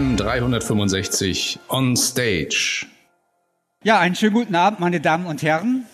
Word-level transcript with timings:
AM 0.00 0.16
365 0.16 1.58
on 1.68 1.94
stage. 1.94 2.86
Ja, 3.84 3.98
einen 3.98 4.14
schönen 4.14 4.32
guten 4.32 4.54
Abend, 4.54 4.80
meine 4.80 4.98
Damen 4.98 5.26
und 5.26 5.42
Herren. 5.42 5.84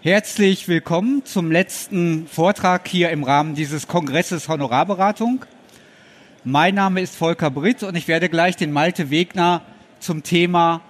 Herzlich 0.00 0.66
willkommen 0.66 1.24
zum 1.24 1.52
letzten 1.52 2.26
Vortrag 2.26 2.88
hier 2.88 3.10
im 3.10 3.22
Rahmen 3.22 3.54
dieses 3.54 3.86
Kongresses 3.86 4.48
Honorarberatung. 4.48 5.44
Mein 6.42 6.74
Name 6.74 7.00
ist 7.00 7.14
Volker 7.14 7.52
Britt 7.52 7.84
und 7.84 7.94
ich 7.94 8.08
werde 8.08 8.28
gleich 8.28 8.56
den 8.56 8.72
Malte 8.72 9.10
Wegner 9.10 9.62
zum 10.00 10.24
Thema 10.24 10.80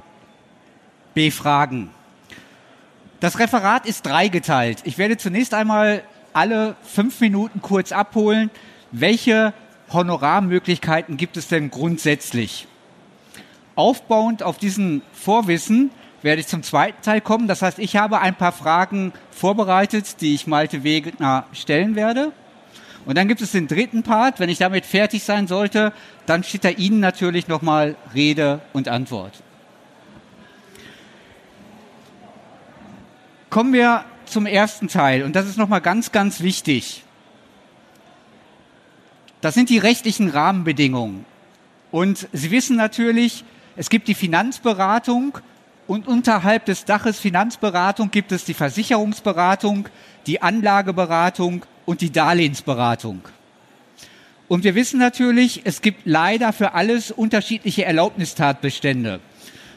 befragen. 1.12 1.90
Das 3.20 3.39
Referat 3.39 3.84
ist 3.84 4.06
dreigeteilt. 4.06 4.79
Ich 4.84 4.96
werde 4.96 5.18
zunächst 5.18 5.53
einmal 5.53 6.03
alle 6.32 6.75
fünf 6.84 7.20
Minuten 7.20 7.61
kurz 7.61 7.93
abholen, 7.93 8.48
welche 8.93 9.53
Honorarmöglichkeiten 9.93 11.17
gibt 11.17 11.37
es 11.37 11.49
denn 11.49 11.71
grundsätzlich. 11.71 12.67
Aufbauend 13.75 14.43
auf 14.43 14.59
diesen 14.59 15.03
Vorwissen 15.13 15.91
werde 16.23 16.41
ich 16.41 16.46
zum 16.46 16.63
zweiten 16.63 17.03
Teil 17.03 17.21
kommen. 17.21 17.49
Das 17.49 17.63
heißt, 17.63 17.79
ich 17.79 17.96
habe 17.96 18.21
ein 18.21 18.35
paar 18.35 18.53
Fragen 18.53 19.13
vorbereitet, 19.31 20.21
die 20.21 20.35
ich 20.35 20.46
Malte 20.46 20.85
Wegner 20.85 21.46
stellen 21.53 21.96
werde. 21.96 22.32
Und 23.05 23.18
dann 23.18 23.27
gibt 23.29 23.41
es 23.41 23.53
den 23.53 23.67
dritten 23.67 24.03
Part. 24.03 24.39
Wenn 24.39 24.49
ich 24.49 24.59
damit 24.59 24.87
fertig 24.87 25.25
sein 25.25 25.46
sollte, 25.46 25.93
dann 26.27 26.45
steht 26.45 26.65
da 26.65 26.68
Ihnen 26.68 27.01
natürlich 27.01 27.49
nochmal 27.49 27.96
Rede 28.15 28.61
und 28.73 28.89
Antwort. 28.89 29.43
Kommen 33.51 33.73
wir 33.73 34.05
zum 34.25 34.47
ersten 34.47 34.89
Teil. 34.89 35.25
Und 35.25 35.34
das 35.34 35.47
ist 35.47 35.59
nochmal 35.59 35.81
ganz, 35.81 36.12
ganz 36.12 36.41
wichtig. 36.41 37.03
Das 39.43 39.55
sind 39.55 39.71
die 39.71 39.79
rechtlichen 39.79 40.31
Rahmenbedingungen. 40.31 41.27
Und 41.91 42.29
Sie 42.33 42.53
wissen 42.53 42.77
natürlich, 42.77 43.45
es 43.77 43.91
gibt 43.91 44.07
die 44.07 44.15
Finanzberatung 44.15 45.37
und 45.89 46.07
unterhalb 46.07 46.65
des 46.67 46.84
Daches 46.84 47.19
Finanzberatung 47.19 48.12
gibt 48.12 48.31
es 48.31 48.45
die 48.45 48.55
Versicherungsberatung, 48.55 49.89
die 50.27 50.41
Anlageberatung 50.41 51.67
und 51.84 52.01
die 52.01 52.12
Darlehensberatung. 52.12 53.21
Und 54.47 54.62
wir 54.62 54.77
wissen 54.77 55.01
natürlich, 55.01 55.62
es 55.65 55.83
gibt 55.83 56.03
leider 56.05 56.53
für 56.53 56.75
alles 56.75 57.11
unterschiedliche 57.11 57.84
Erlaubnistatbestände. 57.84 59.19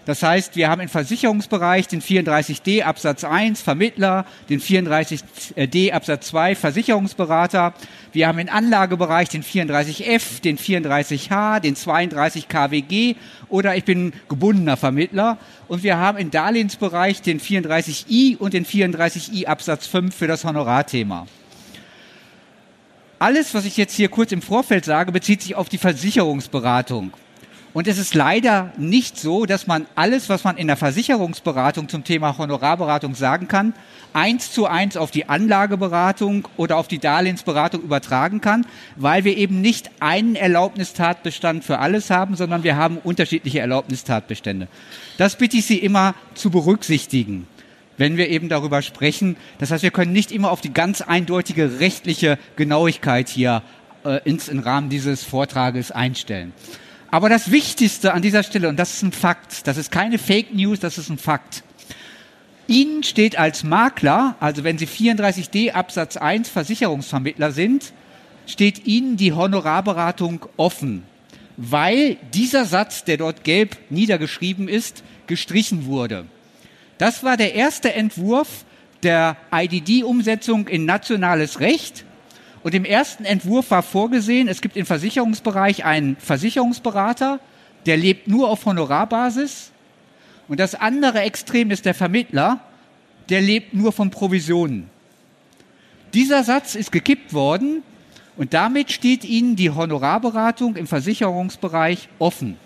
Das 0.05 0.21
heißt, 0.21 0.55
wir 0.55 0.69
haben 0.69 0.81
im 0.81 0.89
Versicherungsbereich 0.89 1.87
den 1.87 2.01
34d 2.01 2.83
Absatz 2.83 3.23
1 3.23 3.61
Vermittler, 3.61 4.25
den 4.49 4.61
34d 4.61 5.91
Absatz 5.91 6.27
2 6.27 6.55
Versicherungsberater. 6.55 7.73
Wir 8.13 8.27
haben 8.27 8.37
im 8.37 8.49
Anlagebereich 8.49 9.29
den 9.29 9.43
34f, 9.43 10.41
den 10.43 10.59
34h, 10.59 11.59
den 11.59 11.75
32 11.75 12.47
KWG 12.47 13.15
oder 13.49 13.75
ich 13.75 13.83
bin 13.83 14.13
gebundener 14.29 14.77
Vermittler. 14.77 15.39
Und 15.67 15.81
wir 15.81 15.97
haben 15.97 16.19
im 16.19 16.29
Darlehensbereich 16.29 17.23
den 17.23 17.39
34i 17.39 18.37
und 18.37 18.53
den 18.53 18.65
34i 18.65 19.47
Absatz 19.47 19.87
5 19.87 20.15
für 20.15 20.27
das 20.27 20.45
Honorarthema. 20.45 21.25
Alles, 23.17 23.55
was 23.55 23.65
ich 23.65 23.75
jetzt 23.77 23.95
hier 23.95 24.09
kurz 24.09 24.31
im 24.31 24.43
Vorfeld 24.43 24.85
sage, 24.85 25.11
bezieht 25.11 25.41
sich 25.41 25.55
auf 25.55 25.67
die 25.67 25.79
Versicherungsberatung. 25.79 27.11
Und 27.75 27.89
es 27.89 27.97
ist 27.97 28.15
leider 28.15 28.71
nicht 28.77 29.19
so, 29.19 29.45
dass 29.45 29.67
man 29.67 29.85
alles, 29.95 30.29
was 30.29 30.45
man 30.45 30.55
in 30.55 30.67
der 30.67 30.77
Versicherungsberatung 30.77 31.89
zum 31.89 32.05
Thema 32.05 32.37
Honorarberatung 32.37 33.15
sagen 33.15 33.49
kann, 33.49 33.73
eins 34.13 34.53
zu 34.53 34.65
eins 34.65 34.95
auf 34.95 35.11
die 35.11 35.27
Anlageberatung 35.27 36.47
oder 36.55 36.77
auf 36.77 36.87
die 36.87 36.99
Darlehensberatung 36.99 37.81
übertragen 37.81 38.39
kann, 38.39 38.66
weil 38.95 39.25
wir 39.25 39.35
eben 39.35 39.59
nicht 39.59 39.91
einen 40.00 40.35
Erlaubnistatbestand 40.35 41.66
für 41.66 41.79
alles 41.79 42.09
haben, 42.09 42.38
sondern 42.38 42.63
wir 42.63 42.77
haben 42.77 42.97
unterschiedliche 43.03 43.59
Erlaubnistatbestände. 43.59 44.69
Das 45.17 45.35
bitte 45.35 45.57
ich 45.57 45.66
Sie 45.66 45.77
immer 45.77 46.16
zu 46.33 46.50
berücksichtigen 46.50 47.45
wenn 47.97 48.17
wir 48.17 48.27
eben 48.27 48.50
darüber 48.50 48.81
sprechen. 48.81 49.38
Das 49.57 49.71
heißt, 49.71 49.81
wir 49.81 49.89
können 49.89 50.11
nicht 50.11 50.33
immer 50.33 50.51
auf 50.51 50.59
die 50.59 50.73
ganz 50.73 51.00
eindeutige 51.00 51.79
rechtliche 51.79 52.38
Genauigkeit 52.57 53.29
hier 53.29 53.61
äh, 54.03 54.19
ins, 54.25 54.50
im 54.50 54.59
Rahmen 54.59 54.89
dieses 54.89 55.23
Vortrages 55.23 55.91
einstellen. 55.91 56.51
Aber 57.15 57.29
das 57.29 57.49
Wichtigste 57.49 58.13
an 58.13 58.21
dieser 58.21 58.43
Stelle, 58.43 58.67
und 58.67 58.77
das 58.77 58.95
ist 58.95 59.01
ein 59.01 59.13
Fakt, 59.13 59.67
das 59.67 59.77
ist 59.77 59.89
keine 59.89 60.17
Fake 60.17 60.53
News, 60.53 60.81
das 60.81 60.97
ist 60.97 61.07
ein 61.09 61.17
Fakt. 61.17 61.63
Ihnen 62.67 63.03
steht 63.03 63.39
als 63.39 63.63
Makler, 63.63 64.35
also 64.41 64.65
wenn 64.65 64.77
Sie 64.77 64.85
34d 64.85 65.71
Absatz 65.71 66.17
1 66.17 66.49
Versicherungsvermittler 66.49 67.53
sind, 67.53 67.93
steht 68.47 68.85
Ihnen 68.85 69.15
die 69.15 69.31
Honorarberatung 69.31 70.45
offen, 70.57 71.03
weil 71.55 72.17
dieser 72.33 72.65
Satz, 72.65 73.05
der 73.05 73.15
dort 73.15 73.45
gelb 73.45 73.77
niedergeschrieben 73.89 74.67
ist, 74.67 75.01
gestrichen 75.25 75.85
wurde. 75.85 76.25
Das 76.97 77.23
war 77.23 77.37
der 77.37 77.55
erste 77.55 77.93
Entwurf 77.93 78.65
der 79.03 79.37
IDD-Umsetzung 79.53 80.67
in 80.67 80.83
nationales 80.83 81.61
Recht 81.61 82.03
und 82.65 82.73
im 82.73 82.83
ersten 82.83 83.25
Entwurf 83.25 83.69
war 83.69 83.83
vorgesehen, 83.83 84.47
es 84.47 84.59
gibt 84.59 84.75
im 84.75 84.87
Versicherungsbereich 84.87 85.85
einen 85.85 86.15
Versicherungsberater, 86.15 87.39
der 87.85 87.95
lebt 87.95 88.27
nur 88.27 88.49
auf 88.49 88.65
Honorarbasis. 88.65 89.69
Und 90.47 90.59
das 90.59 90.73
andere 90.73 91.19
Extrem 91.21 91.69
ist 91.69 91.85
der 91.85 91.93
Vermittler, 91.93 92.61
der 93.29 93.41
lebt 93.41 93.75
nur 93.75 93.91
von 93.91 94.09
Provisionen. 94.09 94.89
Dieser 96.15 96.43
Satz 96.43 96.73
ist 96.73 96.91
gekippt 96.91 97.33
worden 97.33 97.83
und 98.35 98.55
damit 98.55 98.91
steht 98.91 99.25
Ihnen 99.25 99.55
die 99.55 99.69
Honorarberatung 99.69 100.75
im 100.75 100.87
Versicherungsbereich 100.87 102.09
offen. 102.17 102.57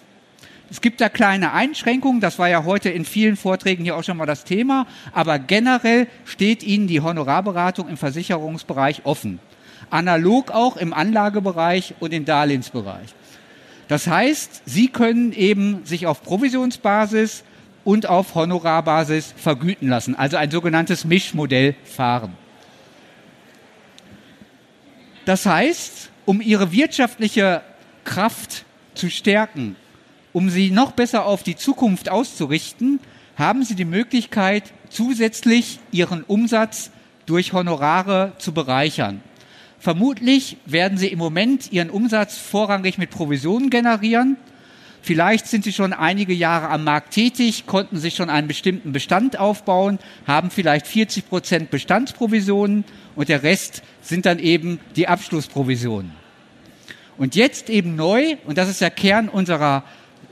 Es 0.72 0.80
gibt 0.80 1.02
da 1.02 1.10
kleine 1.10 1.52
Einschränkungen, 1.52 2.22
das 2.22 2.40
war 2.40 2.48
ja 2.48 2.64
heute 2.64 2.90
in 2.90 3.04
vielen 3.04 3.36
Vorträgen 3.36 3.84
hier 3.84 3.98
auch 3.98 4.04
schon 4.06 4.16
mal 4.16 4.26
das 4.26 4.46
Thema, 4.46 4.88
aber 5.12 5.40
generell 5.40 6.08
steht 6.24 6.64
Ihnen 6.64 6.88
die 6.88 7.02
Honorarberatung 7.02 7.90
im 7.90 7.98
Versicherungsbereich 7.98 9.02
offen 9.04 9.42
analog 9.90 10.52
auch 10.52 10.78
im 10.78 10.94
Anlagebereich 10.94 11.96
und 12.00 12.14
im 12.14 12.26
Darlehensbereich. 12.26 13.14
Das 13.88 14.08
heißt, 14.08 14.64
Sie 14.66 14.88
können 14.88 15.34
eben 15.34 15.86
sich 15.86 16.06
auf 16.06 16.22
Provisionsbasis 16.24 17.44
und 17.84 18.08
auf 18.08 18.36
Honorarbasis 18.36 19.34
vergüten 19.36 19.90
lassen, 19.90 20.16
also 20.16 20.38
ein 20.38 20.52
sogenanntes 20.52 21.06
Mischmodell 21.06 21.76
fahren. 21.86 22.34
Das 25.26 25.46
heißt, 25.46 26.12
um 26.26 26.42
Ihre 26.42 26.72
wirtschaftliche 26.72 27.62
Kraft 28.04 28.66
zu 28.94 29.10
stärken, 29.10 29.76
um 30.34 30.50
sie 30.50 30.72
noch 30.72 30.92
besser 30.92 31.26
auf 31.26 31.44
die 31.44 31.56
Zukunft 31.56 32.10
auszurichten, 32.10 33.00
haben 33.36 33.64
Sie 33.64 33.76
die 33.76 33.86
Möglichkeit, 33.86 34.74
zusätzlich 34.90 35.80
Ihren 35.92 36.24
Umsatz 36.24 36.92
durch 37.26 37.54
Honorare 37.54 38.34
zu 38.38 38.54
bereichern. 38.54 39.22
Vermutlich 39.80 40.58
werden 40.66 40.98
Sie 40.98 41.08
im 41.08 41.20
Moment 41.20 41.72
Ihren 41.72 41.90
Umsatz 41.90 42.38
vorrangig 42.38 42.98
mit 42.98 43.12
Provisionen 43.12 43.70
generieren. 43.70 44.36
Vielleicht 45.02 45.48
sind 45.48 45.64
Sie 45.64 45.72
schon 45.72 45.94
einige 45.94 46.34
Jahre 46.34 46.70
am 46.70 46.84
Markt 46.84 47.14
tätig, 47.14 47.66
konnten 47.66 47.98
sich 47.98 48.16
schon 48.16 48.30
einen 48.30 48.50
bestimmten 48.50 48.92
Bestand 48.92 49.40
aufbauen, 49.40 49.98
haben 50.28 50.52
vielleicht 50.52 50.86
40 50.86 51.30
Prozent 51.30 51.72
Bestandsprovisionen 51.72 52.84
und 53.16 53.30
der 53.30 53.44
Rest 53.44 53.82
sind 54.02 54.26
dann 54.26 54.40
eben 54.40 54.82
die 54.98 55.08
Abschlussprovisionen. 55.08 56.12
Und 57.18 57.36
jetzt 57.36 57.70
eben 57.70 57.96
neu, 57.96 58.36
und 58.46 58.58
das 58.58 58.70
ist 58.70 58.82
der 58.82 58.92
Kern 58.92 59.30
unserer, 59.30 59.84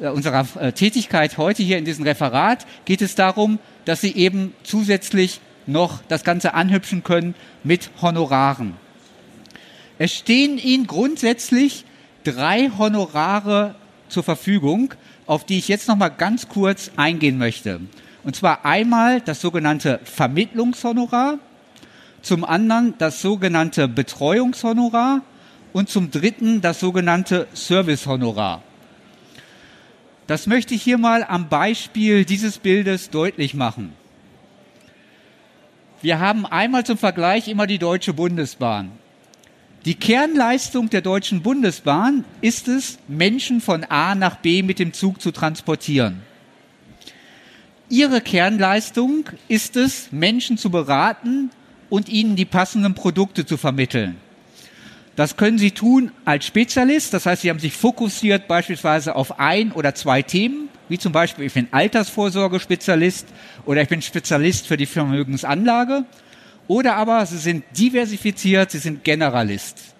äh, 0.01 0.09
unserer 0.09 0.45
äh, 0.59 0.73
Tätigkeit 0.73 1.37
heute 1.37 1.63
hier 1.63 1.77
in 1.77 1.85
diesem 1.85 2.03
Referat, 2.03 2.65
geht 2.83 3.01
es 3.01 3.15
darum, 3.15 3.59
dass 3.85 4.01
Sie 4.01 4.13
eben 4.13 4.53
zusätzlich 4.63 5.39
noch 5.65 6.01
das 6.09 6.25
Ganze 6.25 6.53
anhübschen 6.53 7.03
können 7.03 7.35
mit 7.63 7.89
Honoraren. 8.01 8.86
Es 9.99 10.13
stehen 10.13 10.57
Ihnen 10.57 10.87
grundsätzlich 10.87 11.85
drei 12.23 12.69
Honorare 12.77 13.75
zur 14.09 14.23
Verfügung, 14.23 14.93
auf 15.25 15.45
die 15.45 15.57
ich 15.57 15.67
jetzt 15.67 15.87
noch 15.87 15.95
mal 15.95 16.09
ganz 16.09 16.47
kurz 16.49 16.91
eingehen 16.95 17.37
möchte. 17.37 17.81
Und 18.23 18.35
zwar 18.35 18.65
einmal 18.65 19.21
das 19.21 19.41
sogenannte 19.41 19.99
Vermittlungshonorar, 20.03 21.39
zum 22.21 22.43
anderen 22.43 22.93
das 22.97 23.21
sogenannte 23.21 23.87
Betreuungshonorar 23.87 25.21
und 25.73 25.89
zum 25.89 26.11
dritten 26.11 26.61
das 26.61 26.79
sogenannte 26.79 27.47
Servicehonorar. 27.53 28.61
Das 30.27 30.45
möchte 30.45 30.73
ich 30.73 30.83
hier 30.83 30.97
mal 30.97 31.23
am 31.23 31.47
Beispiel 31.47 32.25
dieses 32.25 32.57
Bildes 32.57 33.09
deutlich 33.09 33.53
machen. 33.53 33.93
Wir 36.01 36.19
haben 36.19 36.45
einmal 36.45 36.85
zum 36.85 36.97
Vergleich 36.97 37.47
immer 37.47 37.65
die 37.65 37.79
Deutsche 37.79 38.13
Bundesbahn. 38.13 38.91
Die 39.87 39.95
Kernleistung 39.95 40.89
der 40.89 40.99
Deutschen 40.99 41.43
Bundesbahn 41.43 42.25
ist 42.41 42.67
es, 42.67 42.97
Menschen 43.07 43.61
von 43.61 43.85
A 43.85 44.15
nach 44.15 44.35
B 44.35 44.61
mit 44.61 44.79
dem 44.79 44.91
Zug 44.91 45.21
zu 45.21 45.31
transportieren. 45.31 46.23
Ihre 47.87 48.19
Kernleistung 48.19 49.29
ist 49.47 49.77
es, 49.77 50.11
Menschen 50.11 50.57
zu 50.57 50.71
beraten 50.71 51.51
und 51.89 52.09
ihnen 52.09 52.35
die 52.35 52.43
passenden 52.43 52.95
Produkte 52.95 53.45
zu 53.45 53.55
vermitteln. 53.55 54.17
Das 55.15 55.37
können 55.37 55.57
Sie 55.57 55.71
tun 55.71 56.11
als 56.25 56.45
Spezialist, 56.45 57.13
das 57.13 57.25
heißt, 57.25 57.43
Sie 57.43 57.49
haben 57.49 57.59
sich 57.59 57.71
fokussiert 57.71 58.49
beispielsweise 58.49 59.15
auf 59.15 59.39
ein 59.39 59.71
oder 59.71 59.95
zwei 59.95 60.21
Themen, 60.21 60.67
wie 60.89 60.97
zum 60.97 61.13
Beispiel, 61.13 61.45
ich 61.45 61.53
bin 61.53 61.69
Altersvorsorge-Spezialist 61.71 63.25
oder 63.65 63.83
ich 63.83 63.87
bin 63.87 64.01
Spezialist 64.01 64.67
für 64.67 64.75
die 64.75 64.85
Vermögensanlage. 64.85 66.03
Oder 66.67 66.95
aber 66.95 67.25
Sie 67.25 67.37
sind 67.37 67.63
diversifiziert, 67.77 68.71
Sie 68.71 68.79
sind 68.79 69.03
Generalist. 69.03 69.95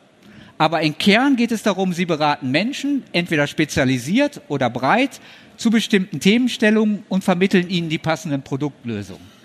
Aber 0.57 0.81
im 0.81 0.97
Kern 0.97 1.35
geht 1.35 1.51
es 1.51 1.63
darum, 1.63 1.93
Sie 1.93 2.05
beraten 2.05 2.51
Menschen, 2.51 3.03
entweder 3.11 3.47
spezialisiert 3.47 4.41
oder 4.47 4.69
breit, 4.69 5.21
zu 5.55 5.71
bestimmten 5.71 6.19
Themenstellungen 6.19 7.03
und 7.09 7.23
vermitteln 7.23 7.69
ihnen 7.69 7.89
die 7.89 7.97
passenden 7.97 8.41
Produktlösungen. 8.41 9.37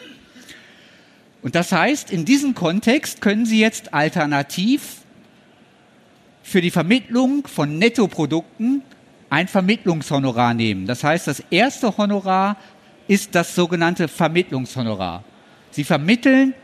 Und 1.43 1.55
das 1.55 1.73
heißt, 1.73 2.11
in 2.11 2.25
diesem 2.25 2.55
Kontext 2.55 3.21
können 3.21 3.47
Sie 3.47 3.61
jetzt 3.61 3.93
alternativ 3.95 4.99
für 6.43 6.61
die 6.61 6.71
Vermittlung 6.71 7.47
von 7.47 7.79
Nettoprodukten 7.79 8.83
ein 9.31 9.49
Vermittlungshonorar 9.49 10.55
nehmen. 10.55 10.87
Das 10.87 11.03
heißt, 11.03 11.27
das 11.27 11.43
erste 11.51 11.97
Honorar 11.97 12.57
ist 13.09 13.35
das 13.35 13.55
sogenannte 13.55 14.07
Vermittlungshonorar. 14.09 15.25
Sie 15.71 15.85
vermitteln 15.85 16.55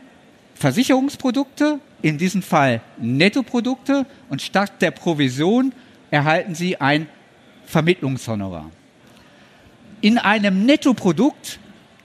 Versicherungsprodukte, 0.59 1.79
in 2.01 2.17
diesem 2.17 2.41
Fall 2.41 2.81
Nettoprodukte, 2.97 4.05
und 4.27 4.41
statt 4.41 4.81
der 4.81 4.91
Provision 4.91 5.71
erhalten 6.11 6.53
Sie 6.53 6.81
ein 6.81 7.07
Vermittlungshonorar. 7.65 8.69
In 10.01 10.17
einem 10.17 10.65
Nettoprodukt 10.65 11.59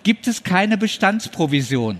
gibt 0.04 0.28
es 0.28 0.44
keine 0.44 0.78
Bestandsprovision. 0.78 1.98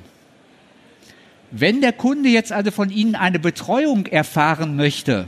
Wenn 1.51 1.81
der 1.81 1.93
Kunde 1.93 2.29
jetzt 2.29 2.53
also 2.53 2.71
von 2.71 2.91
Ihnen 2.91 3.17
eine 3.17 3.41
Betreuung 3.41 4.07
erfahren 4.07 4.77
möchte, 4.77 5.27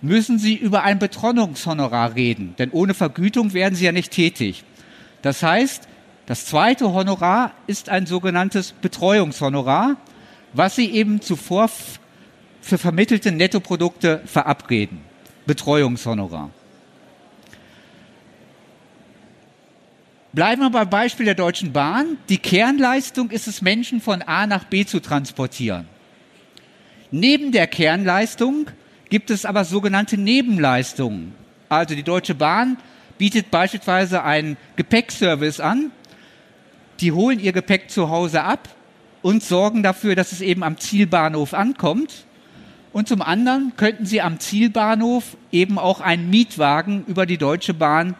müssen 0.00 0.38
Sie 0.38 0.54
über 0.54 0.82
ein 0.82 0.98
Betreuungshonorar 0.98 2.14
reden, 2.14 2.54
denn 2.58 2.70
ohne 2.70 2.94
Vergütung 2.94 3.52
werden 3.52 3.74
Sie 3.74 3.84
ja 3.84 3.92
nicht 3.92 4.12
tätig. 4.12 4.64
Das 5.20 5.42
heißt, 5.42 5.88
das 6.24 6.46
zweite 6.46 6.94
Honorar 6.94 7.52
ist 7.66 7.90
ein 7.90 8.06
sogenanntes 8.06 8.72
Betreuungshonorar, 8.72 9.96
was 10.52 10.76
Sie 10.76 10.90
eben 10.90 11.20
zuvor 11.20 11.70
für 12.60 12.78
vermittelte 12.78 13.32
Nettoprodukte 13.32 14.22
verabreden. 14.24 15.00
Betreuungshonorar. 15.46 16.50
Bleiben 20.32 20.62
wir 20.62 20.70
beim 20.70 20.88
Beispiel 20.88 21.26
der 21.26 21.34
Deutschen 21.34 21.72
Bahn. 21.72 22.16
Die 22.28 22.38
Kernleistung 22.38 23.30
ist 23.30 23.48
es, 23.48 23.60
Menschen 23.60 24.00
von 24.00 24.22
A 24.22 24.46
nach 24.46 24.64
B 24.64 24.86
zu 24.86 25.00
transportieren. 25.00 25.86
Neben 27.10 27.52
der 27.52 27.66
Kernleistung 27.66 28.68
gibt 29.10 29.30
es 29.30 29.44
aber 29.44 29.64
sogenannte 29.64 30.16
Nebenleistungen. 30.16 31.34
Also 31.68 31.94
die 31.94 32.02
Deutsche 32.02 32.34
Bahn 32.34 32.78
bietet 33.18 33.50
beispielsweise 33.50 34.22
einen 34.22 34.56
Gepäckservice 34.76 35.60
an. 35.60 35.90
Die 37.00 37.12
holen 37.12 37.38
ihr 37.38 37.52
Gepäck 37.52 37.90
zu 37.90 38.08
Hause 38.08 38.42
ab 38.42 38.68
und 39.22 39.42
sorgen 39.42 39.82
dafür, 39.82 40.14
dass 40.14 40.32
es 40.32 40.40
eben 40.40 40.62
am 40.62 40.78
Zielbahnhof 40.78 41.54
ankommt. 41.54 42.26
Und 42.92 43.08
zum 43.08 43.22
anderen 43.22 43.72
könnten 43.76 44.04
sie 44.04 44.20
am 44.20 44.38
Zielbahnhof 44.38 45.36
eben 45.50 45.78
auch 45.78 46.00
einen 46.00 46.28
Mietwagen 46.28 47.04
über 47.06 47.24
die 47.24 47.38
Deutsche 47.38 47.72
Bahn 47.72 48.14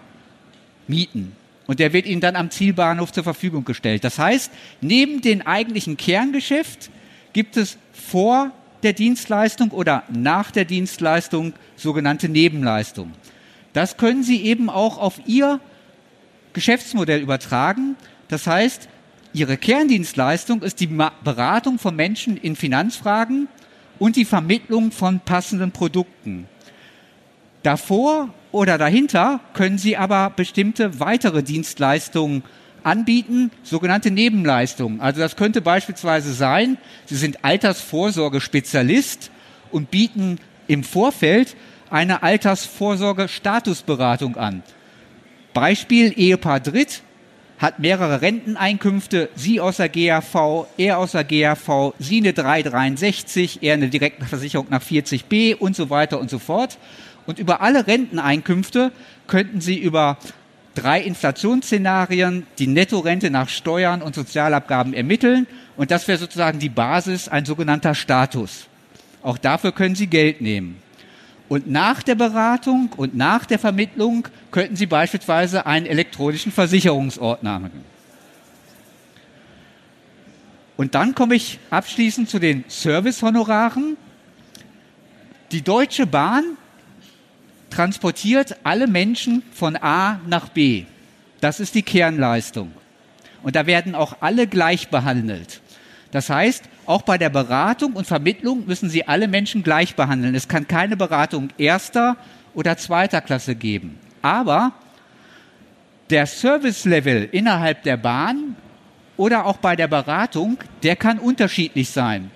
mieten. 0.87 1.37
Und 1.67 1.79
der 1.79 1.93
wird 1.93 2.07
Ihnen 2.07 2.21
dann 2.21 2.37
am 2.37 2.51
Zielbahnhof 2.51 3.13
zur 3.13 3.25
Verfügung 3.25 3.65
gestellt. 3.65 4.05
Das 4.05 4.19
heißt, 4.19 4.51
neben 4.81 5.21
dem 5.21 5.43
eigentlichen 5.43 5.97
Kerngeschäft 5.97 6.91
gibt 7.33 7.57
es 7.57 7.79
vor 7.93 8.51
der 8.83 8.93
Dienstleistung 8.93 9.71
oder 9.71 10.03
nach 10.11 10.51
der 10.51 10.65
Dienstleistung 10.65 11.53
sogenannte 11.77 12.29
Nebenleistungen. 12.29 13.15
Das 13.73 13.97
können 13.97 14.23
Sie 14.23 14.43
eben 14.43 14.69
auch 14.69 14.99
auf 14.99 15.21
Ihr 15.27 15.61
Geschäftsmodell 16.53 17.21
übertragen. 17.21 17.97
Das 18.29 18.47
heißt, 18.47 18.89
Ihre 19.35 19.57
Kerndienstleistung 19.57 20.63
ist 20.63 20.81
die 20.81 20.87
Beratung 20.87 21.79
von 21.79 21.97
Menschen 21.97 22.37
in 22.37 22.55
Finanzfragen 22.55 23.49
und 23.99 24.17
die 24.17 24.27
Vermittlung 24.27 24.93
von 24.93 25.21
passenden 25.21 25.73
Produkten. 25.73 26.47
Davor 27.63 28.29
oder 28.51 28.77
dahinter 28.77 29.41
können 29.55 29.79
Sie 29.79 29.97
aber 29.97 30.29
bestimmte 30.31 31.01
weitere 31.01 31.43
Dienstleistungen 31.43 32.43
anbieten, 32.83 33.51
sogenannte 33.63 34.11
Nebenleistungen. 34.11 35.01
Also 35.01 35.21
das 35.21 35.37
könnte 35.37 35.63
beispielsweise 35.63 36.35
sein, 36.35 36.77
Sie 37.07 37.17
sind 37.17 37.43
Altersvorsorge-Spezialist 37.45 39.31
und 39.71 39.91
bieten 39.91 40.39
im 40.67 40.85
Vorfeld 40.85 41.57
eine 41.89 42.23
Altersvorsorge-Statusberatung 42.23 44.37
an. 44.37 44.63
Beispiel 45.55 46.13
Ehepaar 46.17 46.61
Dritt 46.61 47.03
hat 47.63 47.79
mehrere 47.79 48.21
Renteneinkünfte, 48.21 49.31
Sie 49.37 49.61
aus 49.61 49.77
der 49.77 49.89
GAV, 49.89 50.67
er 50.77 50.99
aus 50.99 51.13
der 51.13 51.23
GAV, 51.23 51.95
Sie 52.01 52.19
eine 52.19 52.33
363, 52.33 53.63
er 53.63 53.75
eine 53.75 53.89
direkte 53.89 54.25
Versicherung 54.27 54.67
nach 54.69 54.83
40b 54.83 55.55
und 55.55 55.77
so 55.77 55.89
weiter 55.89 56.19
und 56.19 56.29
so 56.29 56.41
fort. 56.41 56.77
Und 57.25 57.39
über 57.39 57.61
alle 57.61 57.87
Renteneinkünfte 57.87 58.91
könnten 59.29 59.61
Sie 59.61 59.79
über 59.79 60.19
drei 60.75 61.03
Inflationsszenarien 61.03 62.47
die 62.59 62.67
Nettorente 62.67 63.31
nach 63.31 63.49
Steuern 63.49 64.03
und 64.03 64.17
Sozialabgaben 64.17 64.93
ermitteln. 64.93 65.47
Und 65.77 65.93
das 65.93 66.09
wäre 66.09 66.19
sozusagen 66.19 66.59
die 66.59 66.69
Basis, 66.69 67.29
ein 67.29 67.45
sogenannter 67.45 67.95
Status. 67.95 68.67
Auch 69.23 69.39
dafür 69.39 69.71
können 69.71 69.95
Sie 69.95 70.09
Geld 70.09 70.41
nehmen. 70.41 70.82
Und 71.53 71.69
nach 71.69 72.03
der 72.03 72.15
Beratung 72.15 72.95
und 72.97 73.15
nach 73.15 73.45
der 73.45 73.59
Vermittlung 73.59 74.27
könnten 74.51 74.75
Sie 74.75 74.87
beispielsweise 74.87 75.67
einen 75.67 75.85
elektronischen 75.85 76.51
Versicherungsordner 76.51 77.59
machen. 77.59 77.85
Und 80.79 80.95
dann 80.95 81.15
komme 81.15 81.35
ich 81.35 81.59
abschließend 81.69 82.31
zu 82.31 82.39
den 82.39 82.65
Servicehonoraren. 82.69 83.99
Die 85.51 85.61
Deutsche 85.61 86.07
Bahn 86.07 86.57
transportiert 87.69 88.57
alle 88.65 88.87
Menschen 88.87 89.43
von 89.53 89.77
A 89.77 90.23
nach 90.27 90.49
B. 90.49 90.87
Das 91.43 91.61
ist 91.61 91.75
die 91.75 91.83
Kernleistung. 91.83 92.73
Und 93.43 93.57
da 93.57 93.67
werden 93.67 93.95
auch 93.95 94.17
alle 94.21 94.47
gleich 94.47 94.89
behandelt. 94.89 95.61
Das 96.13 96.31
heißt, 96.31 96.65
auch 96.87 97.03
bei 97.03 97.19
der 97.19 97.31
Beratung 97.31 97.93
und 97.93 98.07
Vermittlung 98.07 98.67
müssen 98.67 98.91
Sie 98.91 99.07
alle 99.07 99.29
Menschen 99.29 99.63
gleich 99.63 99.95
behandeln. 99.95 100.35
Es 100.35 100.49
kann 100.49 100.67
keine 100.67 100.97
Beratung 100.97 101.51
erster 101.59 102.17
oder 102.55 102.77
zweiter 102.77 103.21
Klasse 103.21 103.55
geben. 103.55 103.99
Aber 104.21 104.73
der 106.11 106.27
Service-Level 106.27 107.29
innerhalb 107.33 107.83
der 107.85 107.97
Bahn 107.97 108.57
oder 109.17 109.47
auch 109.47 109.59
bei 109.59 109.77
der 109.77 109.89
Beratung, 109.89 110.59
der 110.83 110.97
kann 110.97 111.19
unterschiedlich 111.19 111.91
sein. 111.91 112.31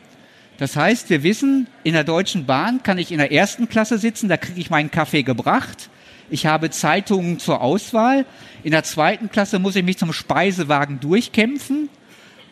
Das 0.59 0.77
heißt, 0.77 1.11
wir 1.11 1.23
wissen, 1.23 1.67
in 1.83 1.93
der 1.93 2.05
Deutschen 2.05 2.47
Bahn 2.47 2.83
kann 2.83 2.99
ich 2.99 3.13
in 3.13 3.19
der 3.19 3.33
ersten 3.33 3.69
Klasse 3.69 3.99
sitzen, 3.99 4.29
da 4.29 4.37
kriege 4.37 4.61
ich 4.61 4.71
meinen 4.71 4.91
Kaffee 4.91 5.23
gebracht. 5.23 5.91
Ich 6.31 6.47
habe 6.47 6.71
Zeitungen 6.71 7.39
zur 7.39 7.61
Auswahl. 7.61 8.25
In 8.63 8.73
der 8.73 8.83
zweiten 8.83 9.31
Klasse 9.31 9.59
muss 9.59 9.77
ich 9.77 9.85
mich 9.85 9.99
zum 9.99 10.13
Speisewagen 10.13 10.99
durchkämpfen 10.99 11.89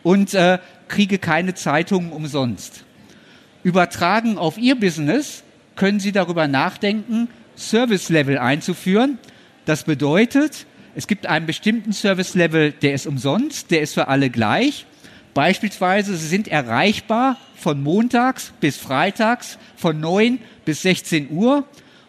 und 0.03 0.33
äh, 0.33 0.59
kriege 0.87 1.19
keine 1.19 1.53
Zeitungen 1.53 2.11
umsonst. 2.11 2.83
Übertragen 3.63 4.37
auf 4.37 4.57
Ihr 4.57 4.79
Business 4.79 5.43
können 5.75 5.99
Sie 5.99 6.11
darüber 6.11 6.47
nachdenken, 6.47 7.27
Service 7.57 8.09
Level 8.09 8.37
einzuführen. 8.37 9.17
Das 9.65 9.83
bedeutet, 9.83 10.65
es 10.95 11.07
gibt 11.07 11.25
einen 11.25 11.45
bestimmten 11.45 11.91
Service 11.91 12.35
Level, 12.35 12.71
der 12.71 12.93
ist 12.93 13.07
umsonst, 13.07 13.71
der 13.71 13.81
ist 13.81 13.93
für 13.93 14.07
alle 14.07 14.29
gleich. 14.29 14.85
Beispielsweise, 15.33 16.15
sie 16.15 16.27
sind 16.27 16.47
erreichbar 16.47 17.37
von 17.55 17.83
montags 17.83 18.53
bis 18.61 18.77
freitags 18.77 19.57
von 19.75 19.99
9 19.99 20.39
bis 20.63 20.83
16 20.83 21.29
Uhr 21.31 21.65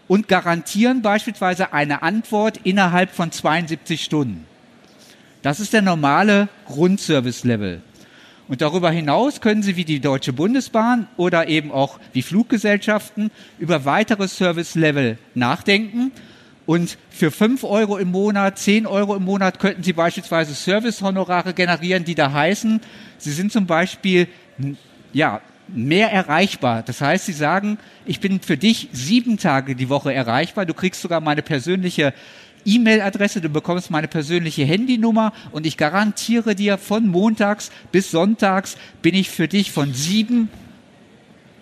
und 0.07 0.29
garantieren 0.29 1.03
beispielsweise 1.03 1.73
eine 1.73 2.03
Antwort 2.03 2.61
innerhalb 2.63 3.11
von 3.11 3.33
72 3.33 4.05
Stunden. 4.05 4.47
Das 5.43 5.59
ist 5.59 5.73
der 5.73 5.83
normale 5.83 6.49
Grundservice-Level. 6.67 7.83
Und 8.49 8.61
darüber 8.61 8.91
hinaus 8.91 9.41
können 9.41 9.63
Sie 9.63 9.77
wie 9.77 9.85
die 9.85 10.01
Deutsche 10.01 10.33
Bundesbahn 10.33 11.09
oder 11.17 11.49
eben 11.49 11.73
auch 11.73 11.99
wie 12.13 12.23
Fluggesellschaften 12.23 13.31
über 13.59 13.85
weitere 13.85 14.29
Service-Level 14.29 15.19
nachdenken 15.35 16.13
und 16.67 16.99
für 17.11 17.31
5 17.31 17.63
Euro 17.63 17.97
im 17.97 18.11
Monat, 18.11 18.59
10 18.59 18.87
Euro 18.87 19.15
im 19.15 19.25
Monat 19.25 19.61
könnten 19.61 19.85
Sie 19.85 19.93
beispielsweise 19.93 20.53
Servicehonorare 20.53 21.55
generieren, 21.55 22.05
die 22.05 22.17
da 22.17 22.33
heißen, 22.33 22.81
Sie 23.19 23.33
sind 23.33 23.53
zum 23.53 23.67
Beispiel 23.67 24.27
ja, 25.13 25.41
mehr 25.69 26.13
erreichbar. 26.13 26.83
Das 26.83 27.01
heißt, 27.01 27.27
Sie 27.27 27.33
sagen, 27.33 27.79
ich 28.05 28.21
bin 28.21 28.41
für 28.41 28.57
dich 28.57 28.89
sieben 28.93 29.39
Tage 29.39 29.77
die 29.77 29.89
Woche 29.89 30.13
erreichbar. 30.13 30.67
Du 30.67 30.75
kriegst 30.75 31.01
sogar 31.01 31.21
meine 31.21 31.43
persönliche 31.43 32.13
E-Mail-Adresse, 32.67 33.41
du 33.41 33.49
bekommst 33.49 33.91
meine 33.91 34.09
persönliche 34.09 34.65
Handynummer 34.65 35.33
und 35.53 35.65
ich 35.65 35.77
garantiere 35.77 36.55
dir, 36.55 36.77
von 36.77 37.07
montags 37.07 37.71
bis 37.93 38.11
sonntags 38.11 38.77
bin 39.01 39.15
ich 39.15 39.31
für 39.31 39.49
dich 39.49 39.73
von 39.73 39.95
sieben 39.95 40.51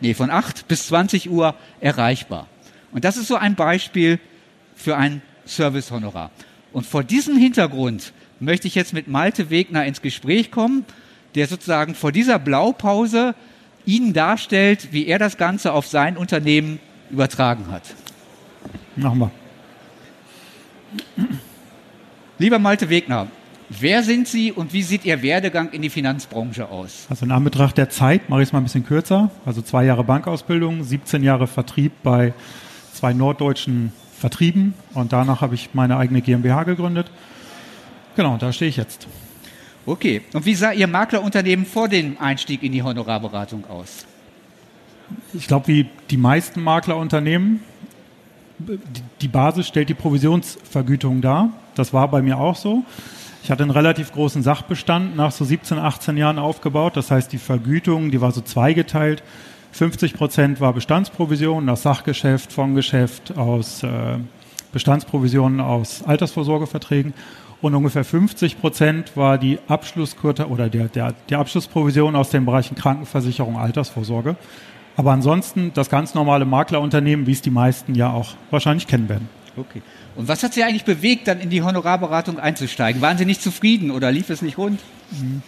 nee, 0.05 0.15
von 0.15 0.31
8 0.31 0.69
bis 0.69 0.89
20 0.89 1.31
Uhr 1.31 1.55
erreichbar. 1.81 2.47
Und 2.93 3.05
das 3.05 3.17
ist 3.17 3.27
so 3.27 3.37
ein 3.37 3.55
Beispiel 3.55 4.21
für 4.77 4.97
ein 4.97 5.23
Servicehonorar. 5.47 6.31
Und 6.73 6.87
vor 6.87 7.03
diesem 7.03 7.37
Hintergrund 7.37 8.13
möchte 8.39 8.69
ich 8.69 8.75
jetzt 8.75 8.93
mit 8.93 9.09
Malte 9.09 9.51
Wegner 9.51 9.87
ins 9.87 10.03
Gespräch 10.03 10.51
kommen, 10.51 10.85
der 11.35 11.47
sozusagen 11.47 11.95
vor 11.95 12.13
dieser 12.13 12.39
Blaupause 12.39 13.35
Ihnen 13.87 14.13
darstellt, 14.13 14.89
wie 14.93 15.07
er 15.07 15.19
das 15.19 15.37
Ganze 15.37 15.73
auf 15.73 15.87
sein 15.87 16.17
Unternehmen 16.17 16.81
übertragen 17.11 17.67
hat. 17.71 17.83
Wir. 18.97 19.31
Lieber 22.39 22.59
Malte 22.59 22.91
Wegner, 22.91 23.29
wer 23.69 24.03
sind 24.03 24.29
Sie 24.29 24.53
und 24.53 24.73
wie 24.73 24.83
sieht 24.83 25.05
Ihr 25.05 25.23
Werdegang 25.23 25.71
in 25.71 25.83
die 25.83 25.91
Finanzbranche 25.91 26.69
aus? 26.69 27.07
Also 27.09 27.25
in 27.25 27.33
Anbetracht 27.33 27.79
der 27.79 27.91
Zeit 27.91 28.29
mache 28.29 28.43
ich 28.43 28.49
es 28.49 28.53
mal 28.53 28.61
ein 28.61 28.65
bisschen 28.65 28.87
kürzer. 28.87 29.31
Also 29.47 29.63
zwei 29.63 29.85
Jahre 29.85 30.05
Bankausbildung, 30.05 30.83
17 30.83 31.23
Jahre 31.23 31.47
Vertrieb 31.47 31.93
bei 32.03 32.35
zwei 32.93 33.13
norddeutschen 33.13 33.93
Vertrieben 34.19 34.75
und 34.95 35.13
danach 35.13 35.41
habe 35.41 35.55
ich 35.55 35.71
meine 35.75 35.97
eigene 35.97 36.23
GmbH 36.23 36.63
gegründet. 36.63 37.11
Genau, 38.17 38.37
da 38.37 38.53
stehe 38.53 38.69
ich 38.69 38.77
jetzt. 38.77 39.07
Okay. 39.87 40.23
Und 40.33 40.47
wie 40.47 40.55
sah 40.55 40.73
Ihr 40.73 40.87
Maklerunternehmen 40.87 41.67
vor 41.67 41.89
dem 41.89 42.19
Einstieg 42.19 42.63
in 42.63 42.73
die 42.73 42.83
Honorarberatung 42.83 43.67
aus? 43.69 44.07
Ich 45.35 45.47
glaube, 45.47 45.69
wie 45.69 45.87
die 46.11 46.17
meisten 46.17 46.63
Maklerunternehmen, 46.63 47.61
die 49.21 49.28
Basis 49.28 49.66
stellt 49.68 49.88
die 49.88 49.94
Provisionsvergütung 49.94 51.21
dar. 51.21 51.50
Das 51.75 51.92
war 51.92 52.09
bei 52.09 52.23
mir 52.23 52.38
auch 52.38 52.56
so. 52.56 52.85
Ich 53.42 53.50
hatte 53.50 53.62
einen 53.62 53.71
relativ 53.71 54.12
großen 54.12 54.42
Sachbestand 54.42 55.16
nach 55.16 55.30
so 55.30 55.44
17, 55.44 55.78
18 55.78 56.16
Jahren 56.16 56.38
aufgebaut. 56.38 56.97
Das 56.97 57.11
heißt, 57.11 57.33
die 57.33 57.38
Vergütung, 57.38 58.11
die 58.11 58.21
war 58.21 58.33
so 58.33 58.40
zweigeteilt. 58.40 59.23
50 59.73 60.14
Prozent 60.14 60.61
war 60.61 60.73
Bestandsprovision, 60.73 61.66
das 61.66 61.83
Sachgeschäft, 61.83 62.52
Fondsgeschäft 62.52 63.37
aus 63.37 63.83
äh, 63.83 64.18
Bestandsprovisionen 64.73 65.61
aus 65.61 66.02
Altersvorsorgeverträgen 66.04 67.12
und 67.64 67.75
ungefähr 67.75 68.04
50 68.04 68.61
Prozent 68.61 69.16
war 69.16 69.38
die 69.38 69.59
Abschlusskurte 69.68 70.49
oder 70.49 70.68
der, 70.68 70.88
der, 70.88 71.14
die 71.30 71.35
Abschlussprovision 71.35 72.14
aus 72.14 72.28
den 72.28 72.44
Bereichen 72.44 72.75
Krankenversicherung, 72.75 73.56
Altersvorsorge. 73.56 74.37
Aber 74.97 75.13
ansonsten 75.13 75.73
das 75.75 75.91
ganz 75.91 76.15
normale 76.15 76.45
Maklerunternehmen, 76.45 77.27
wie 77.27 77.33
es 77.33 77.43
die 77.43 77.51
meisten 77.51 77.95
ja 77.95 78.11
auch 78.11 78.35
wahrscheinlich 78.51 78.87
kennen 78.87 79.09
werden. 79.09 79.29
Okay. 79.57 79.83
Und 80.17 80.29
was 80.29 80.43
hat 80.43 80.55
Sie 80.55 80.63
eigentlich 80.63 80.85
bewegt, 80.85 81.29
dann 81.29 81.41
in 81.41 81.51
die 81.51 81.63
Honorarberatung 81.63 82.39
einzusteigen? 82.39 83.03
Waren 83.03 83.19
Sie 83.19 83.25
nicht 83.25 83.43
zufrieden 83.43 83.91
oder 83.91 84.13
lief 84.13 84.31
es 84.31 84.43
nicht 84.43 84.59
rund? 84.59 84.81
Mhm. 85.11 85.43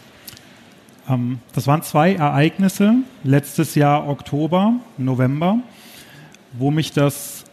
Ähm, 1.09 1.38
das 1.53 1.67
waren 1.67 1.83
zwei 1.83 2.15
Ereignisse 2.15 2.95
letztes 3.23 3.75
Jahr 3.75 4.09
Oktober, 4.09 4.75
November, 4.99 5.59
wo 6.53 6.71
mich 6.71 6.93
das 6.93 7.45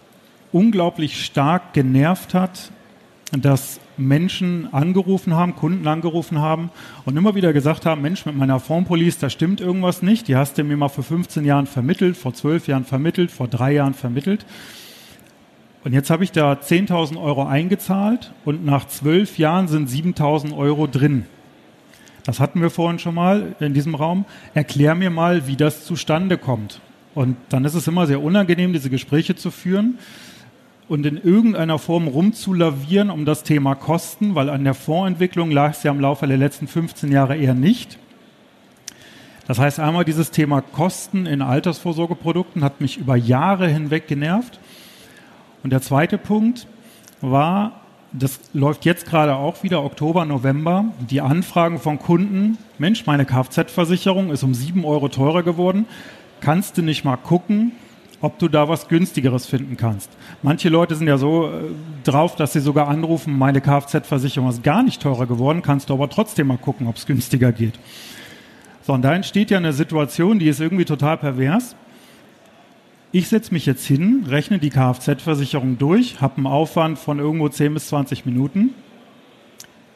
unglaublich 0.51 1.23
stark 1.23 1.73
genervt 1.73 2.33
hat, 2.33 2.71
dass 3.31 3.79
Menschen 3.97 4.73
angerufen 4.73 5.33
haben, 5.35 5.55
Kunden 5.55 5.87
angerufen 5.87 6.39
haben 6.39 6.69
und 7.05 7.17
immer 7.17 7.35
wieder 7.35 7.53
gesagt 7.53 7.85
haben, 7.85 8.01
Mensch, 8.01 8.25
mit 8.25 8.35
meiner 8.35 8.59
Fondpolice, 8.59 9.19
da 9.19 9.29
stimmt 9.29 9.61
irgendwas 9.61 10.01
nicht. 10.01 10.27
Die 10.27 10.35
hast 10.35 10.57
du 10.57 10.63
mir 10.63 10.77
mal 10.77 10.89
vor 10.89 11.03
15 11.03 11.45
Jahren 11.45 11.67
vermittelt, 11.67 12.17
vor 12.17 12.33
12 12.33 12.67
Jahren 12.67 12.85
vermittelt, 12.85 13.31
vor 13.31 13.47
drei 13.47 13.73
Jahren 13.73 13.93
vermittelt. 13.93 14.45
Und 15.83 15.93
jetzt 15.93 16.09
habe 16.09 16.23
ich 16.23 16.31
da 16.31 16.53
10.000 16.53 17.21
Euro 17.21 17.45
eingezahlt 17.45 18.31
und 18.45 18.65
nach 18.65 18.87
zwölf 18.87 19.37
Jahren 19.37 19.67
sind 19.67 19.89
7.000 19.89 20.55
Euro 20.55 20.87
drin. 20.87 21.25
Das 22.25 22.39
hatten 22.39 22.61
wir 22.61 22.69
vorhin 22.69 22.99
schon 22.99 23.15
mal 23.15 23.55
in 23.59 23.73
diesem 23.73 23.95
Raum. 23.95 24.25
Erklär 24.53 24.95
mir 24.95 25.09
mal, 25.09 25.45
wie 25.47 25.57
das 25.57 25.83
zustande 25.83 26.37
kommt. 26.37 26.79
Und 27.15 27.35
dann 27.49 27.65
ist 27.65 27.73
es 27.73 27.87
immer 27.87 28.07
sehr 28.07 28.23
unangenehm, 28.23 28.71
diese 28.71 28.89
Gespräche 28.89 29.35
zu 29.35 29.51
führen 29.51 29.99
und 30.89 31.05
in 31.05 31.17
irgendeiner 31.17 31.79
Form 31.79 32.07
rumzulavieren 32.07 33.09
um 33.09 33.25
das 33.25 33.43
Thema 33.43 33.75
Kosten, 33.75 34.35
weil 34.35 34.49
an 34.49 34.63
der 34.63 34.73
Fondsentwicklung 34.73 35.51
lag 35.51 35.71
es 35.71 35.83
ja 35.83 35.91
im 35.91 35.99
Laufe 35.99 36.27
der 36.27 36.37
letzten 36.37 36.67
15 36.67 37.11
Jahre 37.11 37.37
eher 37.37 37.53
nicht. 37.53 37.97
Das 39.47 39.59
heißt, 39.59 39.79
einmal 39.79 40.05
dieses 40.05 40.31
Thema 40.31 40.61
Kosten 40.61 41.25
in 41.25 41.41
Altersvorsorgeprodukten 41.41 42.63
hat 42.63 42.79
mich 42.79 42.97
über 42.97 43.15
Jahre 43.15 43.67
hinweg 43.67 44.07
genervt. 44.07 44.59
Und 45.63 45.71
der 45.71 45.81
zweite 45.81 46.17
Punkt 46.17 46.67
war, 47.21 47.81
das 48.13 48.39
läuft 48.53 48.85
jetzt 48.85 49.05
gerade 49.05 49.35
auch 49.35 49.63
wieder, 49.63 49.83
Oktober, 49.83 50.25
November, 50.25 50.85
die 51.09 51.19
Anfragen 51.19 51.79
von 51.79 51.99
Kunden, 51.99 52.57
Mensch, 52.77 53.05
meine 53.05 53.25
Kfz-Versicherung 53.25 54.31
ist 54.31 54.43
um 54.43 54.53
sieben 54.53 54.85
Euro 54.85 55.09
teurer 55.09 55.43
geworden, 55.43 55.85
kannst 56.39 56.77
du 56.77 56.81
nicht 56.81 57.03
mal 57.03 57.17
gucken, 57.17 57.71
ob 58.23 58.39
du 58.39 58.47
da 58.47 58.69
was 58.69 58.87
günstigeres 58.87 59.45
finden 59.45 59.75
kannst. 59.75 60.09
Manche 60.43 60.69
Leute 60.69 60.95
sind 60.95 61.07
ja 61.07 61.17
so 61.17 61.47
äh, 61.47 61.49
drauf, 62.05 62.37
dass 62.37 62.53
sie 62.53 62.61
sogar 62.61 62.87
anrufen, 62.87 63.37
meine 63.37 63.59
Kfz-Versicherung 63.59 64.49
ist 64.49 64.63
gar 64.63 64.81
nicht 64.81 65.01
teurer 65.01 65.25
geworden, 65.25 65.61
kannst 65.61 65.89
du 65.89 65.93
aber 65.93 66.09
trotzdem 66.09 66.47
mal 66.47 66.57
gucken, 66.57 66.87
ob 66.87 66.95
es 66.95 67.05
günstiger 67.05 67.51
geht. 67.51 67.73
So, 68.83 68.93
und 68.93 69.01
da 69.01 69.13
entsteht 69.13 69.51
ja 69.51 69.57
eine 69.57 69.73
Situation, 69.73 70.39
die 70.39 70.47
ist 70.47 70.61
irgendwie 70.61 70.85
total 70.85 71.17
pervers. 71.17 71.75
Ich 73.11 73.27
setze 73.27 73.53
mich 73.53 73.65
jetzt 73.65 73.85
hin, 73.85 74.23
rechne 74.25 74.57
die 74.57 74.69
Kfz-Versicherung 74.69 75.77
durch, 75.77 76.21
habe 76.21 76.37
einen 76.37 76.47
Aufwand 76.47 76.99
von 76.99 77.19
irgendwo 77.19 77.49
10 77.49 77.73
bis 77.73 77.87
20 77.89 78.25
Minuten, 78.25 78.69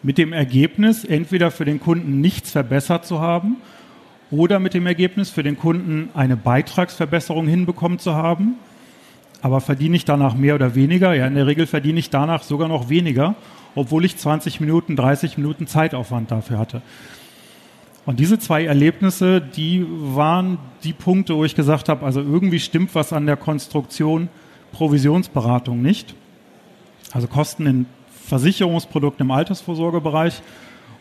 mit 0.03 0.17
dem 0.17 0.33
Ergebnis, 0.33 1.05
entweder 1.05 1.49
für 1.49 1.63
den 1.63 1.79
Kunden 1.79 2.19
nichts 2.19 2.51
verbessert 2.51 3.05
zu 3.05 3.21
haben 3.21 3.55
oder 4.31 4.59
mit 4.59 4.73
dem 4.73 4.85
Ergebnis, 4.85 5.29
für 5.29 5.43
den 5.43 5.57
Kunden 5.57 6.09
eine 6.13 6.35
Beitragsverbesserung 6.35 7.47
hinbekommen 7.47 7.99
zu 7.99 8.13
haben. 8.15 8.55
Aber 9.41 9.61
verdiene 9.61 9.95
ich 9.95 10.05
danach 10.05 10.35
mehr 10.35 10.55
oder 10.55 10.75
weniger? 10.75 11.13
Ja, 11.13 11.27
in 11.27 11.35
der 11.35 11.47
Regel 11.47 11.67
verdiene 11.67 11.99
ich 11.99 12.09
danach 12.09 12.43
sogar 12.43 12.67
noch 12.67 12.89
weniger, 12.89 13.35
obwohl 13.75 14.03
ich 14.03 14.17
20 14.17 14.59
Minuten, 14.59 14.95
30 14.95 15.37
Minuten 15.37 15.67
Zeitaufwand 15.67 16.31
dafür 16.31 16.57
hatte. 16.57 16.81
Und 18.05 18.19
diese 18.19 18.39
zwei 18.39 18.65
Erlebnisse, 18.65 19.41
die 19.41 19.85
waren 19.89 20.57
die 20.83 20.93
Punkte, 20.93 21.35
wo 21.35 21.43
ich 21.43 21.55
gesagt 21.55 21.89
habe, 21.89 22.05
also 22.05 22.21
irgendwie 22.21 22.59
stimmt 22.59 22.95
was 22.95 23.13
an 23.13 23.25
der 23.25 23.35
Konstruktion 23.35 24.29
Provisionsberatung 24.71 25.81
nicht. 25.81 26.15
Also 27.11 27.27
Kosten 27.27 27.65
in 27.65 27.85
Versicherungsprodukten 28.27 29.25
im 29.25 29.31
Altersvorsorgebereich 29.31 30.41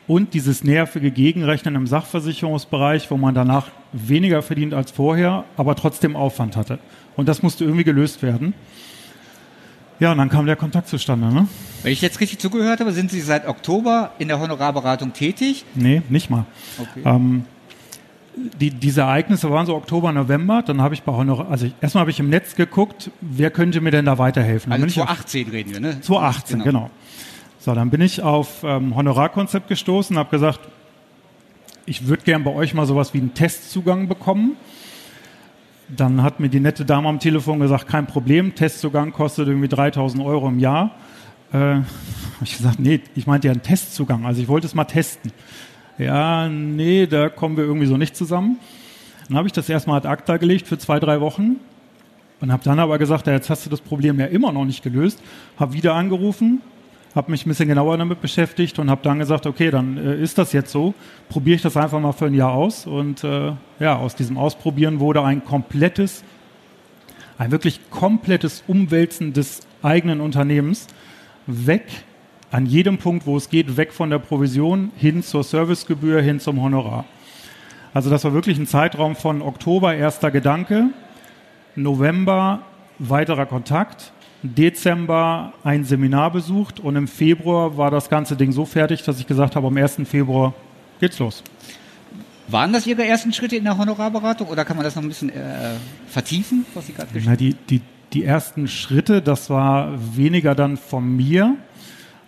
und 0.07 0.35
dieses 0.35 0.63
nervige 0.63 1.11
Gegenrechnen 1.11 1.75
im 1.75 1.87
Sachversicherungsbereich, 1.87 3.11
wo 3.11 3.17
man 3.17 3.35
danach 3.35 3.69
weniger 3.93 4.43
verdient 4.43 4.75
als 4.75 4.91
vorher, 4.91 5.45
aber 5.57 5.75
trotzdem 5.75 6.17
Aufwand 6.17 6.57
hatte. 6.57 6.79
Und 7.17 7.29
das 7.29 7.43
musste 7.43 7.65
irgendwie 7.65 7.85
gelöst 7.85 8.23
werden. 8.23 8.55
Ja, 9.99 10.13
und 10.13 10.19
dann 10.19 10.29
kam 10.29 10.45
der 10.45 10.57
Kontakt 10.57 10.89
zustande. 10.89 11.33
Ne? 11.33 11.49
Wenn 11.83 11.93
ich 11.93 12.03
jetzt 12.03 12.21
richtig 12.21 12.39
zugehört 12.39 12.81
habe, 12.81 12.93
sind 12.93 13.11
Sie 13.11 13.21
seit 13.21 13.49
Oktober 13.49 14.13
in 14.19 14.29
der 14.29 14.39
Honorarberatung 14.39 15.15
tätig? 15.15 15.65
Nee, 15.75 16.03
nicht 16.11 16.29
mal. 16.29 16.45
Okay. 16.79 17.03
Ähm, 17.05 17.45
die, 18.61 18.71
diese 18.71 19.01
Ereignisse 19.01 19.51
waren 19.51 19.65
so 19.65 19.75
Oktober, 19.75 20.13
November. 20.13 20.63
Dann 20.63 20.83
habe 20.83 20.93
ich 20.93 21.03
bei 21.03 21.13
Honorar, 21.13 21.51
also 21.51 21.71
erstmal 21.81 22.03
habe 22.03 22.11
ich 22.11 22.21
im 22.21 22.29
Netz 22.29 22.55
geguckt, 22.55 23.11
wer 23.23 23.51
könnte 23.51 23.81
mir 23.81 23.91
denn 23.91 24.05
da 24.05 24.19
weiterhelfen. 24.19 24.71
Also 24.71 24.87
2018 24.87 25.49
reden 25.49 25.73
wir, 25.73 25.81
ne? 25.81 26.01
2018, 26.03 26.59
genau. 26.59 26.65
genau. 26.65 26.91
So, 27.67 27.75
dann 27.75 27.91
bin 27.91 28.01
ich 28.01 28.23
auf 28.23 28.63
ähm, 28.63 28.95
Honorarkonzept 28.95 29.67
gestoßen, 29.67 30.17
habe 30.17 30.31
gesagt, 30.31 30.61
ich 31.85 32.07
würde 32.07 32.23
gern 32.23 32.45
bei 32.45 32.55
euch 32.55 32.75
mal 32.75 32.87
sowas 32.87 33.13
wie 33.13 33.19
einen 33.19 33.35
Testzugang 33.35 34.07
bekommen. 34.07 34.53
Dann 35.89 36.23
hat 36.23 36.39
mir 36.39 36.49
die 36.49 36.61
nette 36.61 36.85
Dame 36.85 37.09
am 37.09 37.19
Telefon 37.19 37.59
gesagt, 37.59 37.89
kein 37.89 38.07
Problem, 38.07 38.55
Testzugang 38.55 39.11
kostet 39.11 39.49
irgendwie 39.49 39.67
3000 39.67 40.23
Euro 40.23 40.47
im 40.47 40.61
Jahr. 40.61 40.93
Äh, 41.53 41.81
ich 42.41 42.57
gesagt, 42.57 42.79
nee, 42.79 43.01
ich 43.17 43.27
meinte 43.27 43.49
ja 43.49 43.53
einen 43.53 43.65
Testzugang, 43.65 44.27
also 44.27 44.41
ich 44.41 44.47
wollte 44.47 44.69
es 44.69 44.77
mal 44.77 44.85
testen. 44.85 45.33
Ja, 45.99 46.49
nee, 46.49 47.09
da 47.09 47.29
kommen 47.29 47.57
wir 47.57 47.65
irgendwie 47.65 47.87
so 47.87 47.97
nicht 47.97 48.15
zusammen. 48.15 48.61
Dann 49.27 49.39
habe 49.39 49.49
ich 49.49 49.53
das 49.53 49.69
erstmal 49.69 49.97
ad 49.97 50.07
acta 50.07 50.37
gelegt 50.37 50.69
für 50.69 50.79
zwei, 50.79 51.01
drei 51.01 51.21
Wochen 51.21 51.57
und 52.41 52.53
habe 52.53 52.63
dann 52.63 52.79
aber 52.79 52.97
gesagt, 52.99 53.27
ja, 53.27 53.33
jetzt 53.33 53.51
hast 53.51 53.67
du 53.67 53.71
das 53.71 53.81
Problem 53.81 54.21
ja 54.21 54.27
immer 54.27 54.53
noch 54.53 54.67
nicht 54.67 54.85
gelöst. 54.85 55.21
Habe 55.59 55.73
wieder 55.73 55.95
angerufen, 55.95 56.63
habe 57.17 57.31
mich 57.31 57.47
ein 57.47 57.49
bisschen 57.49 57.69
genauer 57.69 57.97
damit 57.97 58.21
beschäftigt 58.21 58.79
und 58.79 58.91
habe 58.91 59.01
dann 59.03 59.19
gesagt, 59.19 59.47
okay, 59.47 59.71
dann 59.71 59.97
äh, 59.97 60.17
ist 60.17 60.37
das 60.37 60.53
jetzt 60.53 60.71
so, 60.71 60.95
probiere 61.31 61.57
ich 61.57 61.63
das 61.63 61.77
einfach 61.77 61.99
mal 61.99 62.13
für 62.13 62.27
ein 62.27 62.35
Jahr 62.35 62.53
aus. 62.53 62.87
Und 62.87 63.25
äh, 63.25 63.53
ja, 63.81 63.97
aus 63.97 64.15
diesem 64.15 64.37
Ausprobieren 64.37 65.01
wurde 65.01 65.23
ein 65.23 65.43
komplettes, 65.43 66.23
ein 67.39 67.51
wirklich 67.51 67.81
komplettes 67.91 68.63
Umwälzen 68.67 69.33
des 69.33 69.61
eigenen 69.83 70.21
Unternehmens 70.21 70.87
weg 71.47 71.87
an 72.51 72.67
jedem 72.67 72.99
Punkt, 72.99 73.27
wo 73.27 73.37
es 73.37 73.49
geht, 73.49 73.77
weg 73.77 73.93
von 73.93 74.11
der 74.11 74.19
Provision 74.19 74.93
hin 74.97 75.23
zur 75.23 75.43
Servicegebühr, 75.43 76.21
hin 76.21 76.39
zum 76.39 76.63
Honorar. 76.63 77.07
Also 77.95 78.11
das 78.11 78.25
war 78.25 78.35
wirklich 78.35 78.59
ein 78.59 78.67
Zeitraum 78.67 79.17
von 79.17 79.41
Oktober 79.41 79.95
erster 79.95 80.31
Gedanke, 80.31 80.91
November 81.77 82.61
weiterer 82.99 83.47
Kontakt, 83.47 84.13
Dezember 84.55 85.53
ein 85.65 85.85
Seminar 85.85 86.31
besucht 86.31 86.81
und 86.81 86.97
im 86.97 87.09
Februar 87.09 87.77
war 87.77 87.91
das 87.91 88.09
ganze 88.09 88.37
Ding 88.37 88.53
so 88.53 88.65
fertig, 88.65 89.03
dass 89.03 89.19
ich 89.19 89.27
gesagt 89.27 89.57
habe, 89.57 89.67
am 89.67 89.77
1. 89.77 89.99
Februar 90.05 90.55
geht's 91.01 91.19
los. 91.19 91.43
Waren 92.49 92.73
das 92.73 92.87
Ihre 92.87 93.05
ersten 93.05 93.33
Schritte 93.33 93.57
in 93.57 93.65
der 93.65 93.77
Honorarberatung 93.77 94.49
oder 94.49 94.65
kann 94.65 94.77
man 94.77 94.85
das 94.85 94.95
noch 94.95 95.03
ein 95.03 95.09
bisschen 95.09 95.31
äh, 95.31 95.75
vertiefen, 96.09 96.65
was 96.75 96.87
Sie 96.87 96.93
gerade 96.93 97.09
Na, 97.25 97.35
die, 97.35 97.55
die, 97.55 97.81
die 98.13 98.25
ersten 98.25 98.69
Schritte, 98.69 99.21
das 99.21 99.51
war 99.51 99.93
weniger 100.17 100.55
dann 100.55 100.77
von 100.77 101.17
mir, 101.17 101.57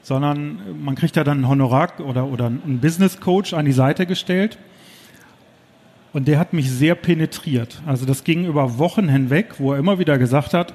sondern 0.03 0.83
man 0.83 0.95
kriegt 0.97 1.17
ja 1.17 1.23
dann 1.23 1.39
einen 1.39 1.49
Honorar 1.49 2.01
oder, 2.01 2.27
oder 2.27 2.47
einen 2.47 2.81
Business 2.81 3.21
Coach 3.21 3.55
an 3.55 3.65
die 3.65 3.73
Seite 3.73 4.07
gestellt. 4.07 4.59
Und 6.13 6.27
der 6.27 6.39
hat 6.39 6.53
mich 6.53 6.71
sehr 6.71 6.95
penetriert. 6.95 7.83
Also 7.87 8.07
das 8.07 8.25
ging 8.25 8.47
über 8.47 8.79
Wochen 8.79 9.09
hinweg, 9.09 9.55
wo 9.59 9.73
er 9.75 9.79
immer 9.79 9.99
wieder 9.99 10.19
gesagt 10.19 10.55
hat, 10.55 10.73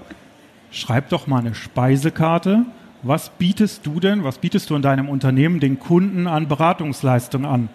schreib 0.73 1.09
doch 1.09 1.27
mal 1.27 1.39
eine 1.39 1.55
Speisekarte. 1.55 2.65
Was 3.03 3.29
bietest 3.29 3.85
du 3.85 3.99
denn, 3.99 4.23
was 4.23 4.37
bietest 4.37 4.69
du 4.69 4.75
in 4.75 4.81
deinem 4.81 5.07
Unternehmen 5.07 5.59
den 5.59 5.79
Kunden 5.79 6.27
an 6.27 6.47
Beratungsleistung 6.47 7.45
an? 7.45 7.69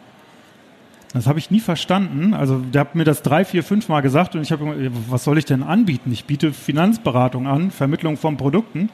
Das 1.12 1.26
habe 1.26 1.38
ich 1.38 1.50
nie 1.50 1.60
verstanden. 1.60 2.34
Also 2.34 2.58
der 2.58 2.82
hat 2.82 2.94
mir 2.94 3.04
das 3.04 3.22
drei, 3.22 3.44
vier, 3.44 3.62
fünf 3.62 3.88
Mal 3.88 4.00
gesagt 4.00 4.34
und 4.34 4.42
ich 4.42 4.52
habe 4.52 4.64
immer, 4.64 4.90
was 5.08 5.24
soll 5.24 5.38
ich 5.38 5.44
denn 5.44 5.62
anbieten? 5.62 6.12
Ich 6.12 6.24
biete 6.24 6.52
Finanzberatung 6.52 7.46
an, 7.46 7.70
Vermittlung 7.70 8.16
von 8.16 8.36
Produkten. 8.36 8.90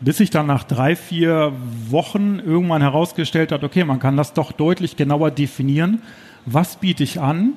Bis 0.00 0.18
sich 0.18 0.30
dann 0.30 0.46
nach 0.46 0.64
drei, 0.64 0.96
vier 0.96 1.52
Wochen 1.88 2.40
irgendwann 2.40 2.82
herausgestellt 2.82 3.52
hat, 3.52 3.62
okay, 3.62 3.84
man 3.84 4.00
kann 4.00 4.16
das 4.16 4.34
doch 4.34 4.50
deutlich 4.50 4.96
genauer 4.96 5.30
definieren. 5.30 6.02
Was 6.44 6.76
biete 6.76 7.04
ich 7.04 7.20
an 7.20 7.52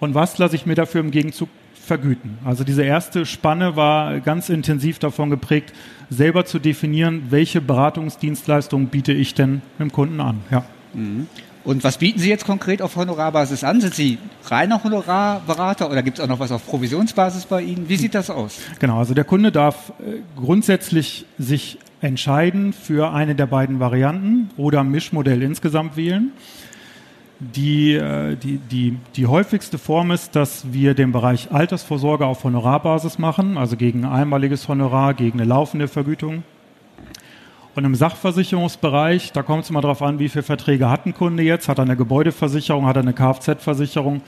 und 0.00 0.14
was 0.14 0.38
lasse 0.38 0.56
ich 0.56 0.64
mir 0.64 0.74
dafür 0.74 1.02
im 1.02 1.10
Gegenzug 1.10 1.50
vergüten? 1.84 2.38
Also 2.44 2.64
diese 2.64 2.82
erste 2.82 3.26
Spanne 3.26 3.76
war 3.76 4.20
ganz 4.20 4.48
intensiv 4.48 4.98
davon 4.98 5.30
geprägt, 5.30 5.72
selber 6.10 6.44
zu 6.44 6.58
definieren, 6.58 7.24
welche 7.30 7.60
Beratungsdienstleistungen 7.60 8.88
biete 8.88 9.12
ich 9.12 9.34
denn 9.34 9.62
dem 9.78 9.92
Kunden 9.92 10.20
an. 10.20 10.40
Ja. 10.50 10.64
Mhm. 10.92 11.26
Und 11.64 11.82
was 11.82 11.96
bieten 11.96 12.18
Sie 12.18 12.28
jetzt 12.28 12.44
konkret 12.44 12.82
auf 12.82 12.94
Honorarbasis 12.94 13.64
an? 13.64 13.80
Sind 13.80 13.94
Sie 13.94 14.18
reiner 14.46 14.84
Honorarberater 14.84 15.90
oder 15.90 16.02
gibt 16.02 16.18
es 16.18 16.24
auch 16.24 16.28
noch 16.28 16.38
was 16.38 16.52
auf 16.52 16.66
Provisionsbasis 16.66 17.46
bei 17.46 17.62
Ihnen? 17.62 17.88
Wie 17.88 17.96
sieht 17.96 18.14
das 18.14 18.28
aus? 18.28 18.58
Genau, 18.80 18.98
also 18.98 19.14
der 19.14 19.24
Kunde 19.24 19.50
darf 19.50 19.90
äh, 20.00 20.20
grundsätzlich 20.36 21.24
sich 21.38 21.78
entscheiden 22.02 22.74
für 22.74 23.14
eine 23.14 23.34
der 23.34 23.46
beiden 23.46 23.80
Varianten 23.80 24.50
oder 24.58 24.84
Mischmodell 24.84 25.42
insgesamt 25.42 25.96
wählen. 25.96 26.32
Die, 27.40 27.94
äh, 27.94 28.36
die, 28.36 28.58
die, 28.58 28.96
die 29.16 29.26
häufigste 29.26 29.76
Form 29.76 30.12
ist, 30.12 30.36
dass 30.36 30.72
wir 30.72 30.94
den 30.94 31.12
Bereich 31.12 31.50
Altersvorsorge 31.50 32.26
auf 32.26 32.44
Honorarbasis 32.44 33.18
machen, 33.18 33.58
also 33.58 33.76
gegen 33.76 34.04
ein 34.04 34.12
einmaliges 34.12 34.68
Honorar, 34.68 35.14
gegen 35.14 35.40
eine 35.40 35.48
laufende 35.48 35.88
Vergütung. 35.88 36.44
Und 37.74 37.84
im 37.84 37.96
Sachversicherungsbereich, 37.96 39.32
da 39.32 39.42
kommt 39.42 39.64
es 39.64 39.70
immer 39.70 39.80
darauf 39.80 40.00
an, 40.00 40.20
wie 40.20 40.28
viele 40.28 40.44
Verträge 40.44 40.88
hat 40.88 41.06
ein 41.06 41.14
Kunde 41.14 41.42
jetzt, 41.42 41.68
hat 41.68 41.78
er 41.78 41.84
eine 41.84 41.96
Gebäudeversicherung, 41.96 42.86
hat 42.86 42.96
er 42.96 43.02
eine 43.02 43.14
Kfz-Versicherung. 43.14 44.22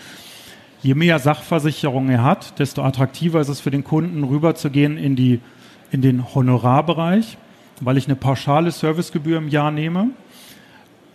Je 0.83 0.95
mehr 0.95 1.21
Sachversicherungen 1.21 2.11
er 2.11 2.25
hat, 2.25 2.59
desto 2.59 2.83
attraktiver 2.83 3.41
ist 3.41 3.49
es 3.49 3.61
für 3.61 3.71
den 3.71 3.85
Kunden, 3.85 4.25
rüberzugehen 4.25 4.99
in, 4.99 5.15
die, 5.15 5.41
in 5.93 6.03
den 6.03 6.35
Honorarbereich, 6.35 7.39
weil 7.81 7.97
ich 7.97 8.07
eine 8.07 8.17
pauschale 8.17 8.73
Servicegebühr 8.73 9.39
im 9.39 9.49
Jahr 9.49 9.71
nehme. 9.71 10.11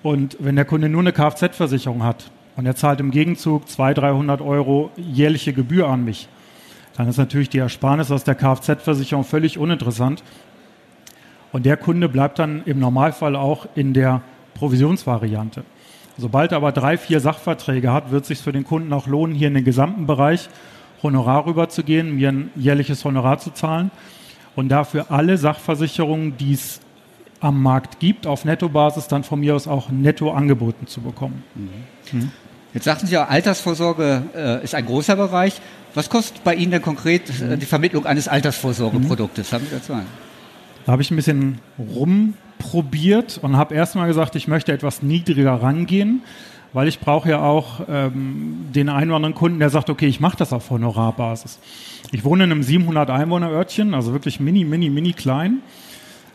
Und 0.03 0.37
wenn 0.39 0.55
der 0.55 0.65
Kunde 0.65 0.89
nur 0.89 1.01
eine 1.01 1.13
Kfz-Versicherung 1.13 2.03
hat 2.03 2.31
und 2.55 2.65
er 2.65 2.75
zahlt 2.75 2.99
im 2.99 3.11
Gegenzug 3.11 3.69
200, 3.69 4.03
300 4.03 4.41
Euro 4.41 4.89
jährliche 4.97 5.53
Gebühr 5.53 5.87
an 5.87 6.03
mich, 6.03 6.27
dann 6.97 7.07
ist 7.07 7.17
natürlich 7.17 7.49
die 7.49 7.59
Ersparnis 7.59 8.11
aus 8.11 8.23
der 8.23 8.35
Kfz-Versicherung 8.35 9.23
völlig 9.23 9.57
uninteressant. 9.57 10.23
Und 11.51 11.65
der 11.65 11.77
Kunde 11.77 12.09
bleibt 12.09 12.39
dann 12.39 12.63
im 12.65 12.79
Normalfall 12.79 13.35
auch 13.35 13.67
in 13.75 13.93
der 13.93 14.21
Provisionsvariante. 14.55 15.63
Sobald 16.17 16.51
er 16.51 16.57
aber 16.57 16.71
drei, 16.71 16.97
vier 16.97 17.19
Sachverträge 17.19 17.91
hat, 17.91 18.11
wird 18.11 18.23
es 18.23 18.27
sich 18.29 18.39
für 18.39 18.51
den 18.51 18.63
Kunden 18.63 18.91
auch 18.93 19.07
lohnen, 19.07 19.35
hier 19.35 19.47
in 19.47 19.53
den 19.53 19.63
gesamten 19.63 20.07
Bereich 20.07 20.49
Honorar 21.03 21.45
rüberzugehen, 21.45 22.15
mir 22.15 22.29
ein 22.29 22.51
jährliches 22.55 23.03
Honorar 23.05 23.39
zu 23.39 23.51
zahlen 23.51 23.91
und 24.55 24.69
dafür 24.69 25.07
alle 25.09 25.37
Sachversicherungen, 25.37 26.37
die 26.37 26.53
es 26.53 26.81
am 27.41 27.61
Markt 27.61 27.99
gibt, 27.99 28.27
auf 28.27 28.45
Nettobasis 28.45 29.07
dann 29.07 29.23
von 29.23 29.39
mir 29.39 29.55
aus 29.55 29.67
auch 29.67 29.89
netto 29.89 30.31
angeboten 30.31 30.87
zu 30.87 31.01
bekommen. 31.01 31.43
Mhm. 31.55 32.19
Mhm. 32.19 32.31
Jetzt 32.73 32.85
sagten 32.85 33.07
Sie 33.07 33.13
ja, 33.13 33.25
Altersvorsorge 33.25 34.23
äh, 34.33 34.63
ist 34.63 34.75
ein 34.75 34.85
großer 34.85 35.15
Bereich. 35.15 35.59
Was 35.93 36.09
kostet 36.09 36.43
bei 36.43 36.55
Ihnen 36.55 36.71
denn 36.71 36.81
konkret 36.81 37.23
äh, 37.41 37.57
die 37.57 37.65
Vermittlung 37.65 38.05
eines 38.05 38.27
Altersvorsorgeproduktes? 38.27 39.51
Mhm. 39.51 39.55
Haben 39.55 39.65
Sie 39.65 39.75
dazu 39.75 39.93
einen? 39.93 40.07
Da 40.85 40.93
habe 40.93 41.01
ich 41.01 41.11
ein 41.11 41.15
bisschen 41.15 41.59
rumprobiert 41.77 43.39
und 43.41 43.57
habe 43.57 43.75
erstmal 43.75 44.07
gesagt, 44.07 44.35
ich 44.35 44.47
möchte 44.47 44.71
etwas 44.71 45.01
niedriger 45.01 45.61
rangehen, 45.61 46.21
weil 46.73 46.87
ich 46.87 46.99
brauche 46.99 47.29
ja 47.29 47.41
auch 47.41 47.81
ähm, 47.89 48.67
den 48.73 48.87
einen 48.87 49.09
oder 49.09 49.17
anderen 49.17 49.35
Kunden, 49.35 49.59
der 49.59 49.69
sagt, 49.69 49.89
okay, 49.89 50.07
ich 50.07 50.19
mache 50.19 50.37
das 50.37 50.53
auf 50.53 50.69
Honorarbasis. 50.69 51.59
Ich 52.11 52.23
wohne 52.23 52.45
in 52.45 52.51
einem 52.51 52.63
700 52.63 53.09
Einwohner 53.09 53.49
Örtchen, 53.49 53.93
also 53.93 54.13
wirklich 54.13 54.39
mini, 54.39 54.63
mini, 54.63 54.89
mini 54.89 55.13
klein 55.13 55.61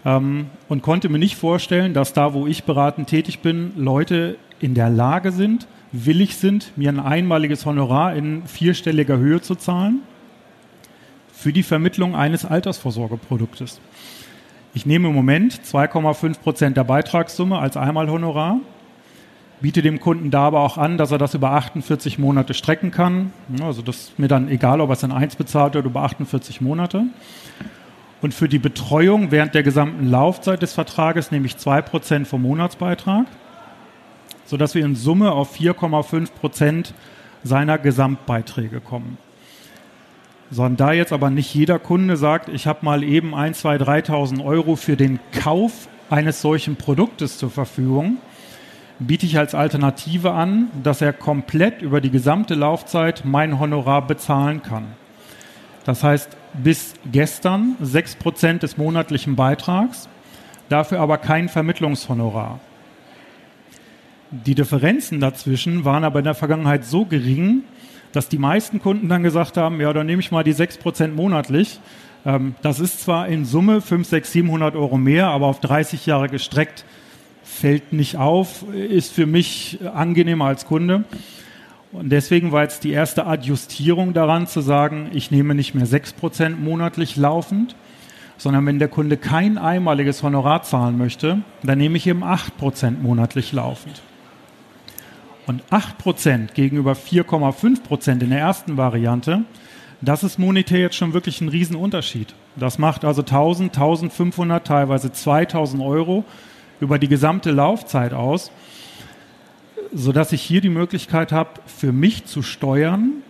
ähm, 0.06 0.46
und 0.68 0.82
konnte 0.82 1.10
mir 1.10 1.18
nicht 1.18 1.36
vorstellen, 1.36 1.92
dass 1.92 2.14
da, 2.14 2.32
wo 2.32 2.46
ich 2.46 2.64
beratend 2.64 3.08
tätig 3.08 3.40
bin, 3.40 3.72
Leute 3.76 4.38
in 4.60 4.72
der 4.72 4.88
Lage 4.88 5.32
sind, 5.32 5.66
willig 5.92 6.36
sind, 6.36 6.72
mir 6.76 6.90
ein 6.90 7.00
einmaliges 7.00 7.66
Honorar 7.66 8.14
in 8.14 8.46
vierstelliger 8.46 9.18
Höhe 9.18 9.42
zu 9.42 9.56
zahlen 9.56 10.00
für 11.32 11.52
die 11.52 11.64
Vermittlung 11.64 12.14
eines 12.14 12.46
Altersvorsorgeproduktes. 12.46 13.80
Ich 14.74 14.86
nehme 14.86 15.08
im 15.08 15.14
Moment 15.14 15.54
2,5 15.54 16.38
Prozent 16.38 16.76
der 16.76 16.84
Beitragssumme 16.84 17.58
als 17.58 17.76
Einmalhonorar, 17.76 18.60
biete 19.60 19.82
dem 19.82 20.00
Kunden 20.00 20.30
da 20.30 20.42
aber 20.42 20.60
auch 20.60 20.78
an, 20.78 20.98
dass 20.98 21.10
er 21.10 21.18
das 21.18 21.34
über 21.34 21.52
48 21.52 22.18
Monate 22.18 22.54
strecken 22.54 22.90
kann. 22.90 23.32
Also 23.62 23.82
das 23.82 23.96
ist 23.96 24.18
mir 24.18 24.28
dann 24.28 24.48
egal, 24.48 24.80
ob 24.80 24.90
er 24.90 24.94
es 24.94 25.02
in 25.02 25.12
eins 25.12 25.34
bezahlt 25.34 25.76
oder 25.76 25.86
über 25.86 26.02
48 26.02 26.60
Monate. 26.60 27.04
Und 28.22 28.32
für 28.32 28.48
die 28.48 28.58
Betreuung 28.58 29.30
während 29.30 29.54
der 29.54 29.62
gesamten 29.62 30.08
Laufzeit 30.10 30.62
des 30.62 30.72
Vertrages 30.72 31.30
nehme 31.30 31.46
ich 31.46 31.58
2 31.58 31.82
Prozent 31.82 32.26
vom 32.26 32.42
Monatsbeitrag, 32.42 33.26
sodass 34.46 34.74
wir 34.74 34.84
in 34.84 34.96
Summe 34.96 35.32
auf 35.32 35.56
4,5 35.56 36.32
Prozent 36.32 36.94
seiner 37.44 37.78
Gesamtbeiträge 37.78 38.80
kommen. 38.80 39.18
Sondern 40.50 40.76
da 40.76 40.92
jetzt 40.92 41.12
aber 41.12 41.28
nicht 41.30 41.52
jeder 41.54 41.78
Kunde 41.78 42.16
sagt, 42.16 42.48
ich 42.48 42.66
habe 42.66 42.84
mal 42.84 43.02
eben 43.02 43.34
1, 43.34 43.60
2, 43.60 43.76
3.000 43.76 44.44
Euro 44.44 44.76
für 44.76 44.96
den 44.96 45.18
Kauf 45.32 45.88
eines 46.08 46.40
solchen 46.40 46.76
Produktes 46.76 47.36
zur 47.36 47.50
Verfügung, 47.50 48.18
biete 48.98 49.26
ich 49.26 49.38
als 49.38 49.54
Alternative 49.54 50.32
an, 50.32 50.70
dass 50.82 51.02
er 51.02 51.12
komplett 51.12 51.82
über 51.82 52.00
die 52.00 52.10
gesamte 52.10 52.54
Laufzeit 52.54 53.24
mein 53.24 53.58
Honorar 53.58 54.06
bezahlen 54.06 54.62
kann. 54.62 54.86
Das 55.86 56.02
heißt, 56.02 56.36
bis 56.52 56.94
gestern 57.10 57.76
6% 57.80 58.58
des 58.58 58.76
monatlichen 58.76 59.36
Beitrags, 59.36 60.08
dafür 60.68 60.98
aber 60.98 61.16
kein 61.16 61.48
Vermittlungshonorar. 61.48 62.58
Die 64.32 64.56
Differenzen 64.56 65.20
dazwischen 65.20 65.84
waren 65.84 66.02
aber 66.02 66.18
in 66.18 66.24
der 66.24 66.34
Vergangenheit 66.34 66.84
so 66.84 67.04
gering, 67.04 67.62
dass 68.10 68.28
die 68.28 68.38
meisten 68.38 68.80
Kunden 68.80 69.08
dann 69.08 69.22
gesagt 69.22 69.56
haben, 69.56 69.80
ja, 69.80 69.92
dann 69.92 70.06
nehme 70.06 70.20
ich 70.20 70.32
mal 70.32 70.42
die 70.42 70.54
6% 70.54 71.08
monatlich. 71.08 71.78
Ähm, 72.24 72.56
das 72.62 72.80
ist 72.80 73.02
zwar 73.02 73.28
in 73.28 73.44
Summe 73.44 73.80
5, 73.80 74.08
6, 74.08 74.32
700 74.32 74.74
Euro 74.74 74.98
mehr, 74.98 75.28
aber 75.28 75.46
auf 75.46 75.60
30 75.60 76.04
Jahre 76.04 76.28
gestreckt 76.28 76.84
fällt 77.44 77.92
nicht 77.92 78.16
auf, 78.16 78.64
ist 78.74 79.12
für 79.12 79.26
mich 79.26 79.78
angenehmer 79.94 80.46
als 80.46 80.66
Kunde. 80.66 81.04
Und 81.96 82.10
deswegen 82.10 82.52
war 82.52 82.62
jetzt 82.62 82.84
die 82.84 82.90
erste 82.90 83.26
Adjustierung 83.26 84.12
daran 84.12 84.46
zu 84.46 84.60
sagen, 84.60 85.08
ich 85.14 85.30
nehme 85.30 85.54
nicht 85.54 85.74
mehr 85.74 85.86
6% 85.86 86.56
monatlich 86.56 87.16
laufend, 87.16 87.74
sondern 88.36 88.66
wenn 88.66 88.78
der 88.78 88.88
Kunde 88.88 89.16
kein 89.16 89.56
einmaliges 89.56 90.22
Honorar 90.22 90.62
zahlen 90.62 90.98
möchte, 90.98 91.38
dann 91.62 91.78
nehme 91.78 91.96
ich 91.96 92.06
eben 92.06 92.22
8% 92.22 93.00
monatlich 93.00 93.52
laufend. 93.52 94.02
Und 95.46 95.62
8% 95.70 96.52
gegenüber 96.52 96.92
4,5% 96.92 98.20
in 98.22 98.28
der 98.28 98.40
ersten 98.40 98.76
Variante, 98.76 99.44
das 100.02 100.22
ist 100.22 100.38
monetär 100.38 100.80
jetzt 100.80 100.96
schon 100.96 101.14
wirklich 101.14 101.40
ein 101.40 101.48
Riesenunterschied. 101.48 102.34
Das 102.56 102.76
macht 102.76 103.06
also 103.06 103.22
1000, 103.22 103.74
1500, 103.74 104.66
teilweise 104.66 105.12
2000 105.12 105.82
Euro 105.82 106.24
über 106.78 106.98
die 106.98 107.08
gesamte 107.08 107.52
Laufzeit 107.52 108.12
aus, 108.12 108.50
sodass 109.92 110.32
ich 110.32 110.42
hier 110.42 110.60
die 110.60 110.68
Möglichkeit 110.68 111.32
habe, 111.32 111.50
für 111.66 111.92
mich 111.92 112.26
zu 112.26 112.42
steuern, 112.42 113.22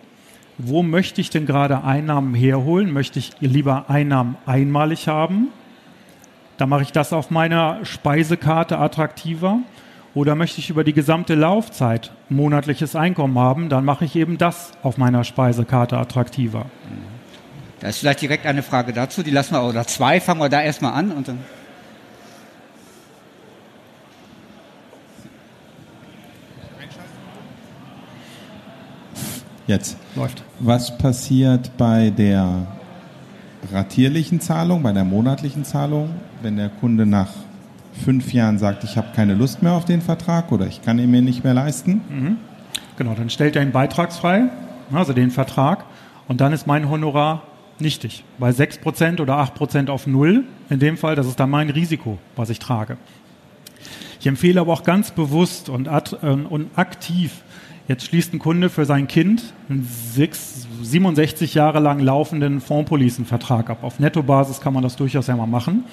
wo 0.58 0.82
möchte 0.82 1.20
ich 1.20 1.30
denn 1.30 1.46
gerade 1.46 1.84
Einnahmen 1.84 2.34
herholen? 2.34 2.92
Möchte 2.92 3.18
ich 3.18 3.32
lieber 3.40 3.90
Einnahmen 3.90 4.36
einmalig 4.46 5.06
haben? 5.06 5.48
Da 6.56 6.66
mache 6.66 6.82
ich 6.82 6.92
das 6.92 7.12
auf 7.12 7.30
meiner 7.30 7.84
Speisekarte 7.84 8.78
attraktiver. 8.78 9.58
Oder 10.14 10.34
möchte 10.34 10.60
ich 10.60 10.70
über 10.70 10.82
die 10.82 10.94
gesamte 10.94 11.34
Laufzeit 11.34 12.10
monatliches 12.30 12.96
Einkommen 12.96 13.38
haben, 13.38 13.68
dann 13.68 13.84
mache 13.84 14.06
ich 14.06 14.16
eben 14.16 14.38
das 14.38 14.72
auf 14.82 14.96
meiner 14.96 15.24
Speisekarte 15.24 15.98
attraktiver. 15.98 16.64
Da 17.80 17.88
ist 17.88 17.98
vielleicht 17.98 18.22
direkt 18.22 18.46
eine 18.46 18.62
Frage 18.62 18.94
dazu, 18.94 19.22
die 19.22 19.30
lassen 19.30 19.52
wir, 19.52 19.62
oder 19.62 19.86
zwei, 19.86 20.18
fangen 20.22 20.40
wir 20.40 20.48
da 20.48 20.62
erstmal 20.62 20.94
an 20.94 21.10
und 21.10 21.28
dann. 21.28 21.38
Jetzt. 29.66 29.96
Läuft. 30.14 30.42
Was 30.60 30.96
passiert 30.96 31.76
bei 31.76 32.10
der 32.10 32.66
ratierlichen 33.72 34.40
Zahlung, 34.40 34.82
bei 34.82 34.92
der 34.92 35.04
monatlichen 35.04 35.64
Zahlung, 35.64 36.10
wenn 36.42 36.56
der 36.56 36.68
Kunde 36.68 37.04
nach 37.04 37.30
fünf 38.04 38.32
Jahren 38.32 38.58
sagt, 38.58 38.84
ich 38.84 38.96
habe 38.96 39.08
keine 39.14 39.34
Lust 39.34 39.62
mehr 39.62 39.72
auf 39.72 39.84
den 39.84 40.02
Vertrag 40.02 40.52
oder 40.52 40.66
ich 40.66 40.82
kann 40.82 40.98
ihn 40.98 41.10
mir 41.10 41.22
nicht 41.22 41.42
mehr 41.42 41.54
leisten? 41.54 42.38
Genau, 42.96 43.14
dann 43.14 43.30
stellt 43.30 43.56
er 43.56 43.62
ihn 43.62 43.72
beitragsfrei, 43.72 44.44
also 44.92 45.12
den 45.12 45.30
Vertrag, 45.30 45.84
und 46.28 46.40
dann 46.40 46.52
ist 46.52 46.66
mein 46.66 46.88
Honorar 46.88 47.42
nichtig. 47.78 48.24
Bei 48.38 48.50
6% 48.50 49.20
oder 49.20 49.38
8% 49.38 49.88
auf 49.88 50.06
Null, 50.06 50.44
in 50.70 50.78
dem 50.78 50.96
Fall, 50.96 51.14
das 51.14 51.26
ist 51.26 51.40
dann 51.40 51.50
mein 51.50 51.70
Risiko, 51.70 52.18
was 52.36 52.50
ich 52.50 52.58
trage. 52.58 52.96
Ich 54.20 54.26
empfehle 54.26 54.60
aber 54.60 54.72
auch 54.72 54.82
ganz 54.82 55.10
bewusst 55.10 55.68
und, 55.68 55.88
ad, 55.88 56.16
äh, 56.22 56.30
und 56.30 56.76
aktiv, 56.76 57.42
jetzt 57.88 58.06
schließt 58.06 58.34
ein 58.34 58.38
Kunde 58.38 58.68
für 58.68 58.84
sein 58.84 59.08
Kind 59.08 59.54
einen 59.68 59.88
sechs, 60.12 60.66
67 60.82 61.54
Jahre 61.54 61.80
lang 61.80 62.00
laufenden 62.00 62.60
Fondspolicenvertrag 62.60 63.70
ab. 63.70 63.78
Auf 63.82 64.00
Nettobasis 64.00 64.60
kann 64.60 64.74
man 64.74 64.82
das 64.82 64.96
durchaus 64.96 65.26
ja 65.26 65.36
mal 65.36 65.46
machen. 65.46 65.84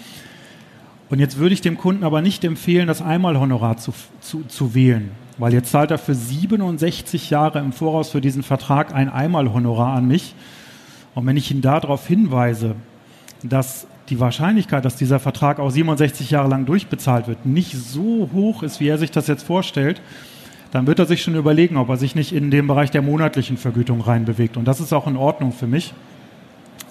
Und 1.10 1.20
jetzt 1.20 1.38
würde 1.38 1.54
ich 1.54 1.62
dem 1.62 1.78
Kunden 1.78 2.04
aber 2.04 2.22
nicht 2.22 2.44
empfehlen, 2.44 2.88
das 2.88 3.02
Einmalhonorar 3.02 3.78
zu, 3.78 3.94
zu, 4.20 4.44
zu 4.46 4.74
wählen, 4.74 5.12
weil 5.38 5.54
jetzt 5.54 5.72
zahlt 5.72 5.92
er 5.92 6.00
für 6.00 6.16
67 6.16 7.30
Jahre 7.30 7.60
im 7.60 7.72
Voraus 7.72 8.10
für 8.10 8.22
diesen 8.22 8.42
Vertrag 8.42 8.96
ein 8.96 9.10
Einmalhonorar 9.10 9.96
an 9.96 10.08
mich. 10.08 10.34
Und 11.14 11.28
wenn 11.28 11.38
ich 11.38 11.52
ihn 11.52 11.62
darauf 11.62 12.08
hinweise, 12.08 12.76
dass 13.44 13.86
die 14.10 14.20
Wahrscheinlichkeit, 14.20 14.86
dass 14.86 14.96
dieser 14.96 15.20
Vertrag 15.20 15.60
auch 15.60 15.70
67 15.70 16.32
Jahre 16.32 16.50
lang 16.50 16.66
durchbezahlt 16.66 17.28
wird, 17.28 17.46
nicht 17.46 17.76
so 17.76 18.30
hoch 18.34 18.64
ist, 18.64 18.80
wie 18.80 18.88
er 18.88 18.98
sich 18.98 19.12
das 19.12 19.28
jetzt 19.28 19.44
vorstellt, 19.44 20.02
dann 20.74 20.88
wird 20.88 20.98
er 20.98 21.06
sich 21.06 21.22
schon 21.22 21.36
überlegen, 21.36 21.78
ob 21.78 21.90
er 21.90 21.98
sich 21.98 22.16
nicht 22.16 22.34
in 22.34 22.50
den 22.50 22.66
Bereich 22.66 22.90
der 22.90 23.04
monatlichen 23.04 23.58
Vergütung 23.58 24.02
reinbewegt. 24.02 24.58
Und 24.58 24.68
das 24.68 24.80
ist 24.80 24.92
auch 24.92 25.06
in 25.06 25.18
Ordnung 25.18 25.52
für 25.52 25.68
mich. 25.68 25.94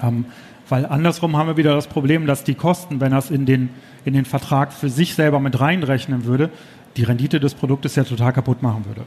Ähm, 0.01 0.27
weil 0.69 0.87
andersrum 0.87 1.37
haben 1.37 1.49
wir 1.49 1.57
wieder 1.57 1.75
das 1.75 1.89
Problem, 1.89 2.29
dass 2.29 2.45
die 2.45 2.55
Kosten, 2.55 3.01
wenn 3.01 3.11
er 3.11 3.19
es 3.19 3.33
in 3.33 3.45
den, 3.45 3.71
in 4.05 4.15
den 4.15 4.25
Vertrag 4.25 4.73
für 4.73 4.89
sich 4.89 5.17
selber 5.17 5.41
mit 5.41 5.59
reinrechnen 5.59 6.27
würde, 6.27 6.51
die 6.97 7.03
Rendite 7.03 7.41
des 7.41 7.55
Produktes 7.55 7.97
ja 7.97 8.05
total 8.05 8.33
kaputt 8.33 8.63
machen 8.63 8.85
würde. 8.87 9.03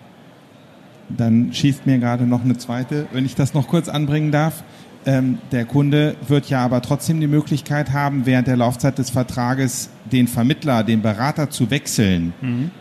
Dann 1.07 1.53
schießt 1.53 1.85
mir 1.85 1.97
gerade 1.97 2.25
noch 2.25 2.43
eine 2.43 2.57
zweite, 2.57 3.07
wenn 3.13 3.25
ich 3.25 3.33
das 3.33 3.53
noch 3.53 3.69
kurz 3.69 3.88
anbringen 3.88 4.33
darf. 4.33 4.65
Ähm, 5.07 5.37
der 5.51 5.65
Kunde 5.65 6.15
wird 6.27 6.49
ja 6.49 6.65
aber 6.65 6.81
trotzdem 6.81 7.21
die 7.21 7.27
Möglichkeit 7.27 7.91
haben, 7.91 8.25
während 8.25 8.47
der 8.47 8.57
Laufzeit 8.57 8.97
des 8.97 9.11
Vertrages 9.11 9.91
den 10.11 10.27
Vermittler, 10.27 10.83
den 10.83 11.01
Berater 11.01 11.49
zu 11.49 11.69
wechseln. 11.69 12.33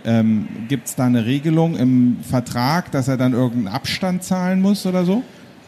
Ähm, 0.05 0.49
Gibt 0.69 0.89
es 0.89 0.95
da 0.97 1.05
eine 1.05 1.27
Regelung 1.27 1.77
im 1.77 2.19
Vertrag, 2.23 2.91
dass 2.93 3.09
er 3.09 3.17
dann 3.17 3.35
irgendeinen 3.35 3.69
Abstand 3.69 4.23
zahlen 4.23 4.63
muss 4.63 4.87
oder 4.87 5.05
so? 5.05 5.23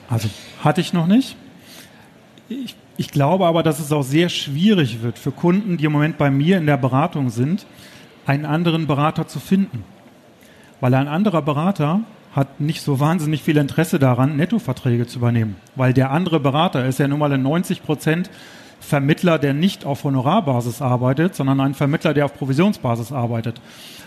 Also 0.09 0.29
hatte 0.63 0.81
ich 0.81 0.93
noch 0.93 1.07
nicht. 1.07 1.37
Ich, 2.49 2.77
ich 2.97 3.11
glaube 3.11 3.47
aber, 3.47 3.63
dass 3.63 3.79
es 3.79 3.93
auch 3.93 4.03
sehr 4.03 4.29
schwierig 4.29 5.03
wird 5.03 5.19
für 5.19 5.33
Kunden, 5.33 5.77
die 5.77 5.85
im 5.85 5.93
Moment 5.93 6.17
bei 6.17 6.31
mir 6.31 6.57
in 6.57 6.67
der 6.67 6.79
Beratung 6.79 7.29
sind, 7.29 7.67
einen 8.25 8.47
anderen 8.47 8.87
Berater 8.87 9.29
zu 9.29 9.41
finden. 9.41 9.85
Weil 10.81 10.95
ein 10.95 11.09
anderer 11.09 11.43
Berater 11.43 12.01
hat 12.37 12.61
nicht 12.61 12.83
so 12.83 13.01
wahnsinnig 13.01 13.43
viel 13.43 13.57
Interesse 13.57 13.99
daran, 13.99 14.37
Nettoverträge 14.37 15.07
zu 15.07 15.19
übernehmen. 15.19 15.57
Weil 15.75 15.95
der 15.95 16.11
andere 16.11 16.39
Berater 16.39 16.85
ist 16.85 16.99
ja 16.99 17.09
nun 17.09 17.19
mal 17.19 17.33
in 17.33 17.43
90 17.43 17.83
Prozent 17.83 18.31
Vermittler, 18.79 19.39
der 19.39 19.55
nicht 19.55 19.87
auf 19.87 20.05
Honorarbasis 20.05 20.83
arbeitet, 20.83 21.35
sondern 21.35 21.61
ein 21.61 21.75
Vermittler, 21.75 22.13
der 22.13 22.27
auf 22.27 22.35
Provisionsbasis 22.35 23.11
arbeitet. 23.11 23.61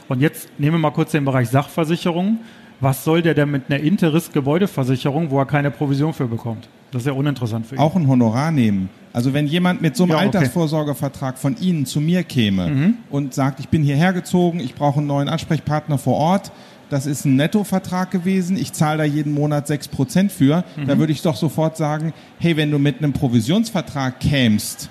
Und 0.08 0.22
jetzt 0.22 0.48
nehmen 0.60 0.76
wir 0.76 0.80
mal 0.80 0.92
kurz 0.92 1.12
den 1.12 1.26
Bereich 1.26 1.50
Sachversicherung. 1.50 2.38
Was 2.80 3.04
soll 3.04 3.24
der 3.24 3.34
denn 3.34 3.50
mit 3.50 3.64
einer 3.68 3.80
Interrisk-Gebäudeversicherung, 3.80 5.32
wo 5.32 5.40
er 5.40 5.46
keine 5.46 5.72
Provision 5.72 6.14
für 6.14 6.28
bekommt? 6.28 6.70
Das 6.92 7.02
ist 7.02 7.08
ja 7.08 7.14
uninteressant 7.14 7.66
für 7.66 7.76
ihn. 7.76 7.82
Auch 7.82 7.96
ein 7.96 8.08
Honorar 8.08 8.52
nehmen. 8.52 8.90
Also 9.12 9.34
wenn 9.34 9.48
jemand 9.48 9.82
mit 9.82 9.96
so 9.96 10.04
einem 10.04 10.12
Ja, 10.12 10.18
okay. 10.18 10.26
Altersvorsorgevertrag 10.28 11.40
von 11.40 11.58
Ihnen 11.60 11.86
zu 11.88 12.00
mir 12.00 12.24
käme 12.24 12.94
und 13.10 13.34
sagt, 13.34 13.60
ich 13.60 13.70
bin 13.70 13.84
hierher 13.84 14.14
gezogen, 14.14 14.60
ich 14.60 14.76
brauche 14.76 15.00
einen 15.00 15.08
neuen 15.08 15.30
Ansprechpartner 15.30 15.98
vor 15.98 16.16
Ort, 16.16 16.52
das 16.90 17.06
ist 17.06 17.26
ein 17.26 17.36
Nettovertrag 17.36 18.12
gewesen, 18.12 18.58
ich 18.58 18.74
zahle 18.74 19.00
da 19.00 19.04
jeden 19.04 19.34
Monat 19.34 19.70
6% 19.70 20.30
für, 20.30 20.64
da 20.86 20.98
würde 20.98 21.12
ich 21.14 21.22
doch 21.22 21.36
sofort 21.36 21.78
sagen, 21.78 22.14
hey, 22.40 22.58
wenn 22.58 22.72
du 22.72 22.80
mit 22.80 22.98
einem 22.98 23.14
Provisionsvertrag 23.14 24.20
kämst, 24.20 24.90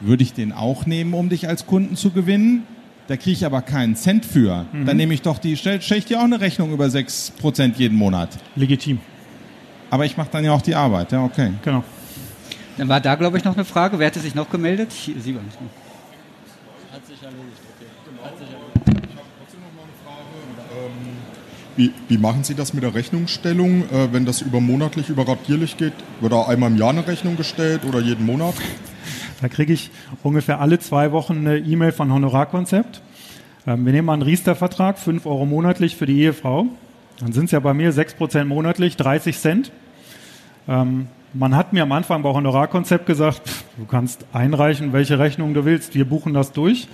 würde 0.00 0.22
ich 0.22 0.32
den 0.32 0.52
auch 0.52 0.86
nehmen, 0.86 1.14
um 1.14 1.28
dich 1.28 1.48
als 1.48 1.66
Kunden 1.66 1.96
zu 1.96 2.10
gewinnen. 2.10 2.64
Da 3.08 3.16
kriege 3.16 3.32
ich 3.32 3.44
aber 3.44 3.62
keinen 3.62 3.96
Cent 3.96 4.24
für. 4.24 4.66
Dann 4.86 4.96
nehme 4.96 5.12
ich 5.12 5.22
doch 5.22 5.38
die, 5.38 5.56
stelle 5.56 5.82
stell 5.82 5.98
ich 5.98 6.04
dir 6.04 6.20
auch 6.20 6.24
eine 6.24 6.40
Rechnung 6.40 6.72
über 6.72 6.86
6% 6.86 7.72
jeden 7.76 7.98
Monat. 7.98 8.30
Legitim, 8.54 9.00
Aber 9.90 10.06
ich 10.06 10.16
mache 10.16 10.28
dann 10.30 10.44
ja 10.44 10.52
auch 10.52 10.62
die 10.62 10.74
Arbeit, 10.74 11.12
ja, 11.12 11.24
okay. 11.24 11.52
genau. 11.62 11.84
Dann 12.78 12.88
war 12.88 13.00
da, 13.00 13.16
glaube 13.16 13.36
ich, 13.36 13.44
noch 13.44 13.54
eine 13.54 13.64
Frage. 13.64 13.98
Wer 13.98 14.06
hatte 14.06 14.20
sich 14.20 14.34
noch 14.34 14.48
gemeldet? 14.48 14.92
Sie 14.92 15.34
waren 15.34 15.44
Wie, 21.74 21.90
wie 22.08 22.18
machen 22.18 22.44
Sie 22.44 22.54
das 22.54 22.74
mit 22.74 22.82
der 22.82 22.94
Rechnungsstellung, 22.94 23.84
äh, 23.90 24.12
wenn 24.12 24.26
das 24.26 24.42
über 24.42 24.60
monatlich, 24.60 25.08
über 25.08 25.26
ratierlich 25.26 25.78
geht? 25.78 25.94
Wird 26.20 26.32
da 26.32 26.42
einmal 26.42 26.70
im 26.70 26.76
Jahr 26.76 26.90
eine 26.90 27.06
Rechnung 27.06 27.36
gestellt 27.36 27.84
oder 27.86 28.00
jeden 28.00 28.26
Monat? 28.26 28.54
Da 29.40 29.48
kriege 29.48 29.72
ich 29.72 29.90
ungefähr 30.22 30.60
alle 30.60 30.78
zwei 30.78 31.12
Wochen 31.12 31.38
eine 31.38 31.58
E-Mail 31.58 31.92
von 31.92 32.12
Honorarkonzept. 32.12 33.00
Ähm, 33.66 33.86
wir 33.86 33.92
nehmen 33.92 34.06
mal 34.06 34.12
einen 34.12 34.22
Riester-Vertrag, 34.22 34.98
5 34.98 35.24
Euro 35.24 35.46
monatlich 35.46 35.96
für 35.96 36.04
die 36.04 36.20
Ehefrau. 36.20 36.66
Dann 37.20 37.32
sind 37.32 37.46
es 37.46 37.52
ja 37.52 37.60
bei 37.60 37.72
mir 37.72 37.92
6% 37.92 38.44
monatlich, 38.44 38.96
30 38.96 39.38
Cent. 39.38 39.72
Ähm, 40.68 41.08
man 41.32 41.56
hat 41.56 41.72
mir 41.72 41.84
am 41.84 41.92
Anfang 41.92 42.22
bei 42.22 42.28
Honorarkonzept 42.28 43.06
gesagt, 43.06 43.48
pff, 43.48 43.64
du 43.78 43.86
kannst 43.86 44.26
einreichen, 44.34 44.92
welche 44.92 45.18
Rechnung 45.18 45.54
du 45.54 45.64
willst, 45.64 45.94
wir 45.94 46.04
buchen 46.04 46.34
das 46.34 46.52
durch. 46.52 46.86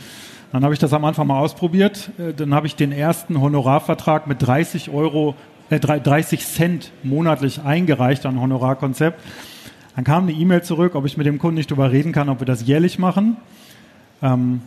Dann 0.52 0.64
habe 0.64 0.72
ich 0.72 0.80
das 0.80 0.92
am 0.92 1.04
Anfang 1.04 1.26
mal 1.26 1.38
ausprobiert. 1.38 2.10
Äh, 2.18 2.32
Dann 2.34 2.54
habe 2.54 2.66
ich 2.66 2.76
den 2.76 2.92
ersten 2.92 3.40
Honorarvertrag 3.40 4.26
mit 4.26 4.46
30 4.46 4.90
Euro, 4.90 5.34
äh, 5.70 5.78
30 5.78 6.44
Cent 6.46 6.92
monatlich 7.02 7.62
eingereicht 7.62 8.24
an 8.26 8.40
Honorarkonzept. 8.40 9.20
Dann 9.94 10.04
kam 10.04 10.24
eine 10.24 10.32
E-Mail 10.32 10.62
zurück, 10.62 10.94
ob 10.94 11.06
ich 11.06 11.16
mit 11.16 11.26
dem 11.26 11.38
Kunden 11.38 11.56
nicht 11.56 11.70
darüber 11.70 11.90
reden 11.90 12.12
kann, 12.12 12.28
ob 12.28 12.40
wir 12.40 12.46
das 12.46 12.66
jährlich 12.66 12.98
machen. 12.98 13.36
Ähm, 14.22 14.62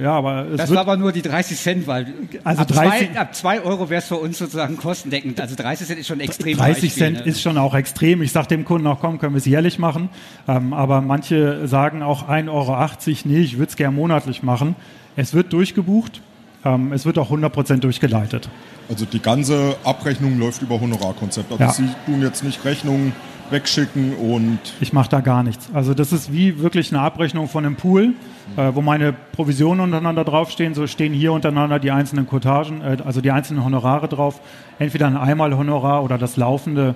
ja, 0.00 0.12
aber 0.12 0.44
Das 0.56 0.70
war 0.70 0.78
aber 0.78 0.96
nur 0.96 1.10
die 1.10 1.22
30 1.22 1.58
Cent, 1.58 1.86
weil 1.86 2.06
Also 2.44 2.62
ab, 2.62 2.68
30 2.68 3.10
zwei, 3.10 3.20
ab 3.20 3.34
2 3.34 3.62
Euro 3.62 3.90
wäre 3.90 3.98
es 4.00 4.06
für 4.06 4.16
uns 4.16 4.38
sozusagen 4.38 4.76
kostendeckend. 4.76 5.40
Also 5.40 5.56
30 5.56 5.86
Cent 5.86 5.98
ist 6.00 6.06
schon 6.06 6.20
extrem 6.20 6.56
30 6.56 6.74
Beispiel, 6.74 6.90
Cent 6.90 7.18
ne? 7.18 7.24
ist 7.24 7.42
schon 7.42 7.58
auch 7.58 7.74
extrem. 7.74 8.22
Ich 8.22 8.32
sage 8.32 8.48
dem 8.48 8.64
Kunden 8.64 8.86
auch, 8.86 9.00
komm, 9.00 9.18
können 9.18 9.34
wir 9.34 9.38
es 9.38 9.46
jährlich 9.46 9.78
machen. 9.78 10.08
Ähm, 10.46 10.72
aber 10.72 11.00
manche 11.00 11.66
sagen 11.66 12.02
auch 12.02 12.28
1,80 12.28 12.48
Euro, 12.48 12.88
nee, 13.24 13.40
ich 13.40 13.58
würde 13.58 13.70
es 13.70 13.76
gerne 13.76 13.94
monatlich 13.94 14.42
machen. 14.42 14.76
Es 15.16 15.34
wird 15.34 15.52
durchgebucht. 15.52 16.20
Ähm, 16.64 16.92
es 16.92 17.04
wird 17.06 17.18
auch 17.18 17.30
100% 17.30 17.78
durchgeleitet. 17.80 18.48
Also 18.88 19.04
die 19.04 19.20
ganze 19.20 19.76
Abrechnung 19.84 20.38
läuft 20.38 20.62
über 20.62 20.80
Honorarkonzept. 20.80 21.50
Also 21.50 21.62
Ja. 21.64 21.70
Sie 21.72 21.88
tun 22.06 22.22
jetzt 22.22 22.44
nicht 22.44 22.64
Rechnungen 22.64 23.12
wegschicken 23.50 24.14
und 24.16 24.58
Ich 24.80 24.92
mache 24.92 25.10
da 25.10 25.20
gar 25.20 25.42
nichts. 25.42 25.68
Also 25.74 25.92
das 25.92 26.12
ist 26.12 26.32
wie 26.32 26.60
wirklich 26.60 26.90
eine 26.92 27.02
Abrechnung 27.02 27.48
von 27.48 27.66
einem 27.66 27.76
Pool, 27.76 28.14
äh, 28.56 28.70
wo 28.74 28.80
meine 28.80 29.12
Provisionen 29.12 29.80
untereinander 29.80 30.24
draufstehen. 30.24 30.74
So 30.74 30.86
stehen 30.86 31.12
hier 31.12 31.32
untereinander 31.32 31.78
die 31.78 31.90
einzelnen 31.90 32.26
Quotagen, 32.28 32.80
äh, 32.80 32.96
also 33.04 33.20
die 33.20 33.30
einzelnen 33.30 33.64
Honorare 33.64 34.08
drauf. 34.08 34.40
Entweder 34.78 35.06
ein 35.08 35.16
Einmalhonorar 35.16 36.02
oder 36.04 36.16
das 36.16 36.36
laufende. 36.36 36.94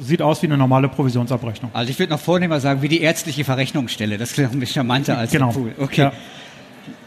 Sieht 0.00 0.22
aus 0.22 0.40
wie 0.42 0.46
eine 0.46 0.56
normale 0.56 0.88
Provisionsabrechnung. 0.88 1.70
Also 1.74 1.90
ich 1.90 1.98
würde 1.98 2.12
noch 2.12 2.20
vornehmer 2.20 2.60
sagen, 2.60 2.80
wie 2.82 2.88
die 2.88 3.00
ärztliche 3.00 3.44
Verrechnungsstelle. 3.44 4.18
Das 4.18 4.32
klingt 4.32 4.52
ein 4.52 4.60
bisschen 4.60 4.74
charmanter 4.76 5.18
als 5.18 5.32
Genau. 5.32 5.48
der 5.48 5.52
Pool. 5.60 5.74
Okay. 5.78 6.00
Ja. 6.02 6.12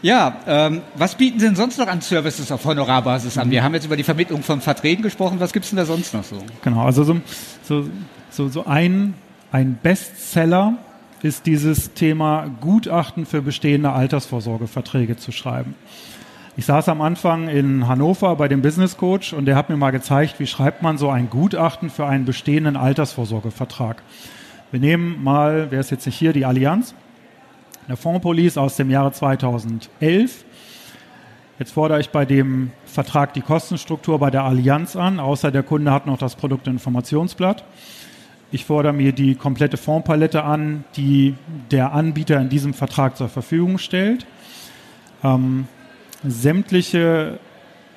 Ja, 0.02 0.36
ähm, 0.46 0.82
was 0.94 1.14
bieten 1.14 1.40
Sie 1.40 1.46
denn 1.46 1.56
sonst 1.56 1.78
noch 1.78 1.88
an 1.88 2.00
Services 2.00 2.50
auf 2.52 2.64
Honorarbasis 2.64 3.38
an? 3.38 3.50
Wir 3.50 3.62
haben 3.62 3.74
jetzt 3.74 3.86
über 3.86 3.96
die 3.96 4.02
Vermittlung 4.02 4.42
von 4.42 4.60
Verträgen 4.60 5.02
gesprochen. 5.02 5.40
Was 5.40 5.52
gibt's 5.52 5.70
denn 5.70 5.76
da 5.76 5.84
sonst 5.84 6.14
noch 6.14 6.24
so? 6.24 6.42
Genau, 6.62 6.84
also 6.84 7.04
so, 7.04 7.20
so, 7.62 7.88
so, 8.30 8.48
so 8.48 8.66
ein, 8.66 9.14
ein 9.52 9.78
Bestseller 9.82 10.74
ist 11.22 11.46
dieses 11.46 11.94
Thema 11.94 12.46
Gutachten 12.60 13.26
für 13.26 13.42
bestehende 13.42 13.92
Altersvorsorgeverträge 13.92 15.16
zu 15.16 15.32
schreiben. 15.32 15.74
Ich 16.56 16.66
saß 16.66 16.88
am 16.88 17.00
Anfang 17.02 17.48
in 17.48 17.86
Hannover 17.86 18.34
bei 18.34 18.48
dem 18.48 18.62
Business 18.62 18.96
Coach 18.96 19.32
und 19.32 19.46
der 19.46 19.54
hat 19.54 19.68
mir 19.68 19.76
mal 19.76 19.92
gezeigt, 19.92 20.40
wie 20.40 20.46
schreibt 20.46 20.82
man 20.82 20.98
so 20.98 21.08
ein 21.08 21.30
Gutachten 21.30 21.88
für 21.88 22.06
einen 22.06 22.24
bestehenden 22.24 22.76
Altersvorsorgevertrag. 22.76 24.02
Wir 24.70 24.80
nehmen 24.80 25.22
mal, 25.22 25.68
wer 25.70 25.80
ist 25.80 25.90
jetzt 25.90 26.06
nicht 26.06 26.18
hier, 26.18 26.32
die 26.32 26.44
Allianz, 26.44 26.94
eine 27.88 27.96
Fondspolice 27.96 28.60
aus 28.60 28.76
dem 28.76 28.90
Jahre 28.90 29.12
2011. 29.12 30.44
Jetzt 31.58 31.72
fordere 31.72 31.98
ich 31.98 32.10
bei 32.10 32.26
dem 32.26 32.70
Vertrag 32.84 33.32
die 33.32 33.40
Kostenstruktur 33.40 34.18
bei 34.18 34.30
der 34.30 34.44
Allianz 34.44 34.94
an, 34.94 35.18
außer 35.18 35.50
der 35.50 35.62
Kunde 35.62 35.90
hat 35.90 36.06
noch 36.06 36.18
das 36.18 36.36
Produktinformationsblatt. 36.36 37.64
Ich 38.52 38.66
fordere 38.66 38.92
mir 38.92 39.12
die 39.12 39.34
komplette 39.34 39.78
Fondspalette 39.78 40.44
an, 40.44 40.84
die 40.96 41.34
der 41.70 41.92
Anbieter 41.92 42.38
in 42.40 42.50
diesem 42.50 42.74
Vertrag 42.74 43.16
zur 43.16 43.30
Verfügung 43.30 43.78
stellt. 43.78 44.26
Ähm, 45.24 45.66
sämtliche 46.22 47.40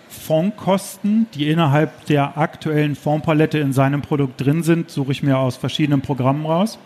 Fondkosten, 0.07 1.27
die 1.33 1.49
innerhalb 1.49 2.05
der 2.05 2.37
aktuellen 2.37 2.95
Fondpalette 2.95 3.59
in 3.59 3.73
seinem 3.73 4.01
Produkt 4.01 4.39
drin 4.39 4.63
sind, 4.63 4.89
suche 4.89 5.11
ich 5.11 5.21
mir 5.21 5.37
aus 5.37 5.57
verschiedenen 5.57 6.01
Programmen 6.01 6.45
raus. 6.45 6.79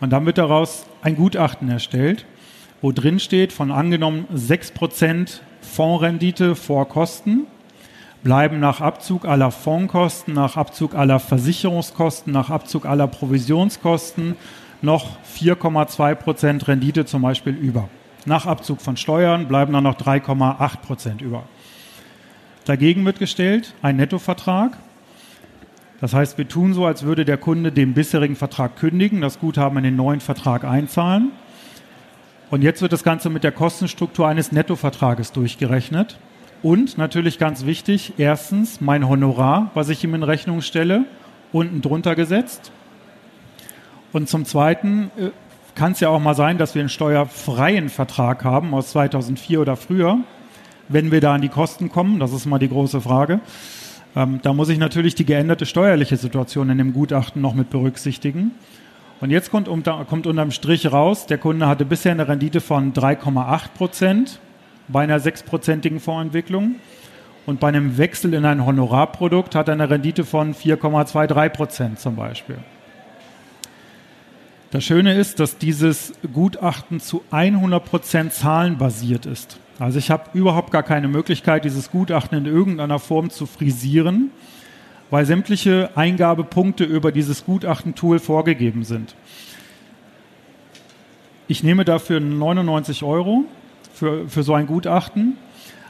Und 0.00 0.10
dann 0.10 0.26
wird 0.26 0.38
daraus 0.38 0.86
ein 1.02 1.16
Gutachten 1.16 1.68
erstellt, 1.68 2.26
wo 2.82 2.92
drin 2.92 3.18
steht, 3.18 3.52
von 3.52 3.70
angenommen 3.70 4.26
6% 4.34 5.40
Fondsrendite 5.62 6.54
vor 6.54 6.88
Kosten 6.88 7.46
bleiben 8.22 8.58
nach 8.58 8.80
Abzug 8.80 9.24
aller 9.24 9.52
Fondkosten, 9.52 10.34
nach 10.34 10.56
Abzug 10.56 10.94
aller 10.96 11.20
Versicherungskosten, 11.20 12.32
nach 12.32 12.50
Abzug 12.50 12.84
aller 12.84 13.06
Provisionskosten 13.06 14.34
noch 14.82 15.16
4,2% 15.38 16.66
Rendite 16.66 17.04
zum 17.06 17.22
Beispiel 17.22 17.54
über. 17.54 17.88
Nach 18.24 18.46
Abzug 18.46 18.80
von 18.80 18.96
Steuern 18.96 19.46
bleiben 19.46 19.72
dann 19.72 19.84
noch 19.84 19.96
3,8% 19.96 21.22
über. 21.22 21.44
Dagegen 22.64 23.04
wird 23.04 23.20
gestellt 23.20 23.74
ein 23.80 23.94
Nettovertrag. 23.94 24.76
Das 26.00 26.12
heißt, 26.12 26.36
wir 26.38 26.46
tun 26.46 26.74
so, 26.74 26.84
als 26.84 27.04
würde 27.04 27.24
der 27.24 27.38
Kunde 27.38 27.72
den 27.72 27.94
bisherigen 27.94 28.36
Vertrag 28.36 28.76
kündigen, 28.76 29.20
das 29.20 29.38
Guthaben 29.38 29.78
in 29.78 29.84
den 29.84 29.96
neuen 29.96 30.20
Vertrag 30.20 30.64
einzahlen. 30.64 31.32
Und 32.50 32.62
jetzt 32.62 32.82
wird 32.82 32.92
das 32.92 33.02
Ganze 33.02 33.30
mit 33.30 33.44
der 33.44 33.52
Kostenstruktur 33.52 34.28
eines 34.28 34.52
Nettovertrages 34.52 35.32
durchgerechnet. 35.32 36.18
Und 36.62 36.98
natürlich 36.98 37.38
ganz 37.38 37.64
wichtig, 37.64 38.14
erstens 38.18 38.80
mein 38.80 39.08
Honorar, 39.08 39.70
was 39.74 39.88
ich 39.88 40.04
ihm 40.04 40.14
in 40.14 40.22
Rechnung 40.22 40.60
stelle, 40.60 41.04
unten 41.52 41.80
drunter 41.80 42.14
gesetzt. 42.14 42.72
Und 44.12 44.28
zum 44.28 44.44
Zweiten 44.44 45.10
äh, 45.18 45.30
kann 45.74 45.92
es 45.92 46.00
ja 46.00 46.08
auch 46.08 46.20
mal 46.20 46.34
sein, 46.34 46.58
dass 46.58 46.74
wir 46.74 46.80
einen 46.80 46.88
steuerfreien 46.88 47.88
Vertrag 47.88 48.44
haben 48.44 48.74
aus 48.74 48.90
2004 48.90 49.60
oder 49.60 49.76
früher 49.76 50.18
wenn 50.88 51.10
wir 51.10 51.20
da 51.20 51.34
an 51.34 51.40
die 51.40 51.48
Kosten 51.48 51.90
kommen? 51.90 52.18
Das 52.18 52.32
ist 52.32 52.46
mal 52.46 52.58
die 52.58 52.68
große 52.68 53.00
Frage. 53.00 53.40
Ähm, 54.16 54.40
da 54.42 54.54
muss 54.54 54.70
ich 54.70 54.78
natürlich 54.78 55.14
die 55.14 55.26
geänderte 55.26 55.66
steuerliche 55.66 56.16
Situation 56.16 56.70
in 56.70 56.78
dem 56.78 56.94
Gutachten 56.94 57.42
noch 57.42 57.54
mit 57.54 57.68
berücksichtigen. 57.68 58.52
Und 59.20 59.30
jetzt 59.30 59.50
kommt, 59.50 59.68
unter, 59.68 60.04
kommt 60.06 60.26
unterm 60.26 60.50
Strich 60.50 60.90
raus, 60.90 61.26
der 61.26 61.38
Kunde 61.38 61.66
hatte 61.68 61.84
bisher 61.84 62.12
eine 62.12 62.26
Rendite 62.26 62.60
von 62.60 62.92
3,8 62.94 63.68
Prozent 63.76 64.40
bei 64.88 65.02
einer 65.02 65.20
sechsprozentigen 65.20 66.00
Fondsentwicklung. 66.00 66.76
Und 67.44 67.60
bei 67.60 67.68
einem 67.68 67.96
Wechsel 67.96 68.34
in 68.34 68.44
ein 68.44 68.66
Honorarprodukt 68.66 69.54
hat 69.54 69.68
er 69.68 69.74
eine 69.74 69.88
Rendite 69.88 70.24
von 70.24 70.54
4,23 70.54 71.48
Prozent 71.50 72.00
zum 72.00 72.16
Beispiel. 72.16 72.56
Das 74.72 74.82
Schöne 74.82 75.14
ist, 75.14 75.38
dass 75.38 75.58
dieses 75.58 76.12
Gutachten 76.32 76.98
zu 76.98 77.22
100 77.30 77.84
Prozent 77.84 78.32
zahlenbasiert 78.32 79.24
ist. 79.24 79.60
Also 79.78 79.98
ich 79.98 80.10
habe 80.10 80.24
überhaupt 80.34 80.72
gar 80.72 80.82
keine 80.82 81.06
Möglichkeit, 81.06 81.64
dieses 81.64 81.90
Gutachten 81.92 82.36
in 82.36 82.46
irgendeiner 82.46 82.98
Form 82.98 83.30
zu 83.30 83.46
frisieren, 83.46 84.30
weil 85.10 85.24
sämtliche 85.24 85.90
Eingabepunkte 85.94 86.82
über 86.82 87.12
dieses 87.12 87.44
Gutachten-Tool 87.44 88.18
vorgegeben 88.18 88.82
sind. 88.82 89.14
Ich 91.46 91.62
nehme 91.62 91.84
dafür 91.84 92.18
99 92.18 93.04
Euro 93.04 93.44
für, 93.94 94.28
für 94.28 94.42
so 94.42 94.54
ein 94.54 94.66
Gutachten. 94.66 95.36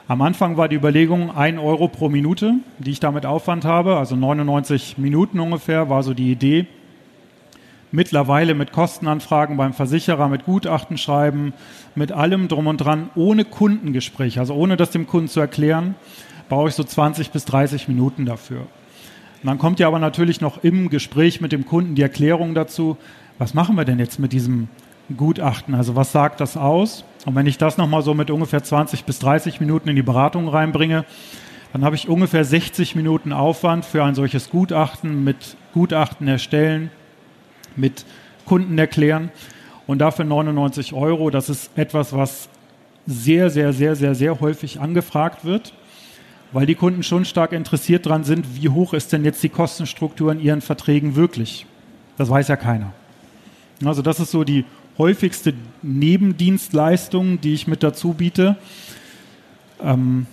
Am 0.06 0.20
Anfang 0.20 0.58
war 0.58 0.68
die 0.68 0.76
Überlegung 0.76 1.34
1 1.34 1.58
Euro 1.58 1.88
pro 1.88 2.10
Minute, 2.10 2.56
die 2.78 2.90
ich 2.90 3.00
damit 3.00 3.24
Aufwand 3.24 3.64
habe, 3.64 3.96
also 3.96 4.16
99 4.16 4.98
Minuten 4.98 5.40
ungefähr 5.40 5.88
war 5.88 6.02
so 6.02 6.12
die 6.12 6.30
Idee 6.30 6.66
mittlerweile 7.96 8.54
mit 8.54 8.72
Kostenanfragen 8.72 9.56
beim 9.56 9.72
Versicherer, 9.72 10.28
mit 10.28 10.44
Gutachten 10.44 10.98
schreiben, 10.98 11.54
mit 11.94 12.12
allem 12.12 12.46
drum 12.46 12.66
und 12.66 12.76
dran, 12.76 13.08
ohne 13.14 13.46
Kundengespräch, 13.46 14.38
also 14.38 14.54
ohne 14.54 14.76
das 14.76 14.90
dem 14.90 15.06
Kunden 15.06 15.28
zu 15.28 15.40
erklären, 15.40 15.94
brauche 16.50 16.68
ich 16.68 16.74
so 16.74 16.84
20 16.84 17.30
bis 17.30 17.46
30 17.46 17.88
Minuten 17.88 18.26
dafür. 18.26 18.60
Und 18.60 19.46
dann 19.46 19.56
kommt 19.56 19.80
ja 19.80 19.86
aber 19.86 19.98
natürlich 19.98 20.42
noch 20.42 20.62
im 20.62 20.90
Gespräch 20.90 21.40
mit 21.40 21.52
dem 21.52 21.64
Kunden 21.64 21.94
die 21.94 22.02
Erklärung 22.02 22.54
dazu, 22.54 22.98
was 23.38 23.54
machen 23.54 23.76
wir 23.76 23.86
denn 23.86 23.98
jetzt 23.98 24.18
mit 24.18 24.32
diesem 24.32 24.68
Gutachten? 25.16 25.74
Also 25.74 25.96
was 25.96 26.12
sagt 26.12 26.42
das 26.42 26.58
aus? 26.58 27.02
Und 27.24 27.34
wenn 27.34 27.46
ich 27.46 27.56
das 27.56 27.78
nochmal 27.78 28.02
so 28.02 28.12
mit 28.12 28.30
ungefähr 28.30 28.62
20 28.62 29.04
bis 29.04 29.20
30 29.20 29.58
Minuten 29.58 29.88
in 29.88 29.96
die 29.96 30.02
Beratung 30.02 30.48
reinbringe, 30.48 31.06
dann 31.72 31.82
habe 31.82 31.96
ich 31.96 32.10
ungefähr 32.10 32.44
60 32.44 32.94
Minuten 32.94 33.32
Aufwand 33.32 33.86
für 33.86 34.04
ein 34.04 34.14
solches 34.14 34.50
Gutachten 34.50 35.24
mit 35.24 35.56
Gutachten 35.72 36.28
erstellen, 36.28 36.90
mit 37.76 38.04
Kunden 38.44 38.78
erklären. 38.78 39.30
Und 39.86 39.98
dafür 39.98 40.24
99 40.24 40.92
Euro, 40.92 41.30
das 41.30 41.48
ist 41.48 41.70
etwas, 41.76 42.12
was 42.12 42.48
sehr, 43.06 43.50
sehr, 43.50 43.72
sehr, 43.72 43.94
sehr, 43.94 44.14
sehr 44.14 44.40
häufig 44.40 44.80
angefragt 44.80 45.44
wird, 45.44 45.72
weil 46.52 46.66
die 46.66 46.74
Kunden 46.74 47.02
schon 47.02 47.24
stark 47.24 47.52
interessiert 47.52 48.06
daran 48.06 48.24
sind, 48.24 48.60
wie 48.60 48.68
hoch 48.68 48.94
ist 48.94 49.12
denn 49.12 49.24
jetzt 49.24 49.42
die 49.42 49.48
Kostenstruktur 49.48 50.32
in 50.32 50.40
ihren 50.40 50.60
Verträgen 50.60 51.14
wirklich. 51.14 51.66
Das 52.16 52.28
weiß 52.28 52.48
ja 52.48 52.56
keiner. 52.56 52.92
Also 53.84 54.02
das 54.02 54.20
ist 54.20 54.30
so 54.30 54.42
die 54.42 54.64
häufigste 54.98 55.54
Nebendienstleistung, 55.82 57.40
die 57.40 57.54
ich 57.54 57.66
mit 57.66 57.82
dazu 57.82 58.14
biete. 58.14 58.56
Ähm, 59.82 60.26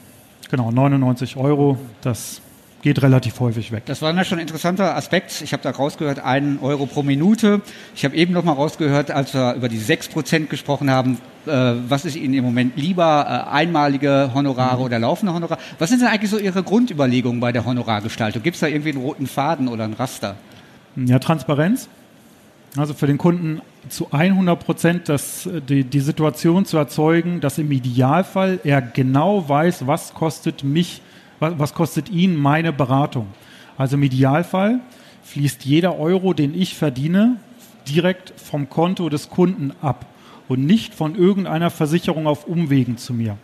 genau, 0.50 0.72
99 0.72 1.36
Euro, 1.36 1.78
das 2.02 2.42
geht 2.84 3.02
relativ 3.02 3.40
häufig 3.40 3.72
weg. 3.72 3.84
Das 3.86 4.02
war 4.02 4.14
ja 4.14 4.24
schon 4.26 4.40
ein 4.40 4.42
interessanter 4.42 4.96
Aspekt. 4.96 5.42
Ich 5.42 5.54
habe 5.54 5.64
da 5.64 5.72
rausgehört, 5.72 6.20
einen 6.20 6.60
Euro 6.60 6.86
pro 6.86 7.02
Minute. 7.02 7.62
Ich 7.96 8.04
habe 8.04 8.16
eben 8.16 8.34
noch 8.34 8.44
mal 8.44 8.52
rausgehört, 8.52 9.10
als 9.10 9.34
wir 9.34 9.54
über 9.54 9.70
die 9.70 9.80
6% 9.80 10.48
gesprochen 10.48 10.92
haben, 10.92 11.18
äh, 11.46 11.74
was 11.88 12.04
ist 12.04 12.18
Ihnen 12.18 12.34
im 12.34 12.44
Moment 12.44 12.76
lieber, 12.76 13.26
äh, 13.50 13.52
einmalige 13.52 14.32
Honorare 14.34 14.80
mhm. 14.80 14.84
oder 14.84 15.00
laufende 15.00 15.34
Honorare? 15.34 15.60
Was 15.80 15.90
sind 15.90 16.02
denn 16.02 16.10
eigentlich 16.10 16.30
so 16.30 16.38
Ihre 16.38 16.62
Grundüberlegungen 16.62 17.40
bei 17.40 17.54
der 17.54 17.64
Honorargestaltung? 17.64 18.44
Gibt 18.44 18.56
es 18.56 18.60
da 18.60 18.68
irgendwie 18.68 18.90
einen 18.90 19.02
roten 19.02 19.28
Faden 19.28 19.70
oder 19.70 19.86
ein 19.86 19.94
Raster? 19.94 20.36
Ja, 20.98 21.20
Transparenz. 21.20 21.88
Also 22.76 22.94
für 22.94 23.08
den 23.08 23.18
Kunden 23.18 23.62
zu 23.88 24.12
100 24.12 24.60
Prozent 24.60 25.10
das, 25.10 25.48
die, 25.70 25.86
die 25.86 26.00
Situation 26.02 26.66
zu 26.66 26.78
erzeugen, 26.78 27.40
dass 27.40 27.58
im 27.60 27.72
Idealfall 27.72 28.60
er 28.64 28.82
genau 28.82 29.48
weiß, 29.48 29.88
was 29.88 30.14
kostet 30.14 30.66
mich 30.66 31.02
was, 31.44 31.60
was 31.60 31.74
kostet 31.74 32.10
ihn 32.10 32.36
meine 32.36 32.72
Beratung? 32.74 33.28
Also 33.78 33.96
im 33.98 34.04
Idealfall 34.04 34.80
fließt 35.24 35.66
jeder 35.66 36.00
Euro, 36.00 36.34
den 36.34 36.60
ich 36.60 36.76
verdiene, 36.76 37.38
direkt 37.88 38.34
vom 38.40 38.70
Konto 38.70 39.10
des 39.10 39.30
Kunden 39.30 39.74
ab 39.82 40.06
und 40.48 40.66
nicht 40.66 40.94
von 40.94 41.16
irgendeiner 41.16 41.70
Versicherung 41.70 42.28
auf 42.28 42.48
Umwegen 42.48 42.98
zu 42.98 43.14
mir. 43.14 43.38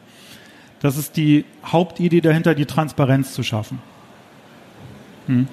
Das 0.80 0.98
ist 0.98 1.18
die 1.18 1.46
Hauptidee 1.66 2.22
dahinter, 2.22 2.56
die 2.56 2.66
Transparenz 2.66 3.34
zu 3.34 3.44
schaffen. 3.44 3.80
Hm. 5.28 5.48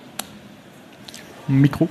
Mikro. 1.48 1.88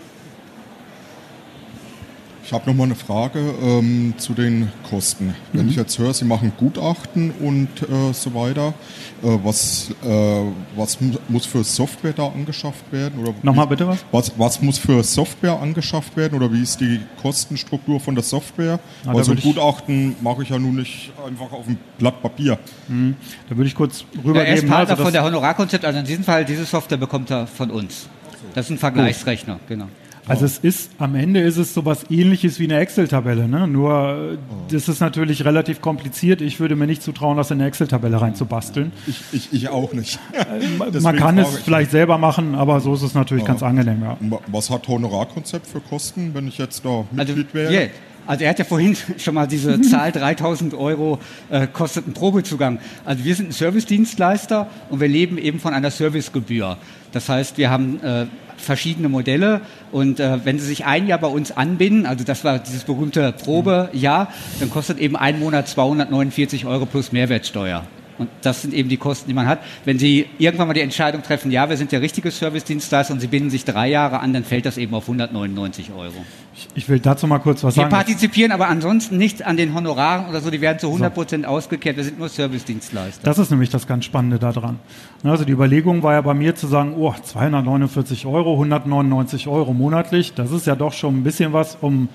Ich 2.45 2.53
habe 2.53 2.69
noch 2.69 2.77
mal 2.77 2.83
eine 2.83 2.93
Frage 2.93 3.39
ähm, 3.39 4.13
zu 4.17 4.33
den 4.33 4.71
Kosten. 4.87 5.33
Wenn 5.51 5.63
mhm. 5.63 5.71
ich 5.71 5.77
jetzt 5.77 5.97
höre, 5.97 6.13
Sie 6.13 6.25
machen 6.25 6.53
Gutachten 6.55 7.31
und 7.31 7.69
äh, 7.81 8.13
so 8.13 8.35
weiter, 8.35 8.75
äh, 9.23 9.39
was, 9.43 9.89
äh, 10.03 10.41
was 10.75 10.99
muss 11.27 11.47
für 11.47 11.63
Software 11.63 12.13
da 12.13 12.27
angeschafft 12.27 12.91
werden? 12.91 13.19
Oder 13.19 13.33
Nochmal 13.41 13.65
bitte 13.65 13.87
was? 13.87 14.05
was? 14.11 14.31
Was 14.37 14.61
muss 14.61 14.77
für 14.77 15.03
Software 15.03 15.59
angeschafft 15.59 16.15
werden 16.15 16.35
oder 16.35 16.53
wie 16.53 16.61
ist 16.61 16.79
die 16.81 16.99
Kostenstruktur 17.19 17.99
von 17.99 18.13
der 18.13 18.23
Software? 18.23 18.79
Ah, 19.07 19.13
also 19.13 19.33
Gutachten 19.33 20.15
mache 20.21 20.43
ich 20.43 20.49
ja 20.49 20.59
nun 20.59 20.75
nicht 20.75 21.13
einfach 21.25 21.51
auf 21.51 21.67
ein 21.67 21.79
Blatt 21.97 22.21
Papier. 22.21 22.59
Mhm. 22.87 23.15
Da 23.49 23.57
würde 23.57 23.69
ich 23.69 23.75
kurz 23.75 24.05
rübergeben. 24.15 24.45
Er 24.45 24.53
ist 24.53 24.67
Partner 24.67 24.91
also 24.91 25.03
von 25.03 25.13
der 25.13 25.23
Honorarkonzept, 25.23 25.83
also 25.83 25.97
in 25.97 26.05
diesem 26.05 26.23
Fall, 26.23 26.45
diese 26.45 26.65
Software 26.65 26.97
bekommt 26.97 27.31
er 27.31 27.47
von 27.47 27.71
uns. 27.71 28.07
Das 28.53 28.67
ist 28.67 28.71
ein 28.71 28.77
Vergleichsrechner, 28.77 29.59
genau. 29.67 29.87
Also 30.27 30.45
es 30.45 30.57
ist, 30.57 30.91
am 30.97 31.15
Ende 31.15 31.41
ist 31.41 31.57
es 31.57 31.73
sowas 31.73 32.05
ähnliches 32.09 32.59
wie 32.59 32.63
eine 32.63 32.79
Excel-Tabelle, 32.79 33.47
ne? 33.47 33.67
Nur 33.67 34.33
äh, 34.33 34.73
das 34.73 34.89
ist 34.89 34.99
natürlich 34.99 35.45
relativ 35.45 35.81
kompliziert. 35.81 36.41
Ich 36.41 36.59
würde 36.59 36.75
mir 36.75 36.87
nicht 36.87 37.03
zutrauen, 37.03 37.37
das 37.37 37.51
in 37.51 37.59
eine 37.59 37.67
Excel-Tabelle 37.67 38.19
reinzubasteln. 38.19 38.91
Ich, 39.05 39.21
ich, 39.31 39.53
ich 39.53 39.69
auch 39.69 39.93
nicht. 39.93 40.19
Äh, 40.33 40.99
man 40.99 41.15
kann 41.15 41.37
es 41.37 41.59
vielleicht 41.59 41.91
selber 41.91 42.17
machen, 42.17 42.55
aber 42.55 42.79
so 42.79 42.95
ist 42.95 43.03
es 43.03 43.13
natürlich 43.13 43.43
ja. 43.43 43.49
ganz 43.49 43.61
angenehm, 43.61 44.01
ja. 44.01 44.17
Was 44.47 44.69
hat 44.69 44.87
Honorarkonzept 44.87 45.67
für 45.67 45.79
Kosten, 45.79 46.33
wenn 46.33 46.47
ich 46.47 46.57
jetzt 46.57 46.83
da 46.83 47.05
Mitglied 47.11 47.47
also, 47.47 47.53
wäre? 47.53 47.71
Yeah. 47.71 47.89
Also 48.27 48.43
er 48.43 48.49
hat 48.49 48.59
ja 48.59 48.65
vorhin 48.65 48.97
schon 49.17 49.35
mal 49.35 49.47
diese 49.47 49.79
Zahl 49.89 50.11
3000 50.11 50.73
Euro 50.73 51.19
äh, 51.49 51.67
kostet 51.67 52.07
ein 52.07 52.13
Probezugang. 52.13 52.79
Also 53.03 53.23
wir 53.23 53.35
sind 53.35 53.49
ein 53.49 53.51
Servicedienstleister 53.51 54.67
und 54.89 54.99
wir 54.99 55.07
leben 55.07 55.37
eben 55.37 55.59
von 55.59 55.73
einer 55.73 55.91
Servicegebühr. 55.91 56.77
Das 57.11 57.29
heißt, 57.29 57.57
wir 57.57 57.69
haben 57.69 58.01
äh, 58.03 58.25
verschiedene 58.57 59.09
Modelle 59.09 59.61
und 59.91 60.19
äh, 60.19 60.45
wenn 60.45 60.59
Sie 60.59 60.65
sich 60.65 60.85
ein 60.85 61.07
Jahr 61.07 61.19
bei 61.19 61.27
uns 61.27 61.51
anbinden, 61.51 62.05
also 62.05 62.23
das 62.23 62.43
war 62.43 62.59
dieses 62.59 62.83
berühmte 62.83 63.31
Probejahr, 63.31 64.29
dann 64.59 64.69
kostet 64.69 64.99
eben 64.99 65.15
ein 65.15 65.39
Monat 65.39 65.67
249 65.67 66.65
Euro 66.65 66.85
plus 66.85 67.11
Mehrwertsteuer. 67.11 67.83
Und 68.17 68.29
das 68.41 68.61
sind 68.61 68.73
eben 68.73 68.89
die 68.89 68.97
Kosten, 68.97 69.27
die 69.27 69.33
man 69.33 69.47
hat. 69.47 69.59
Wenn 69.83 69.99
Sie 69.99 70.25
irgendwann 70.37 70.67
mal 70.67 70.73
die 70.73 70.81
Entscheidung 70.81 71.21
treffen, 71.21 71.51
ja, 71.51 71.69
wir 71.69 71.77
sind 71.77 71.91
der 71.91 72.01
richtige 72.01 72.31
Service-Dienstleister 72.31 73.13
und 73.13 73.19
Sie 73.19 73.27
binden 73.27 73.49
sich 73.49 73.65
drei 73.65 73.89
Jahre 73.89 74.19
an, 74.19 74.33
dann 74.33 74.43
fällt 74.43 74.65
das 74.65 74.77
eben 74.77 74.93
auf 74.93 75.03
199 75.03 75.91
Euro. 75.91 76.13
Ich, 76.55 76.67
ich 76.75 76.89
will 76.89 76.99
dazu 76.99 77.27
mal 77.27 77.39
kurz 77.39 77.63
was 77.63 77.75
Wir 77.75 77.81
sagen. 77.81 77.91
partizipieren 77.93 78.51
aber 78.51 78.69
ansonsten 78.69 79.17
nicht 79.17 79.43
an 79.43 79.57
den 79.57 79.73
Honoraren 79.73 80.29
oder 80.29 80.39
so, 80.39 80.49
die 80.49 80.61
werden 80.61 80.79
zu 80.79 80.87
100 80.87 81.13
Prozent 81.13 81.45
ausgekehrt. 81.45 81.97
Wir 81.97 82.03
sind 82.03 82.17
nur 82.17 82.29
Service-Dienstleister. 82.29 83.21
Das 83.23 83.37
ist 83.37 83.51
nämlich 83.51 83.69
das 83.69 83.87
ganz 83.87 84.05
Spannende 84.05 84.39
daran. 84.39 84.79
Also 85.23 85.43
die 85.43 85.51
Überlegung 85.51 86.03
war 86.03 86.13
ja 86.13 86.21
bei 86.21 86.33
mir 86.33 86.55
zu 86.55 86.67
sagen, 86.67 86.93
oh, 86.97 87.13
249 87.21 88.25
Euro, 88.25 88.53
199 88.53 89.47
Euro 89.47 89.73
monatlich, 89.73 90.33
das 90.33 90.51
ist 90.51 90.67
ja 90.67 90.75
doch 90.75 90.93
schon 90.93 91.17
ein 91.17 91.23
bisschen 91.23 91.51
was, 91.51 91.77
um 91.81 92.07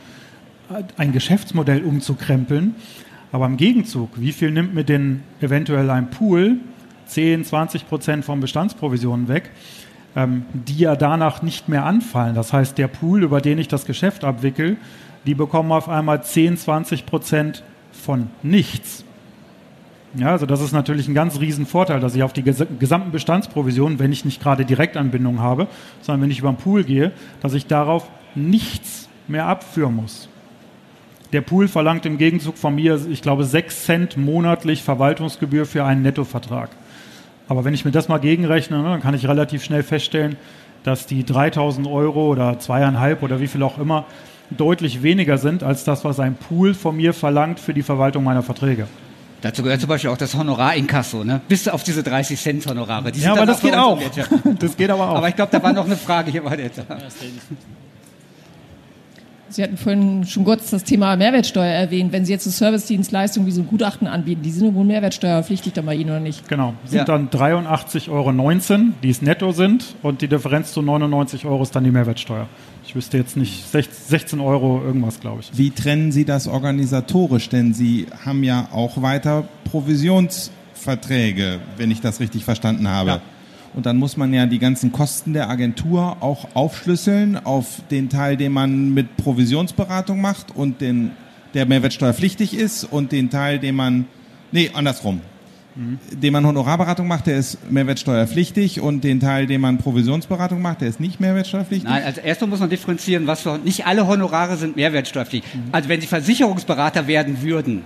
ein 0.97 1.13
Geschäftsmodell 1.13 1.83
umzukrempeln. 1.83 2.75
Aber 3.33 3.47
im 3.47 3.57
Gegenzug, 3.57 4.11
wie 4.17 4.33
viel 4.33 4.51
nimmt 4.51 4.75
mir 4.75 4.85
denn 4.85 5.23
eventuell 5.41 5.89
ein 5.91 6.11
Pool 6.11 6.59
10, 7.07 7.45
20 7.45 7.89
Prozent 7.89 8.25
von 8.25 8.41
Bestandsprovisionen 8.41 9.29
weg, 9.29 9.51
ähm, 10.17 10.45
die 10.53 10.79
ja 10.79 10.97
danach 10.97 11.43
nicht 11.43 11.69
mehr 11.69 11.85
anfallen. 11.85 12.35
Das 12.35 12.53
heißt, 12.53 12.79
der 12.79 12.89
Pool, 12.89 13.23
über 13.23 13.41
den 13.41 13.59
ich 13.59 13.69
das 13.69 13.85
Geschäft 13.85 14.25
abwickel, 14.25 14.77
die 15.27 15.35
bekommen 15.35 15.73
auf 15.73 15.89
einmal 15.89 16.23
10, 16.23 16.57
20 16.57 17.07
Prozent 17.07 17.63
von 17.93 18.29
nichts. 18.43 19.05
Ja, 20.15 20.33
also 20.33 20.47
das 20.47 20.61
ist 20.61 20.73
natürlich 20.73 21.07
ein 21.07 21.15
ganz 21.15 21.39
riesen 21.39 21.67
Vorteil, 21.67 22.01
dass 22.01 22.17
ich 22.17 22.23
auf 22.25 22.33
die 22.33 22.43
ges 22.43 22.65
gesamten 22.79 23.13
Bestandsprovisionen, 23.13 24.01
wenn 24.01 24.11
ich 24.11 24.25
nicht 24.25 24.43
gerade 24.43 24.65
Direktanbindung 24.65 25.39
habe, 25.39 25.69
sondern 26.01 26.23
wenn 26.23 26.31
ich 26.33 26.41
über 26.41 26.51
den 26.51 26.57
Pool 26.57 26.83
gehe, 26.83 27.13
dass 27.41 27.55
ich 27.55 27.67
darauf 27.67 28.09
nichts 28.35 29.09
mehr 29.29 29.47
abführen 29.47 29.95
muss. 29.95 30.30
Der 31.33 31.43
Pool 31.43 31.69
verlangt 31.69 32.07
im 32.07 32.19
Gegenzug 32.19 32.59
von 32.59 32.75
mir, 32.75 33.01
ich 33.09 33.23
glaube, 33.23 33.45
6 33.45 33.85
Cent 33.85 34.17
monatlich 34.17 34.83
Verwaltungsgebühr 34.83 35.65
für 35.65 35.85
einen 35.85 36.03
Nettovertrag. 36.03 36.71
Aber 37.49 37.65
wenn 37.65 37.75
ich 37.75 37.85
mir 37.85 37.93
das 37.93 38.09
mal 38.09 38.19
gegenrechne, 38.19 38.79
ne, 38.79 38.85
dann 38.85 39.01
kann 39.01 39.15
ich 39.15 39.27
relativ 39.29 39.63
schnell 39.63 39.83
feststellen, 39.83 40.37
dass 40.83 41.07
die 41.07 41.25
3000 41.25 41.87
Euro 41.87 42.29
oder 42.29 42.59
zweieinhalb 42.59 43.23
oder 43.23 43.41
wie 43.41 43.47
viel 43.47 43.63
auch 43.63 43.79
immer 43.79 44.07
deutlich 44.51 45.03
weniger 45.03 45.39
sind 45.39 45.63
als 45.63 45.85
das, 45.85 46.05
was 46.05 46.19
ein 46.19 46.35
Pool 46.35 46.75
von 46.75 46.97
mir 46.97 47.13
verlangt 47.13 47.61
für 47.61 47.75
die 47.75 47.83
Verwaltung 47.83 48.25
meiner 48.25 48.43
Verträge. 48.43 48.89
Dazu 49.43 49.63
gehört 49.63 49.81
zum 49.81 49.89
Beispiel 49.89 50.11
auch 50.11 50.19
das 50.19 50.35
Honorarinkasso, 50.35 51.25
ne? 51.25 51.41
bis 51.49 51.67
auf 51.67 51.83
diese 51.83 52.03
30 52.03 52.39
Cent 52.39 52.67
Honorare. 52.67 53.11
Die 53.11 53.21
Ja, 53.21 53.33
aber 53.33 53.47
das 53.47 53.61
geht 53.61 53.75
auch. 53.75 53.99
Das 54.59 54.77
geht 54.77 54.91
aber 54.91 55.11
auch. 55.11 55.17
Aber 55.17 55.29
ich 55.29 55.37
glaube, 55.37 55.51
da 55.53 55.63
war 55.63 55.73
noch 55.73 55.87
eine 55.87 55.97
Frage 55.97 56.31
hier 56.31 56.43
bei 56.43 56.57
der 56.57 56.71
Sie 59.51 59.63
hatten 59.65 59.77
vorhin 59.77 60.25
schon 60.27 60.45
kurz 60.45 60.71
das 60.71 60.85
Thema 60.85 61.17
Mehrwertsteuer 61.17 61.73
erwähnt. 61.73 62.13
Wenn 62.13 62.25
Sie 62.25 62.33
jetzt 62.33 62.47
eine 62.47 62.53
Servicedienstleistung 62.53 63.47
wie 63.47 63.51
so 63.51 63.63
ein 63.63 63.67
Gutachten 63.67 64.07
anbieten, 64.07 64.43
die 64.43 64.51
sind 64.53 64.75
wohl 64.77 64.85
mehrwertsteuerpflichtig 64.85 65.73
dann 65.73 65.87
bei 65.87 65.95
Ihnen 65.97 66.11
oder 66.11 66.21
nicht? 66.21 66.49
Genau, 66.49 66.75
sind 66.85 66.99
Ja. 66.99 67.05
dann 67.05 67.31
83,19 67.31 68.09
Euro, 68.13 68.33
die 69.03 69.11
es 69.11 69.23
netto 69.23 69.51
sind 69.51 69.97
und 70.03 70.23
die 70.23 70.29
Differenz 70.29 70.73
zu 70.73 70.83
99 70.83 71.47
Euro 71.47 71.65
ist 71.65 71.75
dann 71.75 71.83
die 71.83 71.91
Mehrwertsteuer. 71.91 72.47
Ich 72.87 72.95
wüsste 72.95 73.19
jetzt 73.19 73.37
nicht, 73.37 73.65
16 73.71 74.41
Euro 74.41 74.83
irgendwas, 74.85 75.19
glaube 75.21 75.41
ich. 75.41 75.51
Wie 75.57 75.71
trennen 75.71 76.13
Sie 76.13 76.25
das 76.25 76.47
organisatorisch? 76.49 77.49
Denn 77.49 77.75
Sie 77.75 78.07
haben 78.25 78.43
ja 78.45 78.69
auch 78.73 79.03
weiter 79.03 79.45
Provisionsverträge, 79.71 81.59
wenn 81.77 81.91
ich 81.91 82.01
das 82.01 82.21
richtig 82.21 82.45
verstanden 82.45 82.89
habe. 82.89 83.11
Ja. 83.11 83.21
Und 83.75 83.87
dann 83.87 83.97
muss 83.97 84.17
man 84.17 84.33
ja 84.35 84.47
die 84.47 84.59
ganzen 84.59 84.91
Kosten 84.91 85.33
der 85.33 85.49
Agentur 85.49 86.17
auch 86.21 86.49
aufschlüsseln 86.55 87.37
auf 87.37 87.83
den 87.91 88.09
Teil, 88.09 88.37
den 88.37 88.53
man 88.53 88.93
mit 88.93 89.17
Provisionsberatung 89.17 90.21
macht 90.21 90.55
und 90.55 90.81
den, 90.81 91.13
der 91.55 91.67
mehrwertsteuerpflichtig 91.67 92.57
ist 92.57 92.85
und 92.85 93.13
den 93.13 93.31
Teil, 93.31 93.59
den 93.59 93.77
man, 93.77 94.07
nee, 94.51 94.71
andersrum. 94.75 95.21
Den 96.13 96.33
man 96.33 96.45
Honorarberatung 96.45 97.07
macht, 97.07 97.29
der 97.29 97.39
ist 97.39 97.71
mehrwertsteuerpflichtig 97.71 98.81
und 98.81 99.05
den 99.05 99.21
Teil, 99.21 99.47
den 99.47 99.61
man 99.61 99.79
Provisionsberatung 99.79 100.61
macht, 100.61 100.81
der 100.81 100.89
ist 100.89 100.99
nicht 100.99 101.21
mehrwertsteuerpflichtig. 101.21 101.89
Nein, 101.89 102.03
als 102.03 102.19
erstes 102.19 102.49
muss 102.49 102.59
man 102.59 102.69
differenzieren, 102.69 103.29
was 103.29 103.43
für, 103.43 103.57
nicht 103.57 103.87
alle 103.87 104.07
Honorare 104.07 104.57
sind 104.57 104.75
mehrwertsteuerpflichtig. 104.75 105.49
Also 105.71 105.89
wenn 105.89 106.01
Sie 106.01 106.09
Versicherungsberater 106.09 107.07
werden 107.07 107.41
würden, 107.43 107.85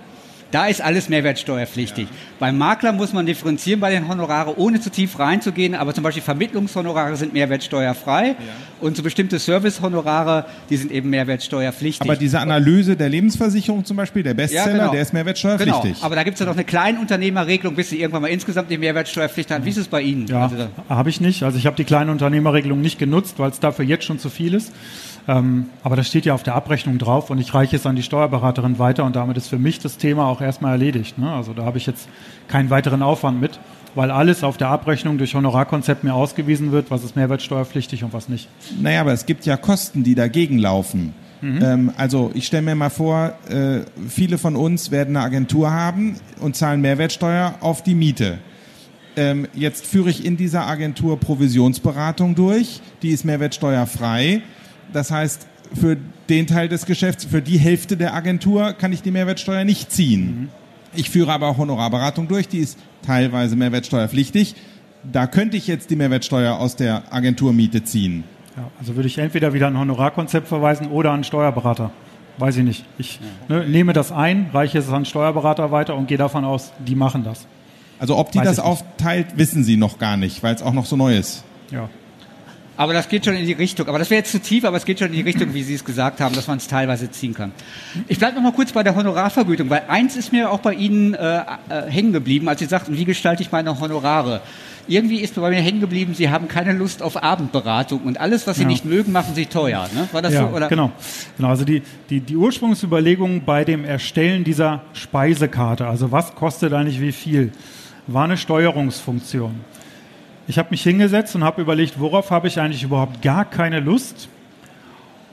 da 0.54 0.66
ist 0.66 0.80
alles 0.80 1.08
mehrwertsteuerpflichtig. 1.08 2.06
Beim 2.38 2.56
Makler 2.56 2.92
muss 2.92 3.12
man 3.12 3.26
differenzieren 3.26 3.80
bei 3.80 3.90
den 3.90 4.06
Honorare, 4.06 4.56
ohne 4.56 4.80
zu 4.80 4.88
tief 4.88 5.18
reinzugehen, 5.18 5.74
aber 5.74 5.94
zum 5.94 6.04
Beispiel 6.04 6.22
Vermittlungshonorare 6.22 7.16
sind 7.16 7.32
mehrwertsteuerfrei 7.32 8.36
und 8.80 8.96
so 8.96 9.02
bestimmte 9.02 9.40
Servicehonorare, 9.40 10.44
die 10.70 10.76
sind 10.76 10.92
eben 10.92 11.10
mehrwertsteuerpflichtig. 11.10 12.08
Aber 12.08 12.16
diese 12.16 12.38
Analyse 12.38 12.94
der 12.94 13.08
Lebensversicherung 13.08 13.84
zum 13.84 13.96
Beispiel, 13.96 14.22
der 14.22 14.34
Bestseller, 14.34 14.72
genau. 14.72 14.92
der 14.92 15.02
ist 15.02 15.12
mehrwertsteuerpflichtig. 15.12 15.94
Genau, 15.94 16.06
aber 16.06 16.14
da 16.14 16.22
gibt 16.22 16.34
es 16.34 16.40
ja 16.40 16.46
noch 16.46 16.52
eine 16.52 16.64
Kleinunternehmerregelung, 16.64 17.74
bis 17.74 17.90
sie 17.90 18.00
irgendwann 18.00 18.22
mal 18.22 18.28
insgesamt 18.28 18.70
die 18.70 18.78
Mehrwertsteuerpflicht 18.78 19.50
haben. 19.50 19.64
Wie 19.64 19.70
ist 19.70 19.78
es 19.78 19.88
bei 19.88 20.02
Ihnen? 20.02 20.28
Ja, 20.28 20.42
Also 20.42 20.68
habe 20.88 21.10
ich 21.10 21.20
nicht. 21.20 21.42
Also 21.42 21.58
ich 21.58 21.66
habe 21.66 21.74
die 21.74 21.84
kleine 21.84 22.12
Unternehmerregelung 22.12 22.80
nicht 22.80 23.00
genutzt, 23.00 23.34
weil 23.38 23.50
es 23.50 23.58
dafür 23.58 23.84
jetzt 23.84 24.04
schon 24.04 24.20
zu 24.20 24.30
viel 24.30 24.54
ist. 24.54 24.72
Ähm, 25.26 25.66
aber 25.82 25.96
das 25.96 26.06
steht 26.06 26.26
ja 26.26 26.34
auf 26.34 26.42
der 26.42 26.54
Abrechnung 26.54 26.98
drauf 26.98 27.30
und 27.30 27.38
ich 27.38 27.54
reiche 27.54 27.76
es 27.76 27.86
an 27.86 27.96
die 27.96 28.02
Steuerberaterin 28.02 28.78
weiter 28.78 29.04
und 29.04 29.16
damit 29.16 29.36
ist 29.36 29.48
für 29.48 29.58
mich 29.58 29.78
das 29.78 29.96
Thema 29.96 30.26
auch 30.26 30.40
erstmal 30.40 30.72
erledigt. 30.72 31.18
Ne? 31.18 31.30
Also 31.30 31.54
da 31.54 31.64
habe 31.64 31.78
ich 31.78 31.86
jetzt 31.86 32.08
keinen 32.48 32.68
weiteren 32.68 33.02
Aufwand 33.02 33.40
mit, 33.40 33.58
weil 33.94 34.10
alles 34.10 34.44
auf 34.44 34.56
der 34.58 34.68
Abrechnung 34.68 35.16
durch 35.16 35.34
Honorarkonzept 35.34 36.04
mir 36.04 36.14
ausgewiesen 36.14 36.72
wird, 36.72 36.90
was 36.90 37.04
ist 37.04 37.16
mehrwertsteuerpflichtig 37.16 38.04
und 38.04 38.12
was 38.12 38.28
nicht. 38.28 38.48
Naja, 38.80 39.00
aber 39.00 39.12
es 39.12 39.24
gibt 39.24 39.46
ja 39.46 39.56
Kosten, 39.56 40.04
die 40.04 40.14
dagegen 40.14 40.58
laufen. 40.58 41.14
Ähm, 41.44 41.92
also 41.96 42.30
ich 42.34 42.46
stelle 42.46 42.62
mir 42.62 42.74
mal 42.74 42.90
vor, 42.90 43.34
äh, 43.48 43.80
viele 44.08 44.38
von 44.38 44.56
uns 44.56 44.90
werden 44.90 45.16
eine 45.16 45.24
Agentur 45.24 45.70
haben 45.70 46.16
und 46.40 46.56
zahlen 46.56 46.80
Mehrwertsteuer 46.80 47.56
auf 47.60 47.82
die 47.82 47.94
Miete. 47.94 48.38
Ähm, 49.16 49.46
jetzt 49.54 49.86
führe 49.86 50.10
ich 50.10 50.24
in 50.24 50.36
dieser 50.36 50.66
Agentur 50.66 51.20
Provisionsberatung 51.20 52.34
durch, 52.34 52.80
die 53.02 53.10
ist 53.10 53.24
mehrwertsteuerfrei. 53.24 54.42
Das 54.94 55.10
heißt, 55.10 55.46
für 55.74 55.96
den 56.28 56.46
Teil 56.46 56.68
des 56.68 56.86
Geschäfts, 56.86 57.24
für 57.24 57.42
die 57.42 57.58
Hälfte 57.58 57.96
der 57.96 58.14
Agentur 58.14 58.72
kann 58.72 58.92
ich 58.92 59.02
die 59.02 59.10
Mehrwertsteuer 59.10 59.64
nicht 59.64 59.90
ziehen. 59.90 60.48
Ich 60.94 61.10
führe 61.10 61.32
aber 61.32 61.48
auch 61.48 61.58
Honorarberatung 61.58 62.28
durch, 62.28 62.46
die 62.46 62.58
ist 62.58 62.78
teilweise 63.04 63.56
mehrwertsteuerpflichtig. 63.56 64.54
Da 65.02 65.26
könnte 65.26 65.56
ich 65.56 65.66
jetzt 65.66 65.90
die 65.90 65.96
Mehrwertsteuer 65.96 66.56
aus 66.56 66.76
der 66.76 67.12
Agenturmiete 67.12 67.82
ziehen. 67.82 68.22
Ja, 68.56 68.70
also 68.78 68.94
würde 68.94 69.08
ich 69.08 69.18
entweder 69.18 69.52
wieder 69.52 69.66
ein 69.66 69.76
Honorarkonzept 69.76 70.46
verweisen 70.46 70.86
oder 70.86 71.10
an 71.10 71.16
einen 71.16 71.24
Steuerberater. 71.24 71.90
Weiß 72.38 72.56
ich 72.56 72.64
nicht. 72.64 72.84
Ich 72.96 73.18
ne, 73.48 73.66
nehme 73.68 73.92
das 73.92 74.12
ein, 74.12 74.50
reiche 74.52 74.78
es 74.78 74.88
an 74.88 74.94
einen 74.94 75.04
Steuerberater 75.06 75.72
weiter 75.72 75.96
und 75.96 76.06
gehe 76.06 76.18
davon 76.18 76.44
aus, 76.44 76.72
die 76.86 76.94
machen 76.94 77.24
das. 77.24 77.48
Also 77.98 78.16
ob 78.16 78.30
die 78.30 78.38
Weiß 78.38 78.46
das 78.46 78.60
aufteilt, 78.60 79.36
wissen 79.36 79.64
sie 79.64 79.76
noch 79.76 79.98
gar 79.98 80.16
nicht, 80.16 80.44
weil 80.44 80.54
es 80.54 80.62
auch 80.62 80.72
noch 80.72 80.86
so 80.86 80.96
neu 80.96 81.16
ist. 81.16 81.42
Ja. 81.72 81.88
Aber 82.76 82.92
das 82.92 83.08
geht 83.08 83.24
schon 83.24 83.34
in 83.36 83.46
die 83.46 83.52
Richtung. 83.52 83.86
Aber 83.88 83.98
das 83.98 84.10
wäre 84.10 84.18
jetzt 84.18 84.32
zu 84.32 84.40
tief, 84.40 84.64
aber 84.64 84.76
es 84.76 84.84
geht 84.84 84.98
schon 84.98 85.08
in 85.08 85.14
die 85.14 85.20
Richtung, 85.20 85.54
wie 85.54 85.62
Sie 85.62 85.74
es 85.74 85.84
gesagt 85.84 86.20
haben, 86.20 86.34
dass 86.34 86.48
man 86.48 86.58
es 86.58 86.66
teilweise 86.66 87.10
ziehen 87.10 87.32
kann. 87.32 87.52
Ich 88.08 88.18
bleibe 88.18 88.36
noch 88.36 88.42
mal 88.42 88.52
kurz 88.52 88.72
bei 88.72 88.82
der 88.82 88.96
Honorarvergütung, 88.96 89.70
weil 89.70 89.82
eins 89.88 90.16
ist 90.16 90.32
mir 90.32 90.50
auch 90.50 90.58
bei 90.60 90.74
Ihnen 90.74 91.14
äh, 91.14 91.38
äh, 91.68 91.82
hängen 91.88 92.12
geblieben, 92.12 92.48
als 92.48 92.60
Sie 92.60 92.66
sagten, 92.66 92.96
wie 92.96 93.04
gestalte 93.04 93.42
ich 93.42 93.52
meine 93.52 93.78
Honorare? 93.78 94.40
Irgendwie 94.86 95.20
ist 95.20 95.34
bei 95.36 95.48
mir 95.48 95.62
hängen 95.62 95.80
geblieben, 95.80 96.14
Sie 96.14 96.28
haben 96.28 96.46
keine 96.48 96.72
Lust 96.72 97.00
auf 97.00 97.22
Abendberatung 97.22 98.00
und 98.02 98.20
alles, 98.20 98.46
was 98.46 98.56
Sie 98.56 98.62
Ja. 98.62 98.68
nicht 98.68 98.84
mögen, 98.84 99.12
machen 99.12 99.34
Sie 99.34 99.46
teuer. 99.46 99.88
Ne? 99.94 100.08
War 100.12 100.20
das 100.20 100.34
ja, 100.34 100.40
so? 100.48 100.54
Oder? 100.54 100.68
genau. 100.68 100.90
genau. 101.36 101.48
Also 101.48 101.64
die, 101.64 101.82
die, 102.10 102.20
die 102.20 102.36
Ursprungsüberlegung 102.36 103.44
bei 103.46 103.64
dem 103.64 103.84
Erstellen 103.84 104.44
dieser 104.44 104.82
Speisekarte, 104.92 105.86
also 105.86 106.12
was 106.12 106.34
kostet 106.34 106.72
eigentlich 106.74 107.00
wie 107.00 107.12
viel, 107.12 107.52
war 108.06 108.24
eine 108.24 108.36
Steuerungsfunktion. 108.36 109.54
Ich 110.46 110.58
habe 110.58 110.68
mich 110.70 110.82
hingesetzt 110.82 111.34
und 111.34 111.42
habe 111.42 111.62
überlegt, 111.62 111.98
worauf 111.98 112.30
habe 112.30 112.48
ich 112.48 112.60
eigentlich 112.60 112.82
überhaupt 112.82 113.22
gar 113.22 113.44
keine 113.44 113.80
Lust 113.80 114.28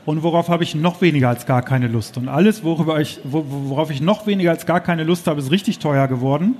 und 0.05 0.23
worauf 0.23 0.47
habe 0.47 0.63
ich 0.63 0.73
noch 0.73 1.01
weniger 1.01 1.29
als 1.29 1.45
gar 1.45 1.61
keine 1.61 1.87
Lust. 1.87 2.17
Und 2.17 2.29
alles, 2.29 2.61
ich, 2.99 3.19
wo- 3.23 3.45
worauf 3.47 3.91
ich 3.91 4.01
noch 4.01 4.25
weniger 4.25 4.51
als 4.51 4.65
gar 4.65 4.79
keine 4.79 5.03
Lust 5.03 5.27
habe, 5.27 5.41
ist 5.41 5.51
richtig 5.51 5.79
teuer 5.79 6.07
geworden. 6.07 6.55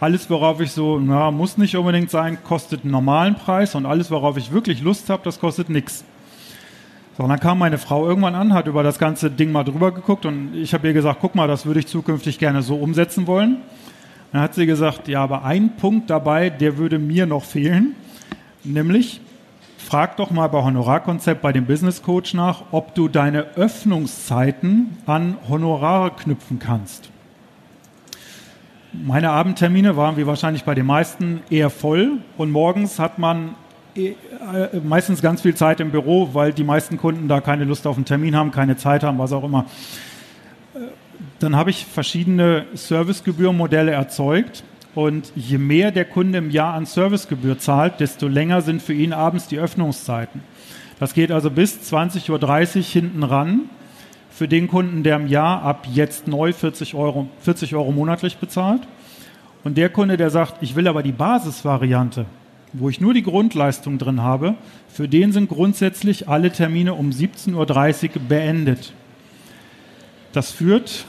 Alles, 0.00 0.28
worauf 0.28 0.60
ich 0.60 0.72
so, 0.72 0.98
na, 0.98 1.30
muss 1.30 1.56
nicht 1.58 1.76
unbedingt 1.76 2.10
sein, 2.10 2.38
kostet 2.42 2.82
einen 2.82 2.90
normalen 2.90 3.36
Preis 3.36 3.74
und 3.74 3.86
alles, 3.86 4.10
worauf 4.10 4.36
ich 4.36 4.52
wirklich 4.52 4.82
Lust 4.82 5.08
habe, 5.08 5.22
das 5.24 5.38
kostet 5.40 5.70
nichts. 5.70 6.04
So, 7.16 7.22
und 7.22 7.30
dann 7.30 7.40
kam 7.40 7.58
meine 7.58 7.78
Frau 7.78 8.06
irgendwann 8.06 8.34
an, 8.34 8.52
hat 8.52 8.66
über 8.66 8.82
das 8.82 8.98
ganze 8.98 9.30
Ding 9.30 9.52
mal 9.52 9.64
drüber 9.64 9.92
geguckt 9.92 10.26
und 10.26 10.54
ich 10.54 10.74
habe 10.74 10.88
ihr 10.88 10.92
gesagt, 10.92 11.20
guck 11.22 11.34
mal, 11.34 11.48
das 11.48 11.64
würde 11.64 11.80
ich 11.80 11.86
zukünftig 11.86 12.38
gerne 12.38 12.60
so 12.62 12.74
umsetzen 12.76 13.26
wollen. 13.26 13.58
Dann 14.32 14.42
hat 14.42 14.54
sie 14.54 14.66
gesagt, 14.66 15.08
ja, 15.08 15.22
aber 15.22 15.44
ein 15.44 15.76
Punkt 15.76 16.10
dabei, 16.10 16.50
der 16.50 16.78
würde 16.78 16.98
mir 16.98 17.26
noch 17.26 17.44
fehlen, 17.44 17.94
nämlich 18.64 19.20
frag 19.78 20.16
doch 20.16 20.30
mal 20.30 20.48
bei 20.48 20.62
Honorarkonzept 20.62 21.40
bei 21.42 21.52
dem 21.52 21.66
Business 21.66 22.02
Coach 22.02 22.34
nach, 22.34 22.64
ob 22.72 22.94
du 22.94 23.06
deine 23.06 23.46
Öffnungszeiten 23.56 24.96
an 25.06 25.36
Honorare 25.48 26.10
knüpfen 26.10 26.58
kannst. 26.58 27.10
Meine 28.92 29.30
Abendtermine 29.30 29.96
waren 29.96 30.16
wie 30.16 30.26
wahrscheinlich 30.26 30.64
bei 30.64 30.74
den 30.74 30.86
meisten 30.86 31.40
eher 31.50 31.70
voll 31.70 32.18
und 32.36 32.50
morgens 32.50 32.98
hat 32.98 33.18
man 33.18 33.54
eh, 33.94 34.08
äh, 34.08 34.80
meistens 34.82 35.22
ganz 35.22 35.42
viel 35.42 35.54
Zeit 35.54 35.80
im 35.80 35.90
Büro, 35.90 36.30
weil 36.32 36.52
die 36.52 36.64
meisten 36.64 36.96
Kunden 36.96 37.28
da 37.28 37.40
keine 37.40 37.64
Lust 37.64 37.86
auf 37.86 37.96
einen 37.96 38.06
Termin 38.06 38.34
haben, 38.34 38.50
keine 38.50 38.76
Zeit 38.76 39.02
haben, 39.02 39.18
was 39.18 39.32
auch 39.32 39.44
immer. 39.44 39.66
Dann 41.38 41.56
habe 41.56 41.70
ich 41.70 41.84
verschiedene 41.84 42.66
Servicegebührenmodelle 42.74 43.92
erzeugt, 43.92 44.64
Und 44.96 45.30
je 45.36 45.58
mehr 45.58 45.90
der 45.90 46.06
Kunde 46.06 46.38
im 46.38 46.50
Jahr 46.50 46.72
an 46.72 46.86
Servicegebühr 46.86 47.58
zahlt, 47.58 48.00
desto 48.00 48.28
länger 48.28 48.62
sind 48.62 48.80
für 48.80 48.94
ihn 48.94 49.12
abends 49.12 49.46
die 49.46 49.58
Öffnungszeiten. 49.58 50.40
Das 50.98 51.12
geht 51.12 51.30
also 51.30 51.50
bis 51.50 51.92
20.30 51.92 52.30
Uhr 52.78 52.82
hinten 52.82 53.22
ran. 53.22 53.68
Für 54.30 54.48
den 54.48 54.68
Kunden, 54.68 55.02
der 55.02 55.16
im 55.16 55.26
Jahr 55.26 55.60
ab 55.60 55.86
jetzt 55.92 56.28
neu 56.28 56.54
40 56.54 56.94
Euro, 56.94 57.28
40 57.40 57.74
Euro 57.74 57.92
monatlich 57.92 58.38
bezahlt. 58.38 58.88
Und 59.64 59.76
der 59.76 59.90
Kunde, 59.90 60.16
der 60.16 60.30
sagt, 60.30 60.62
ich 60.62 60.76
will 60.76 60.88
aber 60.88 61.02
die 61.02 61.12
Basisvariante, 61.12 62.24
wo 62.72 62.88
ich 62.88 62.98
nur 62.98 63.12
die 63.12 63.22
Grundleistung 63.22 63.98
drin 63.98 64.22
habe, 64.22 64.54
für 64.88 65.08
den 65.08 65.30
sind 65.30 65.50
grundsätzlich 65.50 66.26
alle 66.26 66.50
Termine 66.50 66.94
um 66.94 67.10
17.30 67.10 68.16
Uhr 68.16 68.22
beendet. 68.26 68.94
Das 70.32 70.52
führt 70.52 71.04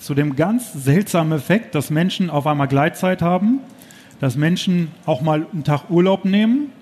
zu 0.00 0.14
dem 0.14 0.34
ganz 0.34 0.72
seltsamen 0.72 1.38
Effekt, 1.38 1.74
dass 1.74 1.90
Menschen 1.90 2.30
auf 2.30 2.46
einmal 2.46 2.68
Gleitzeit 2.68 3.20
haben, 3.22 3.60
dass 4.18 4.34
Menschen 4.34 4.90
auch 5.06 5.20
mal 5.20 5.46
einen 5.52 5.62
Tag 5.62 5.90
Urlaub 5.90 6.24
nehmen, 6.24 6.72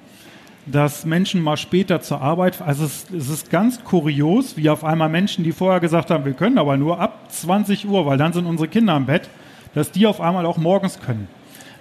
dass 0.66 1.04
Menschen 1.04 1.42
mal 1.42 1.56
später 1.56 2.00
zur 2.00 2.20
Arbeit, 2.22 2.62
also 2.62 2.84
es, 2.84 3.06
es, 3.10 3.28
ist 3.28 3.50
ganz 3.50 3.82
kurios, 3.82 4.56
wie 4.56 4.70
auf 4.70 4.84
einmal 4.84 5.08
Menschen, 5.08 5.42
die 5.42 5.52
vorher 5.52 5.80
gesagt 5.80 6.10
haben, 6.10 6.24
wir 6.24 6.32
können 6.34 6.58
aber 6.58 6.76
nur 6.76 7.00
ab 7.00 7.26
20 7.28 7.88
Uhr, 7.88 8.06
weil 8.06 8.18
dann 8.18 8.32
sind 8.32 8.46
unsere 8.46 8.68
Kinder 8.68 8.96
im 8.96 9.06
Bett, 9.06 9.28
dass 9.74 9.90
die 9.90 10.06
auf 10.06 10.20
einmal 10.20 10.46
auch 10.46 10.56
morgens 10.56 11.00
können. 11.00 11.28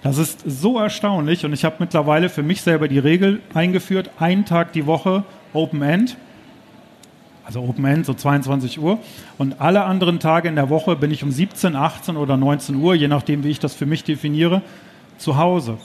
Das 0.02 0.18
ist 0.18 0.42
so 0.44 0.78
erstaunlich 0.78 1.44
und 1.44 1.52
ich 1.52 1.64
habe 1.64 1.76
mittlerweile 1.78 2.30
für 2.30 2.42
mich 2.42 2.62
selber 2.62 2.88
die 2.88 2.98
Regel 2.98 3.40
eingeführt, 3.54 4.10
einen 4.18 4.44
Tag 4.44 4.72
die 4.72 4.86
Woche 4.86 5.24
Open 5.52 5.82
End 5.82 6.16
also 7.48 7.62
Open 7.62 7.86
End, 7.86 8.04
so 8.04 8.12
22 8.12 8.78
Uhr. 8.78 8.98
Und 9.38 9.58
alle 9.58 9.84
anderen 9.84 10.20
Tage 10.20 10.50
in 10.50 10.54
der 10.54 10.68
Woche 10.68 10.96
bin 10.96 11.10
ich 11.10 11.24
um 11.24 11.32
17, 11.32 11.76
18 11.76 12.18
oder 12.18 12.36
19 12.36 12.76
Uhr, 12.76 12.94
je 12.94 13.08
nachdem, 13.08 13.42
wie 13.42 13.48
ich 13.48 13.58
das 13.58 13.74
für 13.74 13.86
mich 13.86 14.04
definiere, 14.04 14.60
zu 15.16 15.38
Hause. 15.38 15.78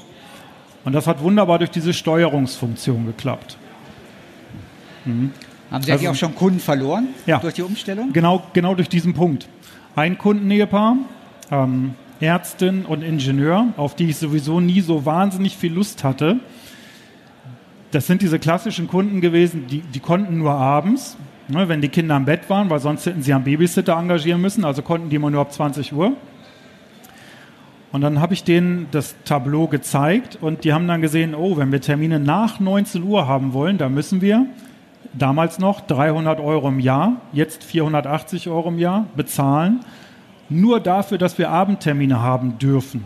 Und 0.83 0.91
das 0.91 1.07
hat 1.07 1.21
wunderbar 1.21 1.59
durch 1.59 1.71
diese 1.71 1.93
Steuerungsfunktion 1.93 3.05
geklappt. 3.05 3.55
Mhm. 5.05 5.31
Haben 5.71 5.83
Sie 5.83 5.93
also, 5.93 6.09
auch 6.09 6.15
schon 6.15 6.35
Kunden 6.35 6.59
verloren 6.59 7.07
ja, 7.25 7.39
durch 7.39 7.53
die 7.53 7.61
Umstellung? 7.61 8.11
Genau, 8.11 8.43
genau 8.51 8.75
durch 8.75 8.89
diesen 8.89 9.13
Punkt. 9.13 9.47
Ein 9.95 10.17
Kundenehepaar, 10.17 10.97
ähm, 11.49 11.93
Ärztin 12.19 12.85
und 12.85 13.03
Ingenieur, 13.03 13.67
auf 13.77 13.95
die 13.95 14.09
ich 14.09 14.17
sowieso 14.17 14.59
nie 14.59 14.81
so 14.81 15.05
wahnsinnig 15.05 15.55
viel 15.55 15.71
Lust 15.71 16.03
hatte. 16.03 16.41
Das 17.91 18.05
sind 18.05 18.21
diese 18.21 18.37
klassischen 18.37 18.89
Kunden 18.89 19.21
gewesen, 19.21 19.67
die, 19.67 19.79
die 19.79 19.99
konnten 20.01 20.37
nur 20.37 20.51
abends, 20.51 21.15
Ne, 21.49 21.67
wenn 21.67 21.81
die 21.81 21.89
Kinder 21.89 22.15
im 22.15 22.23
Bett 22.23 22.49
waren, 22.49 22.69
weil 22.69 22.79
sonst 22.79 23.05
hätten 23.05 23.21
sie 23.21 23.33
einen 23.33 23.43
Babysitter 23.43 23.97
engagieren 23.97 24.39
müssen, 24.39 24.63
also 24.63 24.81
konnten 24.81 25.09
die 25.09 25.17
immer 25.17 25.29
nur 25.29 25.41
ab 25.41 25.51
20 25.51 25.91
Uhr. 25.91 26.13
Und 27.91 28.01
dann 28.01 28.21
habe 28.21 28.33
ich 28.33 28.43
denen 28.43 28.87
das 28.91 29.15
Tableau 29.25 29.67
gezeigt 29.67 30.37
und 30.39 30.63
die 30.63 30.73
haben 30.73 30.87
dann 30.87 31.01
gesehen, 31.01 31.35
oh, 31.35 31.57
wenn 31.57 31.71
wir 31.71 31.81
Termine 31.81 32.19
nach 32.19 32.59
19 32.59 33.03
Uhr 33.03 33.27
haben 33.27 33.53
wollen, 33.53 33.77
dann 33.77 33.93
müssen 33.93 34.21
wir 34.21 34.45
damals 35.13 35.59
noch 35.59 35.81
300 35.81 36.39
Euro 36.39 36.69
im 36.69 36.79
Jahr, 36.79 37.17
jetzt 37.33 37.63
480 37.63 38.49
Euro 38.49 38.69
im 38.69 38.79
Jahr 38.79 39.05
bezahlen, 39.15 39.81
nur 40.49 40.79
dafür, 40.79 41.17
dass 41.17 41.37
wir 41.37 41.49
Abendtermine 41.49 42.21
haben 42.21 42.57
dürfen. 42.57 43.03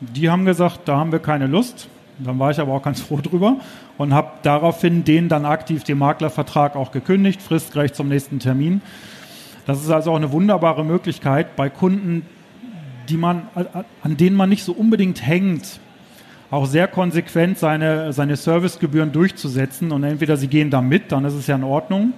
Die 0.00 0.28
haben 0.28 0.44
gesagt, 0.44 0.80
da 0.84 0.98
haben 0.98 1.12
wir 1.12 1.18
keine 1.18 1.46
Lust. 1.46 1.88
Dann 2.18 2.38
war 2.38 2.50
ich 2.50 2.58
aber 2.58 2.72
auch 2.72 2.82
ganz 2.82 3.00
froh 3.00 3.20
drüber 3.22 3.56
und 3.98 4.14
habe 4.14 4.30
daraufhin 4.42 5.04
den 5.04 5.28
dann 5.28 5.44
aktiv 5.44 5.84
den 5.84 5.98
Maklervertrag 5.98 6.76
auch 6.76 6.90
gekündigt, 6.90 7.42
fristgerecht 7.42 7.94
zum 7.94 8.08
nächsten 8.08 8.38
Termin. 8.38 8.80
Das 9.66 9.82
ist 9.82 9.90
also 9.90 10.12
auch 10.12 10.16
eine 10.16 10.32
wunderbare 10.32 10.84
Möglichkeit 10.84 11.56
bei 11.56 11.68
Kunden, 11.68 12.24
die 13.08 13.16
man, 13.16 13.48
an 14.02 14.16
denen 14.16 14.36
man 14.36 14.48
nicht 14.48 14.64
so 14.64 14.72
unbedingt 14.72 15.26
hängt, 15.26 15.80
auch 16.50 16.66
sehr 16.66 16.88
konsequent 16.88 17.58
seine, 17.58 18.12
seine 18.12 18.36
Servicegebühren 18.36 19.12
durchzusetzen. 19.12 19.92
Und 19.92 20.04
entweder 20.04 20.36
sie 20.36 20.48
gehen 20.48 20.70
da 20.70 20.80
mit, 20.80 21.12
dann 21.12 21.24
ist 21.24 21.34
es 21.34 21.46
ja 21.46 21.56
in 21.56 21.64
Ordnung. 21.64 22.12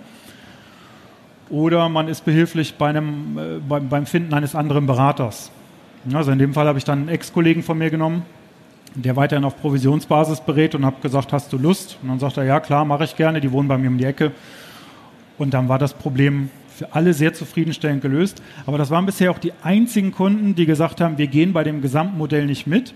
Oder 1.50 1.88
man 1.88 2.08
ist 2.08 2.24
behilflich 2.24 2.74
bei 2.74 2.90
einem, 2.90 3.38
äh, 3.38 3.58
beim, 3.66 3.88
beim 3.88 4.06
Finden 4.06 4.34
eines 4.34 4.54
anderen 4.54 4.86
Beraters. 4.86 5.50
Also 6.12 6.30
in 6.30 6.38
dem 6.38 6.52
Fall 6.52 6.66
habe 6.66 6.78
ich 6.78 6.84
dann 6.84 7.00
einen 7.00 7.08
Ex-Kollegen 7.08 7.62
von 7.62 7.78
mir 7.78 7.90
genommen, 7.90 8.22
der 8.94 9.16
weiterhin 9.16 9.44
auf 9.44 9.60
Provisionsbasis 9.60 10.40
berät 10.40 10.74
und 10.74 10.84
habe 10.84 11.00
gesagt, 11.00 11.32
hast 11.32 11.52
du 11.52 11.58
Lust? 11.58 11.98
Und 12.02 12.08
dann 12.08 12.18
sagt 12.18 12.36
er, 12.36 12.44
ja 12.44 12.60
klar, 12.60 12.84
mache 12.84 13.04
ich 13.04 13.16
gerne, 13.16 13.40
die 13.40 13.52
wohnen 13.52 13.68
bei 13.68 13.78
mir 13.78 13.88
um 13.88 13.98
die 13.98 14.04
Ecke. 14.04 14.32
Und 15.38 15.54
dann 15.54 15.68
war 15.68 15.78
das 15.78 15.94
Problem 15.94 16.50
für 16.68 16.94
alle 16.94 17.12
sehr 17.12 17.34
zufriedenstellend 17.34 18.02
gelöst. 18.02 18.42
Aber 18.66 18.78
das 18.78 18.90
waren 18.90 19.06
bisher 19.06 19.30
auch 19.30 19.38
die 19.38 19.52
einzigen 19.62 20.12
Kunden, 20.12 20.54
die 20.54 20.66
gesagt 20.66 21.00
haben, 21.00 21.18
wir 21.18 21.26
gehen 21.26 21.52
bei 21.52 21.64
dem 21.64 21.82
Gesamtmodell 21.82 22.46
nicht 22.46 22.66
mit, 22.66 22.94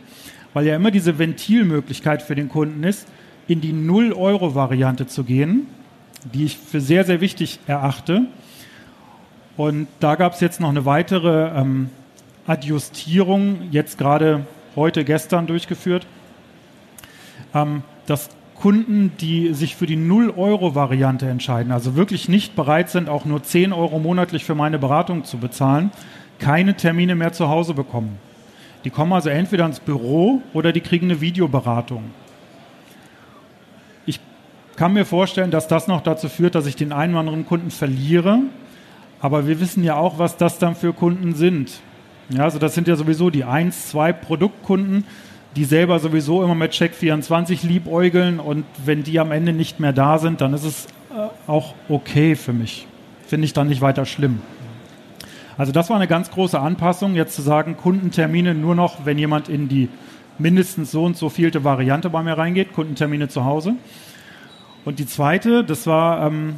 weil 0.55 0.66
ja 0.66 0.76
immer 0.76 0.90
diese 0.90 1.18
Ventilmöglichkeit 1.18 2.22
für 2.22 2.34
den 2.34 2.49
Kunden 2.49 2.84
ist, 2.84 3.09
in 3.49 3.61
die 3.61 3.72
Null-Euro-Variante 3.72 5.07
zu 5.07 5.24
gehen, 5.24 5.66
die 6.32 6.45
ich 6.45 6.57
für 6.57 6.80
sehr, 6.80 7.05
sehr 7.05 7.20
wichtig 7.20 7.59
erachte. 7.66 8.26
Und 9.57 9.88
da 10.01 10.14
gab 10.14 10.34
es 10.34 10.40
jetzt 10.40 10.61
noch 10.61 10.70
eine 10.70 10.84
weitere 10.84 11.49
ähm, 11.59 11.90
Adjustierung, 12.47 13.68
jetzt 13.70 13.99
gerade 13.99 14.47
heute, 14.77 15.05
gestern 15.05 15.47
durchgeführt, 15.47 16.07
ähm, 17.55 17.83
dass 18.07 18.31
Kunden, 18.55 19.12
die 19.20 19.55
sich 19.55 19.75
für 19.75 19.87
die 19.87 19.97
0-Euro-Variante 19.97 21.29
entscheiden, 21.29 21.73
also 21.73 21.97
wirklich 21.97 22.29
nicht 22.29 22.55
bereit 22.55 22.91
sind, 22.91 23.09
auch 23.09 23.25
nur 23.25 23.43
10 23.43 23.73
Euro 23.73 23.99
monatlich 23.99 24.45
für 24.45 24.55
meine 24.55 24.79
Beratung 24.79 25.25
zu 25.25 25.39
bezahlen, 25.39 25.91
keine 26.39 26.77
Termine 26.77 27.16
mehr 27.16 27.33
zu 27.33 27.49
Hause 27.49 27.75
bekommen. 27.75 28.18
Die 28.85 28.91
kommen 28.91 29.12
also 29.12 29.31
entweder 29.31 29.66
ins 29.66 29.81
Büro 29.81 30.43
oder 30.53 30.73
die 30.73 30.81
kriegen 30.81 31.07
eine 31.07 31.20
Videoberatung. 31.20 32.05
Ich 34.07 34.20
kann 34.77 34.93
mir 34.93 35.05
vorstellen, 35.05 35.51
dass 35.51 35.68
das 35.68 35.89
noch 35.89 36.01
dazu 36.01 36.29
führt, 36.29 36.55
dass 36.55 36.66
ich 36.66 36.77
den 36.77 36.93
einen 36.93 37.14
oder 37.14 37.20
anderen 37.20 37.47
Kunden 37.47 37.70
verliere. 37.70 38.41
Aber 39.20 39.47
wir 39.47 39.61
wissen 39.61 39.85
ja 39.85 39.97
auch, 39.97 40.18
was 40.18 40.37
das 40.37 40.59
dann 40.59 40.75
für 40.75 40.93
Kunden 40.93 41.35
sind. 41.35 41.81
Ja, 42.35 42.45
also 42.45 42.59
das 42.59 42.74
sind 42.74 42.89
ja 42.89 42.97
sowieso 42.97 43.28
die 43.28 43.45
1, 43.45 43.89
2 43.91 44.14
Produktkunden, 44.14 45.05
die 45.55 45.64
selber 45.64 45.99
sowieso 45.99 46.43
immer 46.43 46.55
mit 46.55 46.72
Check24 46.72 47.66
liebäugeln 47.66 48.41
und 48.41 48.64
wenn 48.87 49.03
die 49.03 49.20
am 49.20 49.33
Ende 49.33 49.53
nicht 49.53 49.80
mehr 49.80 49.93
da 49.93 50.18
sind, 50.18 50.41
dann 50.41 50.55
ist 50.55 50.64
es 50.64 50.87
äh, 51.11 51.28
auch 51.47 51.74
okay 51.91 52.35
für 52.35 52.55
mich. 52.55 52.87
Finde 53.26 53.45
ich 53.45 53.53
dann 53.53 53.68
nicht 53.68 53.83
weiter 53.83 54.07
schlimm. 54.07 54.41
Also 55.59 55.72
das 55.72 55.91
war 55.91 55.97
eine 55.97 56.09
ganz 56.09 56.30
große 56.30 56.59
Anpassung, 56.59 57.14
jetzt 57.14 57.37
zu 57.37 57.43
sagen, 57.43 57.76
Kundentermine 57.76 58.55
nur 58.55 58.74
noch, 58.74 59.05
wenn 59.05 59.18
jemand 59.18 59.51
in 59.51 59.68
die 59.68 59.91
mindestens 60.39 60.91
so 60.91 61.05
und 61.05 61.18
so 61.18 61.28
vielte 61.28 61.64
Variante 61.64 62.09
bei 62.09 62.22
mir 62.22 62.39
reingeht, 62.39 62.72
Kundentermine 62.72 63.28
zu 63.28 63.45
Hause. 63.45 63.74
Und 64.87 64.99
die 64.99 65.07
zweite, 65.07 65.64
das 65.64 65.87
war, 65.87 66.26
ähm, 66.26 66.55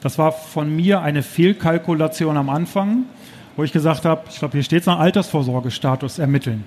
das 0.00 0.18
war 0.18 0.32
von 0.32 0.74
mir 0.74 1.00
eine 1.02 1.22
Fehlkalkulation 1.22 2.36
am 2.36 2.50
Anfang 2.50 3.04
wo 3.56 3.64
ich 3.64 3.72
gesagt 3.72 4.04
habe, 4.04 4.22
ich 4.30 4.38
glaube, 4.38 4.52
hier 4.52 4.62
steht 4.62 4.82
es 4.82 4.86
noch 4.86 5.00
Altersvorsorgestatus 5.00 6.18
ermitteln. 6.18 6.64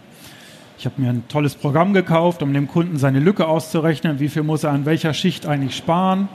Ich 0.80 0.86
habe 0.86 1.02
mir 1.02 1.10
ein 1.10 1.28
tolles 1.28 1.56
Programm 1.56 1.94
gekauft, 1.94 2.42
um 2.42 2.54
dem 2.54 2.68
Kunden 2.68 2.98
seine 2.98 3.20
Lücke 3.20 3.48
auszurechnen, 3.48 4.20
wie 4.20 4.30
viel 4.30 4.44
muss 4.44 4.64
er 4.64 4.72
an 4.72 4.86
welcher 4.86 5.14
Schicht 5.14 5.46
eigentlich 5.46 5.76
sparen. 5.76 6.30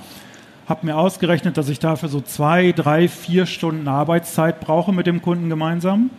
Habe 0.69 0.87
mir 0.87 0.97
ausgerechnet, 0.97 1.57
dass 1.57 1.69
ich 1.69 1.79
dafür 1.79 2.09
so 2.09 2.21
zwei, 2.21 2.73
drei, 2.73 3.09
vier 3.09 3.47
Stunden 3.47 3.89
Arbeitszeit 3.89 4.61
brauche 4.61 4.93
mit 4.93 5.07
dem 5.07 5.23
Kunden 5.23 5.49
gemeinsam. 5.49 6.11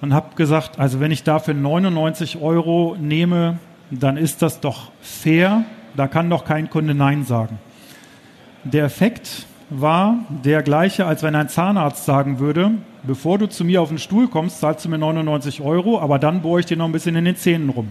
Und 0.00 0.14
habe 0.14 0.34
gesagt, 0.36 0.78
also 0.78 1.00
wenn 1.00 1.10
ich 1.10 1.24
dafür 1.24 1.54
99 1.54 2.40
Euro 2.40 2.96
nehme, 3.00 3.58
dann 3.90 4.16
ist 4.16 4.42
das 4.42 4.60
doch 4.60 4.92
fair. 5.00 5.64
Da 5.96 6.08
kann 6.08 6.30
doch 6.30 6.44
kein 6.44 6.70
Kunde 6.70 6.94
Nein 6.94 7.24
sagen. 7.24 7.58
Der 8.64 8.84
Effekt 8.84 9.46
war 9.70 10.18
der 10.28 10.62
gleiche, 10.62 11.06
als 11.06 11.22
wenn 11.22 11.34
ein 11.34 11.48
Zahnarzt 11.48 12.04
sagen 12.04 12.38
würde, 12.38 12.72
bevor 13.02 13.38
du 13.38 13.48
zu 13.48 13.64
mir 13.64 13.82
auf 13.82 13.88
den 13.88 13.98
Stuhl 13.98 14.28
kommst, 14.28 14.60
zahlst 14.60 14.84
du 14.84 14.88
mir 14.88 14.98
99 14.98 15.60
Euro, 15.60 16.00
aber 16.00 16.18
dann 16.18 16.42
bohre 16.42 16.60
ich 16.60 16.66
dir 16.66 16.76
noch 16.76 16.86
ein 16.86 16.92
bisschen 16.92 17.16
in 17.16 17.24
den 17.24 17.36
Zähnen 17.36 17.70
rum. 17.70 17.88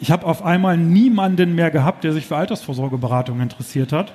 Ich 0.00 0.10
habe 0.10 0.26
auf 0.26 0.44
einmal 0.44 0.76
niemanden 0.76 1.54
mehr 1.54 1.70
gehabt, 1.70 2.04
der 2.04 2.12
sich 2.12 2.26
für 2.26 2.36
Altersvorsorgeberatung 2.36 3.40
interessiert 3.40 3.92
hat, 3.92 4.12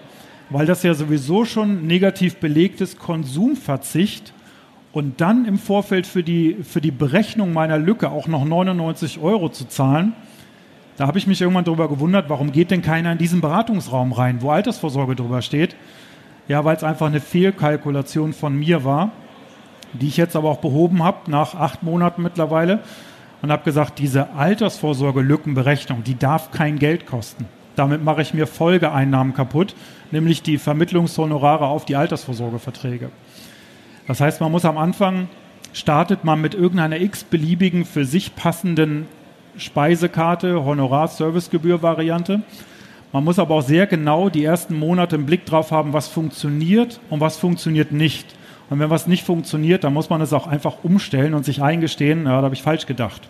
weil 0.50 0.66
das 0.66 0.84
ja 0.84 0.94
sowieso 0.94 1.46
schon 1.46 1.86
negativ 1.88 2.38
belegt 2.38 2.80
ist, 2.80 3.00
Konsumverzicht 3.00 4.34
und 4.94 5.20
dann 5.20 5.46
im 5.46 5.58
Vorfeld 5.58 6.08
für 6.08 6.24
die, 6.24 6.58
für 6.64 6.80
die 6.80 6.92
Berechnung 6.92 7.52
meiner 7.52 7.78
Lücke 7.78 8.12
auch 8.12 8.28
noch 8.28 8.46
99 8.46 9.20
Euro 9.20 9.50
zu 9.50 9.66
zahlen. 9.66 10.14
Da 10.96 11.08
habe 11.08 11.18
ich 11.18 11.28
mich 11.28 11.42
irgendwann 11.42 11.66
darüber 11.66 11.90
gewundert, 11.90 12.30
warum 12.30 12.52
geht 12.52 12.70
denn 12.72 12.84
keiner 12.84 13.12
in 13.12 13.18
diesen 13.18 13.42
Beratungsraum 13.42 14.14
rein, 14.14 14.42
wo 14.42 14.52
Altersvorsorge 14.52 15.16
drüber 15.16 15.42
steht. 15.42 15.76
Ja, 16.48 16.64
weil 16.64 16.76
es 16.76 16.84
einfach 16.84 17.08
eine 17.08 17.20
Fehlkalkulation 17.20 18.34
von 18.34 18.58
mir 18.58 18.84
war 18.84 19.12
die 20.00 20.08
ich 20.08 20.18
jetzt 20.18 20.36
aber 20.36 20.50
auch 20.50 20.60
behoben 20.60 21.04
habe 21.04 21.30
nach 21.32 21.56
acht 21.56 21.84
Monaten 21.84 22.22
mittlerweile 22.22 22.80
und 23.42 23.52
habe 23.52 23.64
gesagt, 23.64 24.00
diese 24.00 24.34
Altersvorsorge-Lückenberechnung, 24.34 26.04
die 26.04 26.18
darf 26.18 26.52
kein 26.52 26.80
Geld 26.80 27.06
kosten. 27.06 27.46
Damit 27.76 28.04
mache 28.04 28.22
ich 28.22 28.34
mir 28.34 28.48
Folgeeinnahmen 28.48 29.34
kaputt, 29.34 29.76
nämlich 30.12 30.44
die 30.44 30.58
Vermittlungshonorare 30.58 31.66
auf 31.66 31.86
die 31.86 31.96
Altersvorsorgeverträge. 31.96 33.10
Das 34.08 34.22
heißt, 34.22 34.42
man 34.42 34.52
muss 34.52 34.66
am 34.66 34.78
Anfang 34.78 35.28
startet 35.74 36.24
man 36.24 36.40
mit 36.40 36.54
irgendeiner 36.54 37.02
x-beliebigen 37.02 37.86
für 37.86 38.06
sich 38.06 38.36
passenden 38.36 39.08
Speisekarte, 39.58 40.64
Honorar-Servicegebühr-Variante. 40.64 42.44
Man 43.12 43.24
muss 43.24 43.40
aber 43.40 43.56
auch 43.56 43.62
sehr 43.62 43.88
genau 43.88 44.30
die 44.30 44.44
ersten 44.44 44.78
Monate 44.78 45.16
im 45.16 45.26
Blick 45.26 45.46
drauf 45.46 45.72
haben, 45.72 45.94
was 45.94 46.08
funktioniert 46.08 47.00
und 47.10 47.20
was 47.20 47.38
funktioniert 47.38 47.92
nicht. 47.92 48.36
Und 48.70 48.80
wenn 48.80 48.90
was 48.90 49.08
nicht 49.08 49.24
funktioniert, 49.26 49.84
dann 49.84 49.94
muss 49.94 50.10
man 50.10 50.22
es 50.22 50.34
auch 50.34 50.48
einfach 50.48 50.84
umstellen 50.84 51.34
und 51.34 51.46
sich 51.46 51.62
eingestehen, 51.62 52.26
ja, 52.26 52.38
da 52.38 52.44
habe 52.44 52.56
ich 52.56 52.64
falsch 52.64 52.86
gedacht. 52.86 53.22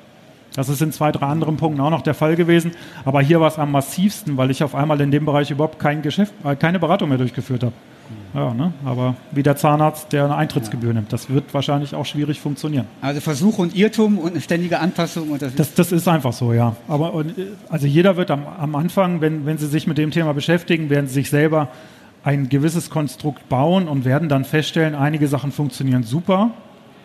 Das 0.56 0.70
ist 0.70 0.82
in 0.82 0.92
zwei, 0.92 1.12
drei 1.12 1.26
anderen 1.26 1.58
Punkten 1.58 1.82
auch 1.82 1.90
noch 1.90 2.02
der 2.02 2.14
Fall 2.14 2.36
gewesen. 2.36 2.72
Aber 3.06 3.22
hier 3.22 3.42
war 3.42 3.48
es 3.48 3.58
am 3.58 3.72
massivsten, 3.72 4.38
weil 4.38 4.52
ich 4.52 4.64
auf 4.64 4.76
einmal 4.76 5.02
in 5.02 5.10
dem 5.10 5.26
Bereich 5.26 5.50
überhaupt 5.50 5.80
kein 5.80 6.02
Geschäft, 6.02 6.34
äh, 6.44 6.56
keine 6.56 6.80
Beratung 6.80 7.10
mehr 7.10 7.18
durchgeführt 7.18 7.64
habe. 7.64 7.74
Ja, 8.34 8.54
ne? 8.54 8.74
Aber 8.84 9.16
wie 9.32 9.44
der 9.44 9.56
Zahnarzt, 9.56 10.12
der 10.12 10.26
eine 10.26 10.36
Eintrittsgebühr 10.36 10.90
ja. 10.90 10.96
nimmt, 10.96 11.14
das 11.14 11.30
wird 11.30 11.54
wahrscheinlich 11.54 11.96
auch 11.96 12.06
schwierig 12.06 12.40
funktionieren. 12.40 12.86
Also 13.02 13.22
Versuch 13.22 13.60
und 13.60 13.76
Irrtum 13.76 14.18
und 14.18 14.32
eine 14.32 14.42
ständige 14.42 14.80
Anpassung. 14.80 15.30
Und 15.30 15.42
das, 15.42 15.56
das, 15.56 15.74
das 15.74 15.92
ist 15.92 16.08
einfach 16.08 16.34
so, 16.34 16.54
ja. 16.54 16.76
Aber 16.88 17.26
also 17.70 17.88
jeder 17.88 18.18
wird 18.18 18.30
am, 18.30 18.46
am 18.46 18.76
Anfang, 18.76 19.22
wenn, 19.22 19.46
wenn 19.46 19.58
Sie 19.58 19.68
sich 19.68 19.88
mit 19.88 19.98
dem 19.98 20.12
Thema 20.12 20.34
beschäftigen, 20.34 20.90
werden 20.90 21.08
Sie 21.08 21.14
sich 21.14 21.30
selber 21.30 21.70
ein 22.24 22.50
gewisses 22.50 22.90
Konstrukt 22.90 23.50
bauen 23.50 23.88
und 23.88 24.06
werden 24.06 24.30
dann 24.30 24.46
feststellen, 24.46 24.96
einige 24.96 25.28
Sachen 25.28 25.52
funktionieren 25.52 26.04
super, 26.04 26.52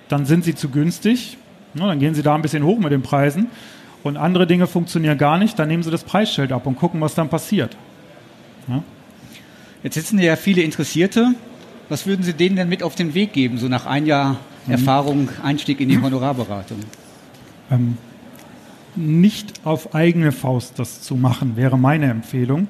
dann 0.09 0.27
sind 0.27 0.45
sie 0.45 0.55
zu 0.55 0.69
günstig, 0.69 1.37
ne, 1.75 1.83
dann 1.83 1.99
gehen 1.99 2.15
sie 2.15 2.23
da 2.23 2.35
ein 2.35 2.43
bisschen 2.43 2.65
hoch 2.65 2.79
mit 2.79 2.93
den 2.93 3.03
Preisen 3.03 3.49
und 4.05 4.17
andere 4.17 4.47
Dinge 4.47 4.67
funktionieren 4.67 5.19
gar 5.19 5.39
nicht, 5.39 5.59
dann 5.59 5.69
nehmen 5.69 5.83
sie 5.83 5.91
das 5.91 6.05
Preisschild 6.05 6.53
ab 6.53 6.67
und 6.67 6.77
gucken, 6.77 7.01
was 7.01 7.15
dann 7.15 7.29
passiert. 7.29 7.77
Ja. 8.69 8.83
Jetzt 9.83 9.95
sitzen 9.95 10.19
ja 10.19 10.37
viele 10.37 10.63
Interessierte. 10.63 11.35
Was 11.89 12.07
würden 12.07 12.23
Sie 12.23 12.35
denen 12.35 12.57
denn 12.57 12.69
mit 12.69 12.83
auf 12.83 12.95
den 12.95 13.15
Weg 13.15 13.33
geben, 13.33 13.57
so 13.57 13.69
nach 13.69 13.87
ein 13.87 14.05
Jahr 14.05 14.37
mhm. 14.67 14.73
Erfahrung, 14.73 15.29
Einstieg 15.43 15.81
in 15.81 15.89
die 15.89 16.01
Honorarberatung? 16.01 16.79
Ähm, 17.71 17.97
nicht 18.95 19.55
auf 19.65 19.95
eigene 19.95 20.33
Faust 20.33 20.79
das 20.79 21.01
zu 21.01 21.17
machen, 21.17 21.57
wäre 21.57 21.79
meine 21.79 22.11
Empfehlung. 22.11 22.69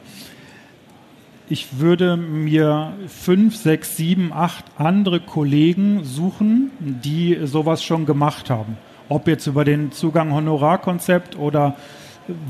Ich 1.51 1.79
würde 1.79 2.17
mir 2.17 2.93
fünf, 3.07 3.57
sechs, 3.57 3.97
sieben, 3.97 4.33
acht 4.33 4.65
andere 4.77 5.21
Kollegen 5.21 6.05
suchen, 6.05 6.71
die 6.79 7.39
sowas 7.45 7.83
schon 7.83 8.07
gemacht 8.07 8.51
haben. 8.51 8.77
Ob 9.09 9.27
jetzt 9.27 9.47
über 9.47 9.65
den 9.65 9.91
Zugang 9.91 10.33
Honorarkonzept 10.33 11.39
oder 11.39 11.77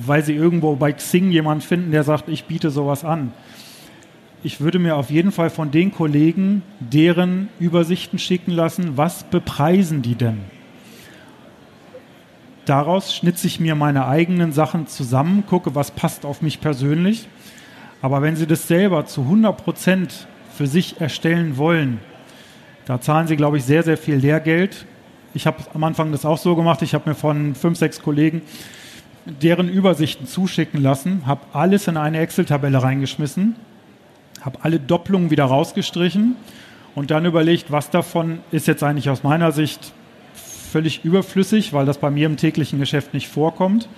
weil 0.05 0.25
sie 0.25 0.35
irgendwo 0.35 0.75
bei 0.75 0.93
Xing 0.93 1.31
jemanden 1.31 1.63
finden, 1.63 1.93
der 1.93 2.03
sagt, 2.03 2.29
ich 2.29 2.47
biete 2.47 2.71
sowas 2.71 3.05
an 3.05 3.33
ich 4.43 4.61
würde 4.61 4.79
mir 4.79 4.97
auf 4.97 5.11
jeden 5.11 5.33
Fall 5.33 5.51
von 5.51 5.71
den 5.71 5.93
Kollegen 5.93 6.63
deren 6.81 7.49
Übersichten 7.59 8.19
schicken 8.19 8.53
lassen, 8.53 8.97
was 8.97 9.25
bepreisen 9.25 10.03
die 10.03 10.15
denn? 10.15 10.39
Daraus 12.65 13.15
schnitze 13.15 13.47
ich 13.47 13.61
mir 13.61 13.75
meine 13.75 14.07
eigenen 14.07 14.53
Sachen 14.53 14.87
zusammen, 14.87 15.45
gucke, 15.47 15.75
was 15.75 15.91
passt 15.91 16.25
auf 16.25 16.43
mich 16.43 16.61
persönlich. 16.61 17.27
Aber 18.03 18.23
wenn 18.23 18.37
Sie 18.37 18.47
das 18.47 18.69
selber 18.69 19.07
zu 19.07 19.23
100 19.23 19.57
Prozent 19.57 20.27
für 20.57 20.67
sich 20.67 21.01
erstellen 21.01 21.57
wollen, 21.57 22.01
da 22.87 23.01
zahlen 23.01 23.27
Sie, 23.27 23.37
glaube 23.37 23.59
ich, 23.59 23.65
sehr, 23.65 23.83
sehr 23.83 23.99
viel 23.99 24.17
Lehrgeld. 24.17 24.87
Ich 25.35 25.47
habe 25.47 25.59
am 25.75 25.85
Anfang 25.85 26.13
das 26.13 26.25
auch 26.25 26.39
so 26.39 26.57
gemacht. 26.57 26.83
Ich 26.83 26.95
habe 26.95 27.09
mir 27.09 27.15
von 27.15 27.55
fünf, 27.55 27.79
sechs 27.79 28.01
Kollegen 28.01 28.43
deren 29.27 29.69
Übersichten 29.69 30.27
zuschicken 30.27 30.81
lassen, 30.81 31.27
habe 31.27 31.43
alles 31.53 31.87
in 31.87 31.99
eine 31.99 32.19
Excel-Tabelle 32.19 32.83
reingeschmissen 32.83 33.57
habe 34.41 34.59
alle 34.63 34.79
Doppelungen 34.81 35.31
wieder 35.31 35.45
rausgestrichen 35.45 36.37
und 36.95 37.11
dann 37.11 37.25
überlegt, 37.25 37.71
was 37.71 37.91
davon 37.91 38.41
ist 38.51 38.67
jetzt 38.67 38.83
eigentlich 38.83 39.11
aus 39.11 39.23
meiner 39.23 39.53
Sicht 39.53 39.93
völlig 40.73 41.05
überflüssig, 41.05 41.73
weil 41.73 41.87
das 41.87 41.99
bei 41.99 42.11
mir 42.11 42.27
im 42.27 42.37
täglichen 42.37 42.79
Geschäft 42.79 43.15
nicht 43.15 43.29
vorkommt. 43.29 43.89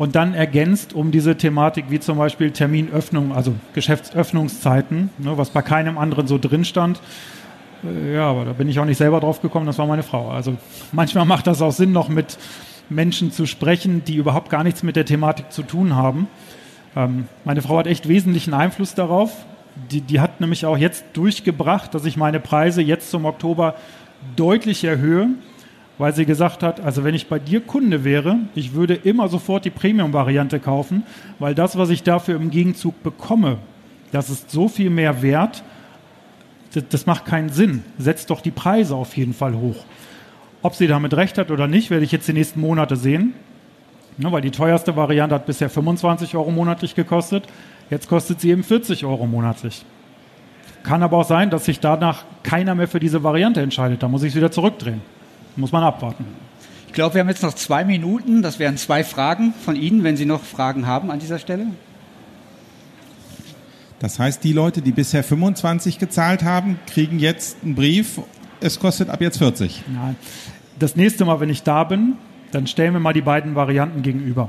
Und 0.00 0.16
dann 0.16 0.32
ergänzt 0.32 0.94
um 0.94 1.10
diese 1.10 1.36
Thematik 1.36 1.90
wie 1.90 2.00
zum 2.00 2.16
Beispiel 2.16 2.52
Terminöffnung, 2.52 3.34
also 3.34 3.54
Geschäftsöffnungszeiten, 3.74 5.10
ne, 5.18 5.36
was 5.36 5.50
bei 5.50 5.60
keinem 5.60 5.98
anderen 5.98 6.26
so 6.26 6.38
drin 6.38 6.64
stand. 6.64 7.02
Äh, 7.84 8.14
ja, 8.14 8.30
aber 8.30 8.46
da 8.46 8.54
bin 8.54 8.66
ich 8.66 8.80
auch 8.80 8.86
nicht 8.86 8.96
selber 8.96 9.20
drauf 9.20 9.42
gekommen, 9.42 9.66
das 9.66 9.76
war 9.76 9.86
meine 9.86 10.02
Frau. 10.02 10.30
Also 10.30 10.56
manchmal 10.92 11.26
macht 11.26 11.46
das 11.46 11.60
auch 11.60 11.72
Sinn, 11.72 11.92
noch 11.92 12.08
mit 12.08 12.38
Menschen 12.88 13.30
zu 13.30 13.44
sprechen, 13.44 14.02
die 14.02 14.16
überhaupt 14.16 14.48
gar 14.48 14.64
nichts 14.64 14.82
mit 14.82 14.96
der 14.96 15.04
Thematik 15.04 15.52
zu 15.52 15.64
tun 15.64 15.94
haben. 15.94 16.28
Ähm, 16.96 17.28
meine 17.44 17.60
Frau 17.60 17.76
hat 17.76 17.86
echt 17.86 18.08
wesentlichen 18.08 18.54
Einfluss 18.54 18.94
darauf. 18.94 19.44
Die, 19.90 20.00
die 20.00 20.20
hat 20.20 20.40
nämlich 20.40 20.64
auch 20.64 20.78
jetzt 20.78 21.04
durchgebracht, 21.12 21.94
dass 21.94 22.06
ich 22.06 22.16
meine 22.16 22.40
Preise 22.40 22.80
jetzt 22.80 23.10
zum 23.10 23.26
Oktober 23.26 23.74
deutlich 24.34 24.82
erhöhe, 24.82 25.28
weil 26.00 26.14
sie 26.14 26.24
gesagt 26.24 26.62
hat, 26.62 26.80
also 26.80 27.04
wenn 27.04 27.14
ich 27.14 27.26
bei 27.26 27.38
dir 27.38 27.60
Kunde 27.60 28.04
wäre, 28.04 28.38
ich 28.54 28.72
würde 28.72 28.94
immer 28.94 29.28
sofort 29.28 29.66
die 29.66 29.70
Premium-Variante 29.70 30.58
kaufen, 30.58 31.02
weil 31.38 31.54
das, 31.54 31.76
was 31.76 31.90
ich 31.90 32.02
dafür 32.02 32.36
im 32.36 32.48
Gegenzug 32.48 33.02
bekomme, 33.02 33.58
das 34.10 34.30
ist 34.30 34.50
so 34.50 34.66
viel 34.66 34.88
mehr 34.88 35.20
wert, 35.20 35.62
das, 36.72 36.84
das 36.88 37.04
macht 37.04 37.26
keinen 37.26 37.50
Sinn. 37.50 37.84
Setzt 37.98 38.30
doch 38.30 38.40
die 38.40 38.50
Preise 38.50 38.94
auf 38.94 39.14
jeden 39.14 39.34
Fall 39.34 39.54
hoch. 39.54 39.84
Ob 40.62 40.74
sie 40.74 40.86
damit 40.86 41.12
recht 41.12 41.36
hat 41.36 41.50
oder 41.50 41.66
nicht, 41.66 41.90
werde 41.90 42.06
ich 42.06 42.12
jetzt 42.12 42.26
die 42.26 42.32
nächsten 42.32 42.62
Monate 42.62 42.96
sehen. 42.96 43.34
Ne, 44.16 44.32
weil 44.32 44.40
die 44.40 44.52
teuerste 44.52 44.96
Variante 44.96 45.34
hat 45.34 45.44
bisher 45.44 45.68
25 45.68 46.34
Euro 46.34 46.50
monatlich 46.50 46.94
gekostet. 46.94 47.44
Jetzt 47.90 48.08
kostet 48.08 48.40
sie 48.40 48.48
eben 48.48 48.64
40 48.64 49.04
Euro 49.04 49.26
monatlich. 49.26 49.84
Kann 50.82 51.02
aber 51.02 51.18
auch 51.18 51.28
sein, 51.28 51.50
dass 51.50 51.66
sich 51.66 51.78
danach 51.78 52.24
keiner 52.42 52.74
mehr 52.74 52.88
für 52.88 53.00
diese 53.00 53.22
Variante 53.22 53.60
entscheidet. 53.60 54.02
Da 54.02 54.08
muss 54.08 54.22
ich 54.22 54.30
es 54.30 54.36
wieder 54.36 54.50
zurückdrehen. 54.50 55.02
Muss 55.56 55.72
man 55.72 55.82
abwarten. 55.82 56.24
Ich 56.86 56.92
glaube, 56.92 57.14
wir 57.14 57.20
haben 57.20 57.28
jetzt 57.28 57.42
noch 57.42 57.54
zwei 57.54 57.84
Minuten. 57.84 58.42
Das 58.42 58.58
wären 58.58 58.76
zwei 58.76 59.04
Fragen 59.04 59.54
von 59.64 59.76
Ihnen, 59.76 60.02
wenn 60.02 60.16
Sie 60.16 60.26
noch 60.26 60.42
Fragen 60.42 60.86
haben 60.86 61.10
an 61.10 61.20
dieser 61.20 61.38
Stelle. 61.38 61.66
Das 64.00 64.18
heißt, 64.18 64.42
die 64.42 64.52
Leute, 64.52 64.80
die 64.82 64.92
bisher 64.92 65.22
25 65.22 65.98
gezahlt 65.98 66.42
haben, 66.42 66.80
kriegen 66.86 67.18
jetzt 67.18 67.58
einen 67.62 67.74
Brief. 67.74 68.20
Es 68.60 68.80
kostet 68.80 69.10
ab 69.10 69.20
jetzt 69.20 69.38
40. 69.38 69.84
Nein. 69.92 70.16
Das 70.78 70.96
nächste 70.96 71.24
Mal, 71.26 71.38
wenn 71.40 71.50
ich 71.50 71.62
da 71.62 71.84
bin, 71.84 72.14
dann 72.50 72.66
stellen 72.66 72.94
wir 72.94 73.00
mal 73.00 73.12
die 73.12 73.20
beiden 73.20 73.54
Varianten 73.54 74.02
gegenüber. 74.02 74.48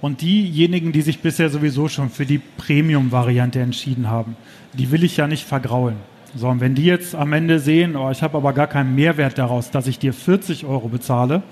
Und 0.00 0.20
diejenigen, 0.20 0.92
die 0.92 1.02
sich 1.02 1.20
bisher 1.20 1.48
sowieso 1.48 1.88
schon 1.88 2.10
für 2.10 2.26
die 2.26 2.38
Premium-Variante 2.38 3.60
entschieden 3.60 4.10
haben, 4.10 4.36
die 4.74 4.90
will 4.90 5.04
ich 5.04 5.16
ja 5.16 5.26
nicht 5.26 5.44
vergraulen. 5.44 5.96
So, 6.34 6.48
und 6.48 6.60
wenn 6.60 6.74
die 6.74 6.84
jetzt 6.84 7.14
am 7.14 7.32
Ende 7.32 7.58
sehen, 7.58 7.96
oh, 7.96 8.10
ich 8.10 8.22
habe 8.22 8.36
aber 8.36 8.52
gar 8.52 8.66
keinen 8.66 8.94
Mehrwert 8.94 9.38
daraus, 9.38 9.70
dass 9.70 9.86
ich 9.86 9.98
dir 9.98 10.12
40 10.12 10.66
Euro 10.66 10.88
bezahle, 10.88 11.42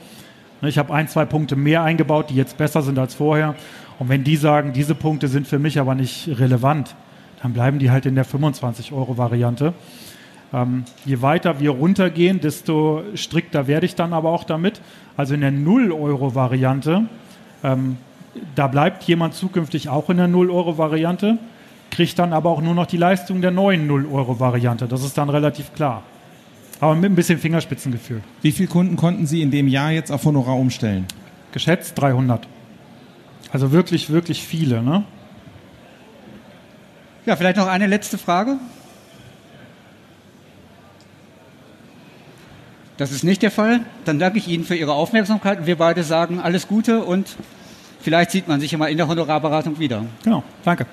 ne, 0.60 0.68
ich 0.68 0.78
habe 0.78 0.92
ein, 0.92 1.08
zwei 1.08 1.24
Punkte 1.24 1.56
mehr 1.56 1.82
eingebaut, 1.82 2.30
die 2.30 2.34
jetzt 2.34 2.58
besser 2.58 2.82
sind 2.82 2.98
als 2.98 3.14
vorher, 3.14 3.54
und 3.98 4.10
wenn 4.10 4.24
die 4.24 4.36
sagen, 4.36 4.74
diese 4.74 4.94
Punkte 4.94 5.28
sind 5.28 5.46
für 5.46 5.58
mich 5.58 5.80
aber 5.80 5.94
nicht 5.94 6.28
relevant, 6.38 6.94
dann 7.42 7.54
bleiben 7.54 7.78
die 7.78 7.90
halt 7.90 8.04
in 8.04 8.14
der 8.14 8.24
25 8.24 8.92
Euro 8.92 9.16
Variante. 9.16 9.72
Ähm, 10.52 10.84
je 11.04 11.22
weiter 11.22 11.58
wir 11.60 11.70
runtergehen, 11.70 12.40
desto 12.40 13.02
strikter 13.14 13.66
werde 13.66 13.86
ich 13.86 13.94
dann 13.94 14.12
aber 14.12 14.30
auch 14.30 14.44
damit. 14.44 14.80
Also 15.16 15.34
in 15.34 15.40
der 15.40 15.52
0-Euro-Variante, 15.52 17.06
ähm, 17.64 17.96
da 18.54 18.66
bleibt 18.66 19.04
jemand 19.04 19.34
zukünftig 19.34 19.88
auch 19.88 20.10
in 20.10 20.18
der 20.18 20.28
0-Euro-Variante, 20.28 21.38
kriegt 21.96 22.18
dann 22.18 22.34
aber 22.34 22.50
auch 22.50 22.60
nur 22.60 22.74
noch 22.74 22.84
die 22.84 22.98
Leistung 22.98 23.40
der 23.40 23.50
neuen 23.50 23.90
0-Euro-Variante. 23.90 24.86
Das 24.86 25.02
ist 25.02 25.16
dann 25.16 25.30
relativ 25.30 25.72
klar. 25.72 26.02
Aber 26.78 26.94
mit 26.94 27.10
ein 27.10 27.14
bisschen 27.14 27.38
Fingerspitzengefühl. 27.38 28.20
Wie 28.42 28.52
viele 28.52 28.68
Kunden 28.68 28.96
konnten 28.96 29.26
Sie 29.26 29.40
in 29.40 29.50
dem 29.50 29.66
Jahr 29.66 29.92
jetzt 29.92 30.12
auf 30.12 30.22
Honorar 30.26 30.56
umstellen? 30.56 31.06
Geschätzt 31.52 31.98
300. 31.98 32.46
Also 33.50 33.72
wirklich, 33.72 34.10
wirklich 34.10 34.42
viele. 34.42 34.82
Ne? 34.82 35.04
Ja, 37.24 37.34
vielleicht 37.34 37.56
noch 37.56 37.66
eine 37.66 37.86
letzte 37.86 38.18
Frage. 38.18 38.58
Das 42.98 43.10
ist 43.10 43.24
nicht 43.24 43.40
der 43.40 43.50
Fall. 43.50 43.80
Dann 44.04 44.18
danke 44.18 44.36
ich 44.36 44.48
Ihnen 44.48 44.64
für 44.64 44.76
Ihre 44.76 44.92
Aufmerksamkeit. 44.92 45.64
Wir 45.64 45.78
beide 45.78 46.02
sagen 46.02 46.40
alles 46.40 46.68
Gute 46.68 47.02
und 47.02 47.36
vielleicht 48.02 48.32
sieht 48.32 48.48
man 48.48 48.60
sich 48.60 48.72
ja 48.72 48.76
mal 48.76 48.90
in 48.90 48.98
der 48.98 49.08
Honorarberatung 49.08 49.78
wieder. 49.78 50.04
Genau, 50.24 50.44
danke. 50.62 50.84